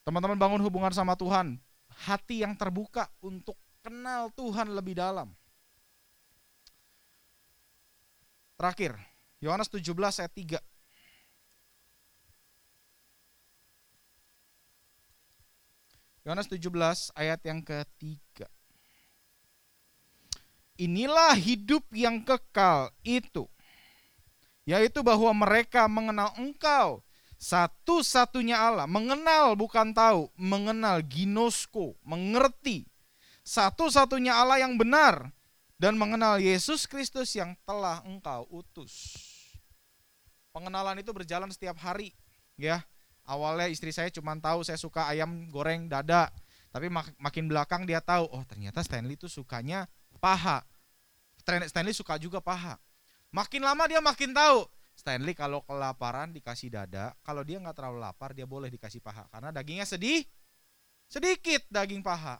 Teman-teman 0.00 0.40
bangun 0.40 0.64
hubungan 0.64 0.96
sama 0.96 1.20
Tuhan, 1.20 1.60
hati 2.08 2.48
yang 2.48 2.56
terbuka 2.56 3.12
untuk 3.20 3.60
kenal 3.84 4.32
Tuhan 4.32 4.72
lebih 4.72 4.96
dalam. 4.96 5.36
Terakhir, 8.56 8.96
Yohanes 9.44 9.68
17 9.68 9.92
ayat 10.16 10.32
3. 10.32 10.75
Yohanes 16.26 16.50
17 16.50 17.14
ayat 17.14 17.38
yang 17.46 17.62
ketiga. 17.62 18.50
Inilah 20.74 21.38
hidup 21.38 21.86
yang 21.94 22.18
kekal 22.26 22.90
itu, 23.06 23.46
yaitu 24.66 25.06
bahwa 25.06 25.30
mereka 25.30 25.86
mengenal 25.86 26.34
engkau, 26.34 27.06
satu-satunya 27.38 28.58
Allah, 28.58 28.90
mengenal 28.90 29.54
bukan 29.54 29.94
tahu, 29.94 30.26
mengenal 30.34 30.98
ginosko, 31.06 31.94
mengerti, 32.02 32.90
satu-satunya 33.46 34.34
Allah 34.34 34.66
yang 34.66 34.74
benar, 34.74 35.30
dan 35.78 35.94
mengenal 35.94 36.42
Yesus 36.42 36.90
Kristus 36.90 37.38
yang 37.38 37.54
telah 37.62 38.02
engkau 38.02 38.50
utus. 38.50 39.14
Pengenalan 40.50 40.98
itu 40.98 41.14
berjalan 41.14 41.54
setiap 41.54 41.78
hari, 41.78 42.10
ya. 42.58 42.82
Awalnya 43.26 43.66
istri 43.66 43.90
saya 43.90 44.06
cuma 44.14 44.38
tahu 44.38 44.62
saya 44.62 44.78
suka 44.78 45.10
ayam 45.10 45.50
goreng 45.50 45.90
dada, 45.90 46.30
tapi 46.70 46.86
mak 46.86 47.10
makin 47.18 47.50
belakang 47.50 47.82
dia 47.82 47.98
tahu, 47.98 48.30
oh 48.30 48.46
ternyata 48.46 48.86
Stanley 48.86 49.18
itu 49.18 49.26
sukanya 49.26 49.90
paha. 50.22 50.62
Stanley 51.42 51.90
suka 51.90 52.22
juga 52.22 52.38
paha. 52.38 52.78
Makin 53.34 53.66
lama 53.66 53.90
dia 53.90 53.98
makin 53.98 54.30
tahu. 54.30 54.70
Stanley 54.94 55.34
kalau 55.34 55.60
kelaparan 55.66 56.30
dikasih 56.30 56.70
dada, 56.70 57.12
kalau 57.26 57.42
dia 57.42 57.58
nggak 57.58 57.74
terlalu 57.74 57.98
lapar 58.00 58.30
dia 58.32 58.46
boleh 58.46 58.70
dikasih 58.70 59.02
paha 59.02 59.26
karena 59.28 59.50
dagingnya 59.50 59.84
sedih, 59.84 60.22
sedikit 61.10 61.66
daging 61.66 62.06
paha. 62.06 62.38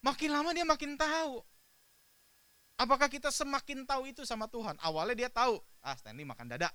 Makin 0.00 0.32
lama 0.32 0.56
dia 0.56 0.64
makin 0.64 0.96
tahu. 0.96 1.44
Apakah 2.80 3.12
kita 3.12 3.28
semakin 3.28 3.84
tahu 3.84 4.08
itu 4.08 4.24
sama 4.24 4.48
Tuhan? 4.48 4.80
Awalnya 4.80 5.28
dia 5.28 5.30
tahu, 5.30 5.60
ah 5.84 5.92
Stanley 5.92 6.24
makan 6.24 6.48
dada. 6.48 6.72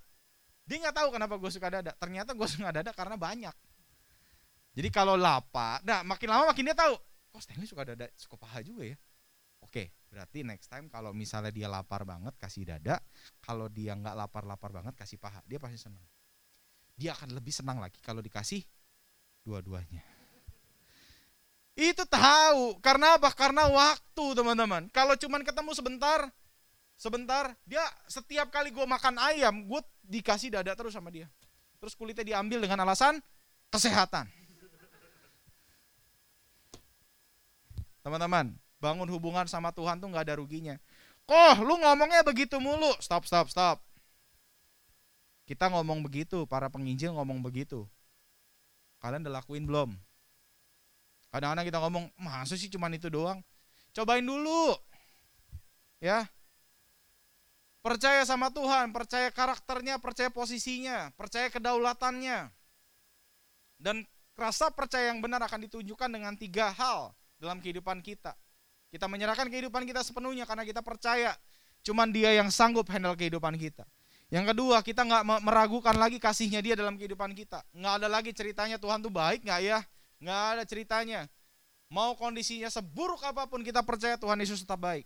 Dia 0.66 0.82
nggak 0.82 0.96
tahu 0.98 1.10
kenapa 1.14 1.38
gue 1.38 1.52
suka 1.54 1.70
dada. 1.70 1.94
Ternyata 1.94 2.34
gue 2.34 2.48
suka 2.50 2.74
dada 2.74 2.92
karena 2.92 3.16
banyak. 3.16 3.56
Jadi 4.76 4.90
kalau 4.92 5.16
lapar, 5.16 5.80
nah 5.88 6.04
makin 6.04 6.28
lama 6.28 6.52
makin 6.52 6.68
dia 6.68 6.76
tahu. 6.76 7.00
Kok 7.32 7.40
Stanley 7.40 7.70
suka 7.70 7.88
dada, 7.88 8.12
suka 8.20 8.36
paha 8.36 8.60
juga 8.60 8.84
ya. 8.84 8.98
Oke, 9.64 9.96
berarti 10.12 10.44
next 10.44 10.68
time 10.68 10.92
kalau 10.92 11.16
misalnya 11.16 11.54
dia 11.54 11.72
lapar 11.72 12.04
banget 12.04 12.36
kasih 12.36 12.68
dada, 12.68 13.00
kalau 13.40 13.72
dia 13.72 13.96
nggak 13.96 14.14
lapar-lapar 14.14 14.76
banget 14.76 14.94
kasih 15.00 15.16
paha, 15.16 15.40
dia 15.48 15.62
pasti 15.64 15.80
senang. 15.80 16.04
Dia 16.96 17.16
akan 17.16 17.32
lebih 17.32 17.56
senang 17.56 17.80
lagi 17.80 18.04
kalau 18.04 18.20
dikasih 18.20 18.64
dua-duanya. 19.48 20.04
Itu 21.76 22.08
tahu, 22.08 22.80
karena 22.80 23.20
apa? 23.20 23.36
Karena 23.36 23.68
waktu 23.68 24.26
teman-teman. 24.32 24.88
Kalau 24.96 25.20
cuman 25.20 25.44
ketemu 25.44 25.72
sebentar, 25.76 26.32
sebentar, 26.96 27.54
dia 27.68 27.84
setiap 28.08 28.50
kali 28.52 28.72
gue 28.72 28.84
makan 28.88 29.20
ayam, 29.20 29.68
gue 29.68 29.82
dikasih 30.08 30.56
dada 30.56 30.74
terus 30.76 30.96
sama 30.96 31.12
dia. 31.12 31.30
Terus 31.80 31.94
kulitnya 31.94 32.26
diambil 32.26 32.64
dengan 32.64 32.88
alasan 32.88 33.20
kesehatan. 33.70 34.26
Teman-teman, 38.02 38.54
bangun 38.78 39.10
hubungan 39.10 39.50
sama 39.50 39.74
Tuhan 39.74 39.98
tuh 39.98 40.10
nggak 40.10 40.26
ada 40.30 40.38
ruginya. 40.38 40.78
Kok 41.26 41.66
lu 41.66 41.82
ngomongnya 41.82 42.22
begitu 42.22 42.62
mulu? 42.62 42.94
Stop, 43.02 43.26
stop, 43.26 43.50
stop. 43.50 43.82
Kita 45.46 45.70
ngomong 45.74 46.06
begitu, 46.06 46.46
para 46.46 46.70
penginjil 46.70 47.14
ngomong 47.14 47.42
begitu. 47.42 47.86
Kalian 49.02 49.26
udah 49.26 49.42
lakuin 49.42 49.66
belum? 49.66 49.90
Kadang-kadang 51.34 51.66
kita 51.66 51.80
ngomong, 51.82 52.06
masa 52.18 52.54
sih 52.58 52.70
cuman 52.70 52.94
itu 52.98 53.10
doang? 53.10 53.42
Cobain 53.94 54.26
dulu. 54.26 54.78
Ya, 55.98 56.30
Percaya 57.86 58.26
sama 58.26 58.50
Tuhan, 58.50 58.90
percaya 58.90 59.30
karakternya, 59.30 60.02
percaya 60.02 60.34
posisinya, 60.34 61.14
percaya 61.14 61.54
kedaulatannya. 61.54 62.50
Dan 63.78 64.02
rasa 64.34 64.74
percaya 64.74 65.14
yang 65.14 65.22
benar 65.22 65.46
akan 65.46 65.70
ditunjukkan 65.70 66.10
dengan 66.10 66.34
tiga 66.34 66.74
hal 66.74 67.14
dalam 67.38 67.62
kehidupan 67.62 68.02
kita. 68.02 68.34
Kita 68.90 69.06
menyerahkan 69.06 69.54
kehidupan 69.54 69.86
kita 69.86 70.02
sepenuhnya 70.02 70.50
karena 70.50 70.66
kita 70.66 70.82
percaya 70.82 71.38
cuman 71.86 72.10
dia 72.10 72.34
yang 72.34 72.50
sanggup 72.50 72.90
handle 72.90 73.14
kehidupan 73.14 73.54
kita. 73.54 73.86
Yang 74.34 74.58
kedua, 74.58 74.82
kita 74.82 75.06
nggak 75.06 75.46
meragukan 75.46 75.94
lagi 75.94 76.18
kasihnya 76.18 76.66
dia 76.66 76.74
dalam 76.74 76.98
kehidupan 76.98 77.38
kita. 77.38 77.62
Nggak 77.70 77.94
ada 78.02 78.08
lagi 78.10 78.34
ceritanya 78.34 78.82
Tuhan 78.82 79.06
tuh 79.06 79.14
baik 79.14 79.46
nggak 79.46 79.62
ya? 79.62 79.86
Nggak 80.18 80.44
ada 80.58 80.64
ceritanya. 80.66 81.30
Mau 81.94 82.18
kondisinya 82.18 82.66
seburuk 82.74 83.22
apa 83.22 83.46
pun 83.46 83.62
kita 83.62 83.86
percaya 83.86 84.18
Tuhan 84.18 84.42
Yesus 84.42 84.66
tetap 84.66 84.82
baik. 84.82 85.06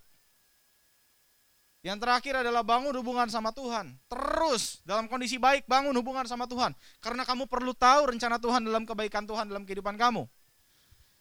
Yang 1.79 2.03
terakhir 2.03 2.33
adalah 2.43 2.59
bangun 2.59 2.91
hubungan 2.91 3.31
sama 3.31 3.55
Tuhan. 3.55 3.95
Terus 4.11 4.83
dalam 4.83 5.07
kondisi 5.07 5.39
baik 5.39 5.63
bangun 5.63 5.95
hubungan 5.95 6.27
sama 6.27 6.43
Tuhan. 6.43 6.75
Karena 6.99 7.23
kamu 7.23 7.47
perlu 7.47 7.71
tahu 7.71 8.11
rencana 8.11 8.35
Tuhan 8.35 8.67
dalam 8.67 8.83
kebaikan 8.83 9.23
Tuhan 9.23 9.47
dalam 9.47 9.63
kehidupan 9.63 9.95
kamu. 9.95 10.27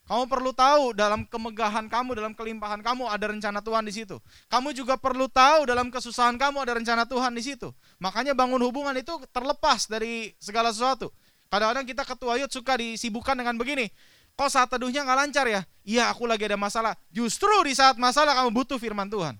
Kamu 0.08 0.24
perlu 0.24 0.56
tahu 0.56 0.96
dalam 0.96 1.28
kemegahan 1.28 1.84
kamu, 1.86 2.16
dalam 2.16 2.32
kelimpahan 2.32 2.80
kamu 2.80 3.12
ada 3.12 3.28
rencana 3.28 3.60
Tuhan 3.60 3.84
di 3.84 3.92
situ. 3.92 4.16
Kamu 4.48 4.72
juga 4.72 4.96
perlu 4.96 5.28
tahu 5.28 5.68
dalam 5.68 5.92
kesusahan 5.92 6.40
kamu 6.40 6.64
ada 6.64 6.72
rencana 6.80 7.04
Tuhan 7.04 7.36
di 7.36 7.44
situ. 7.44 7.70
Makanya 8.00 8.32
bangun 8.32 8.58
hubungan 8.64 8.96
itu 8.96 9.14
terlepas 9.30 9.84
dari 9.86 10.32
segala 10.40 10.72
sesuatu. 10.72 11.12
Kadang-kadang 11.52 11.86
kita 11.86 12.02
ketua 12.08 12.40
yud 12.40 12.50
suka 12.50 12.80
disibukkan 12.80 13.36
dengan 13.36 13.54
begini. 13.60 13.92
Kok 14.34 14.48
saat 14.48 14.72
teduhnya 14.72 15.04
nggak 15.04 15.18
lancar 15.22 15.46
ya? 15.46 15.62
Iya 15.84 16.10
aku 16.10 16.24
lagi 16.24 16.48
ada 16.48 16.56
masalah. 16.56 16.96
Justru 17.12 17.52
di 17.68 17.76
saat 17.76 18.00
masalah 18.00 18.32
kamu 18.42 18.50
butuh 18.64 18.80
firman 18.80 19.12
Tuhan. 19.12 19.36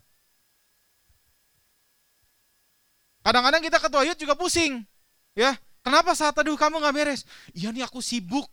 Kadang-kadang 3.29 3.61
kita 3.61 3.77
ketua 3.77 4.09
yud 4.09 4.17
juga 4.17 4.33
pusing. 4.33 4.89
Ya, 5.37 5.53
kenapa 5.85 6.17
saat 6.17 6.33
teduh 6.33 6.57
kamu 6.57 6.81
nggak 6.81 6.95
beres? 6.97 7.29
Iya 7.53 7.69
nih 7.77 7.85
aku 7.85 8.01
sibuk. 8.01 8.49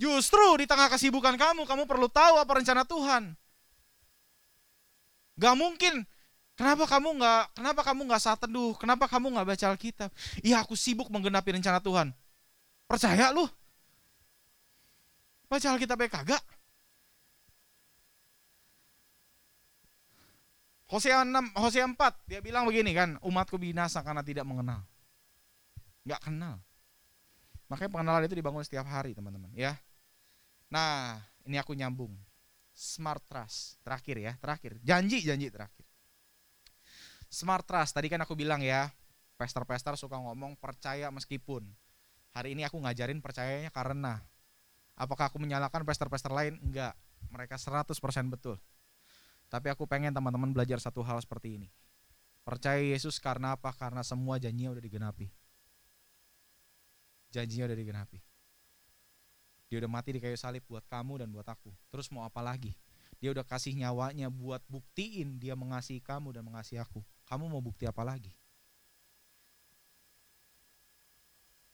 Justru 0.00 0.56
di 0.56 0.64
tengah 0.64 0.88
kesibukan 0.88 1.36
kamu, 1.36 1.68
kamu 1.68 1.84
perlu 1.84 2.08
tahu 2.08 2.40
apa 2.40 2.56
rencana 2.56 2.88
Tuhan. 2.88 3.36
Gak 5.36 5.54
mungkin. 5.60 6.08
Kenapa 6.56 6.88
kamu 6.88 7.20
nggak? 7.20 7.42
Kenapa 7.52 7.80
kamu 7.84 8.00
nggak 8.08 8.22
saat 8.24 8.40
teduh? 8.40 8.72
Kenapa 8.80 9.04
kamu 9.12 9.28
nggak 9.28 9.46
baca 9.46 9.66
Alkitab? 9.76 10.10
Iya 10.40 10.64
aku 10.64 10.72
sibuk 10.72 11.12
menggenapi 11.12 11.60
rencana 11.60 11.76
Tuhan. 11.76 12.08
Percaya 12.88 13.28
lu? 13.36 13.44
Baca 15.52 15.68
Alkitabnya 15.68 16.08
kagak? 16.08 16.42
Hosea 20.88 21.20
6, 21.20 21.52
Hosea 21.52 21.84
4, 21.84 22.24
dia 22.24 22.40
bilang 22.40 22.64
begini 22.64 22.96
kan, 22.96 23.20
umatku 23.20 23.60
binasa 23.60 24.00
karena 24.00 24.24
tidak 24.24 24.48
mengenal. 24.48 24.88
Enggak 26.08 26.20
kenal. 26.24 26.56
Makanya 27.68 27.90
pengenalan 27.92 28.24
itu 28.24 28.36
dibangun 28.40 28.64
setiap 28.64 28.88
hari, 28.88 29.12
teman-teman, 29.12 29.52
ya. 29.52 29.76
Nah, 30.72 31.20
ini 31.44 31.60
aku 31.60 31.76
nyambung. 31.76 32.16
Smart 32.72 33.20
trust, 33.28 33.76
terakhir 33.84 34.16
ya, 34.16 34.32
terakhir. 34.40 34.80
Janji, 34.80 35.20
janji 35.20 35.52
terakhir. 35.52 35.84
Smart 37.28 37.68
trust, 37.68 37.92
tadi 37.92 38.08
kan 38.08 38.24
aku 38.24 38.32
bilang 38.32 38.64
ya, 38.64 38.88
pester-pester 39.36 39.92
suka 40.00 40.16
ngomong 40.16 40.56
percaya 40.56 41.12
meskipun. 41.12 41.68
Hari 42.32 42.56
ini 42.56 42.64
aku 42.64 42.80
ngajarin 42.80 43.20
percayanya 43.20 43.68
karena. 43.68 44.24
Apakah 44.96 45.28
aku 45.28 45.36
menyalahkan 45.36 45.84
pester-pester 45.84 46.32
lain? 46.32 46.56
Enggak. 46.64 46.96
Mereka 47.28 47.60
100% 47.60 47.92
betul. 48.32 48.56
Tapi 49.48 49.72
aku 49.72 49.88
pengen 49.88 50.12
teman-teman 50.12 50.52
belajar 50.52 50.76
satu 50.76 51.00
hal 51.00 51.16
seperti 51.24 51.56
ini. 51.56 51.68
Percaya 52.44 52.80
Yesus 52.80 53.16
karena 53.16 53.56
apa? 53.56 53.72
Karena 53.72 54.04
semua 54.04 54.36
janjinya 54.36 54.76
udah 54.76 54.84
digenapi. 54.84 55.28
Janjinya 57.32 57.68
udah 57.68 57.76
digenapi. 57.76 58.18
Dia 59.68 59.84
udah 59.84 59.90
mati 59.92 60.16
di 60.16 60.20
kayu 60.20 60.36
salib 60.36 60.64
buat 60.64 60.84
kamu 60.88 61.24
dan 61.24 61.28
buat 61.28 61.44
aku. 61.44 61.72
Terus 61.92 62.08
mau 62.08 62.24
apa 62.24 62.40
lagi? 62.40 62.72
Dia 63.20 63.32
udah 63.36 63.44
kasih 63.44 63.76
nyawanya 63.76 64.32
buat 64.32 64.64
buktiin 64.64 65.36
dia 65.36 65.52
mengasihi 65.52 66.00
kamu 66.00 66.40
dan 66.40 66.44
mengasihi 66.44 66.80
aku. 66.80 67.04
Kamu 67.28 67.52
mau 67.52 67.60
bukti 67.60 67.84
apa 67.84 68.00
lagi? 68.00 68.32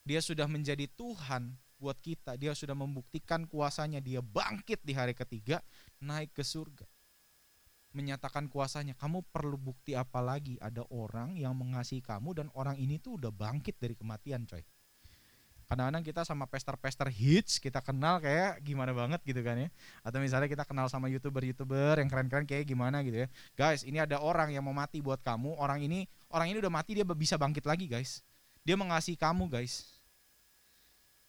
Dia 0.03 0.19
sudah 0.19 0.51
menjadi 0.51 0.91
Tuhan 0.91 1.55
buat 1.79 1.99
kita. 2.03 2.35
Dia 2.35 2.51
sudah 2.51 2.75
membuktikan 2.75 3.47
kuasanya. 3.47 4.03
Dia 4.03 4.19
bangkit 4.19 4.83
di 4.83 4.91
hari 4.91 5.15
ketiga, 5.15 5.63
naik 6.03 6.35
ke 6.35 6.43
surga 6.43 6.94
menyatakan 7.95 8.51
kuasanya. 8.51 8.93
Kamu 8.99 9.23
perlu 9.31 9.57
bukti 9.57 9.95
apa 9.95 10.19
lagi? 10.21 10.59
Ada 10.59 10.83
orang 10.91 11.39
yang 11.39 11.55
mengasihi 11.55 12.03
kamu 12.03 12.35
dan 12.35 12.47
orang 12.53 12.77
ini 12.77 12.99
tuh 12.99 13.17
udah 13.17 13.31
bangkit 13.31 13.79
dari 13.79 13.95
kematian, 13.95 14.45
coy. 14.45 14.67
Kadang-kadang 15.65 16.05
kita 16.05 16.29
sama 16.29 16.45
pester-pester 16.45 17.09
hits 17.09 17.57
kita 17.57 17.81
kenal 17.81 18.21
kayak 18.21 18.61
gimana 18.61 18.93
banget 18.93 19.25
gitu 19.25 19.41
kan 19.41 19.57
ya. 19.57 19.69
Atau 20.05 20.21
misalnya 20.21 20.45
kita 20.45 20.69
kenal 20.69 20.93
sama 20.93 21.09
youtuber-youtuber 21.09 21.97
yang 21.97 22.09
keren-keren 22.13 22.45
kayak 22.45 22.69
gimana 22.69 23.01
gitu 23.01 23.25
ya. 23.25 23.29
Guys, 23.57 23.81
ini 23.81 23.97
ada 23.97 24.21
orang 24.21 24.53
yang 24.53 24.61
mau 24.61 24.77
mati 24.77 25.01
buat 25.01 25.25
kamu. 25.25 25.57
Orang 25.57 25.81
ini 25.81 26.05
orang 26.29 26.53
ini 26.53 26.61
udah 26.61 26.69
mati 26.69 27.01
dia 27.01 27.07
bisa 27.09 27.41
bangkit 27.41 27.65
lagi, 27.65 27.89
guys. 27.89 28.21
Dia 28.61 28.77
mengasihi 28.77 29.17
kamu, 29.17 29.49
guys. 29.49 29.89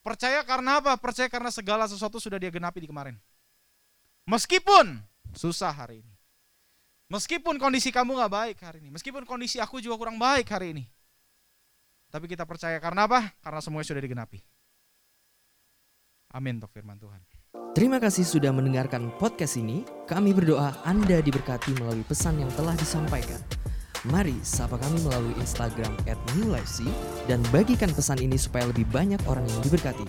Percaya 0.03 0.43
karena 0.43 0.83
apa? 0.83 0.99
Percaya 0.99 1.31
karena 1.31 1.49
segala 1.49 1.87
sesuatu 1.87 2.19
sudah 2.19 2.35
dia 2.35 2.51
genapi 2.51 2.83
di 2.83 2.91
kemarin. 2.91 3.15
Meskipun 4.27 4.99
susah 5.31 5.71
hari 5.71 6.03
ini. 6.03 6.14
Meskipun 7.05 7.61
kondisi 7.61 7.93
kamu 7.93 8.17
gak 8.17 8.33
baik 8.33 8.57
hari 8.65 8.81
ini. 8.81 8.89
Meskipun 8.89 9.29
kondisi 9.29 9.61
aku 9.61 9.77
juga 9.77 9.95
kurang 10.01 10.17
baik 10.17 10.49
hari 10.49 10.73
ini. 10.73 10.83
Tapi 12.09 12.25
kita 12.25 12.47
percaya 12.49 12.81
karena 12.81 13.05
apa? 13.05 13.29
Karena 13.43 13.61
semuanya 13.61 13.87
sudah 13.93 14.01
digenapi. 14.01 14.39
Amin 16.33 16.57
untuk 16.57 16.73
firman 16.73 16.97
Tuhan. 16.97 17.21
Terima 17.75 17.99
kasih 17.99 18.23
sudah 18.23 18.55
mendengarkan 18.55 19.11
podcast 19.19 19.59
ini. 19.59 19.83
Kami 20.07 20.31
berdoa 20.31 20.79
Anda 20.87 21.19
diberkati 21.19 21.75
melalui 21.75 22.07
pesan 22.07 22.39
yang 22.39 22.49
telah 22.55 22.73
disampaikan. 22.79 23.39
Mari 24.07 24.37
sapa 24.45 24.77
kami 24.77 25.01
melalui 25.01 25.35
Instagram 25.41 25.91
at 26.07 26.17
New 26.37 26.53
Life 26.53 26.69
C 26.69 26.87
dan 27.25 27.41
bagikan 27.49 27.89
pesan 27.91 28.21
ini 28.21 28.37
supaya 28.37 28.69
lebih 28.69 28.85
banyak 28.93 29.19
orang 29.27 29.43
yang 29.49 29.61
diberkati. 29.65 30.05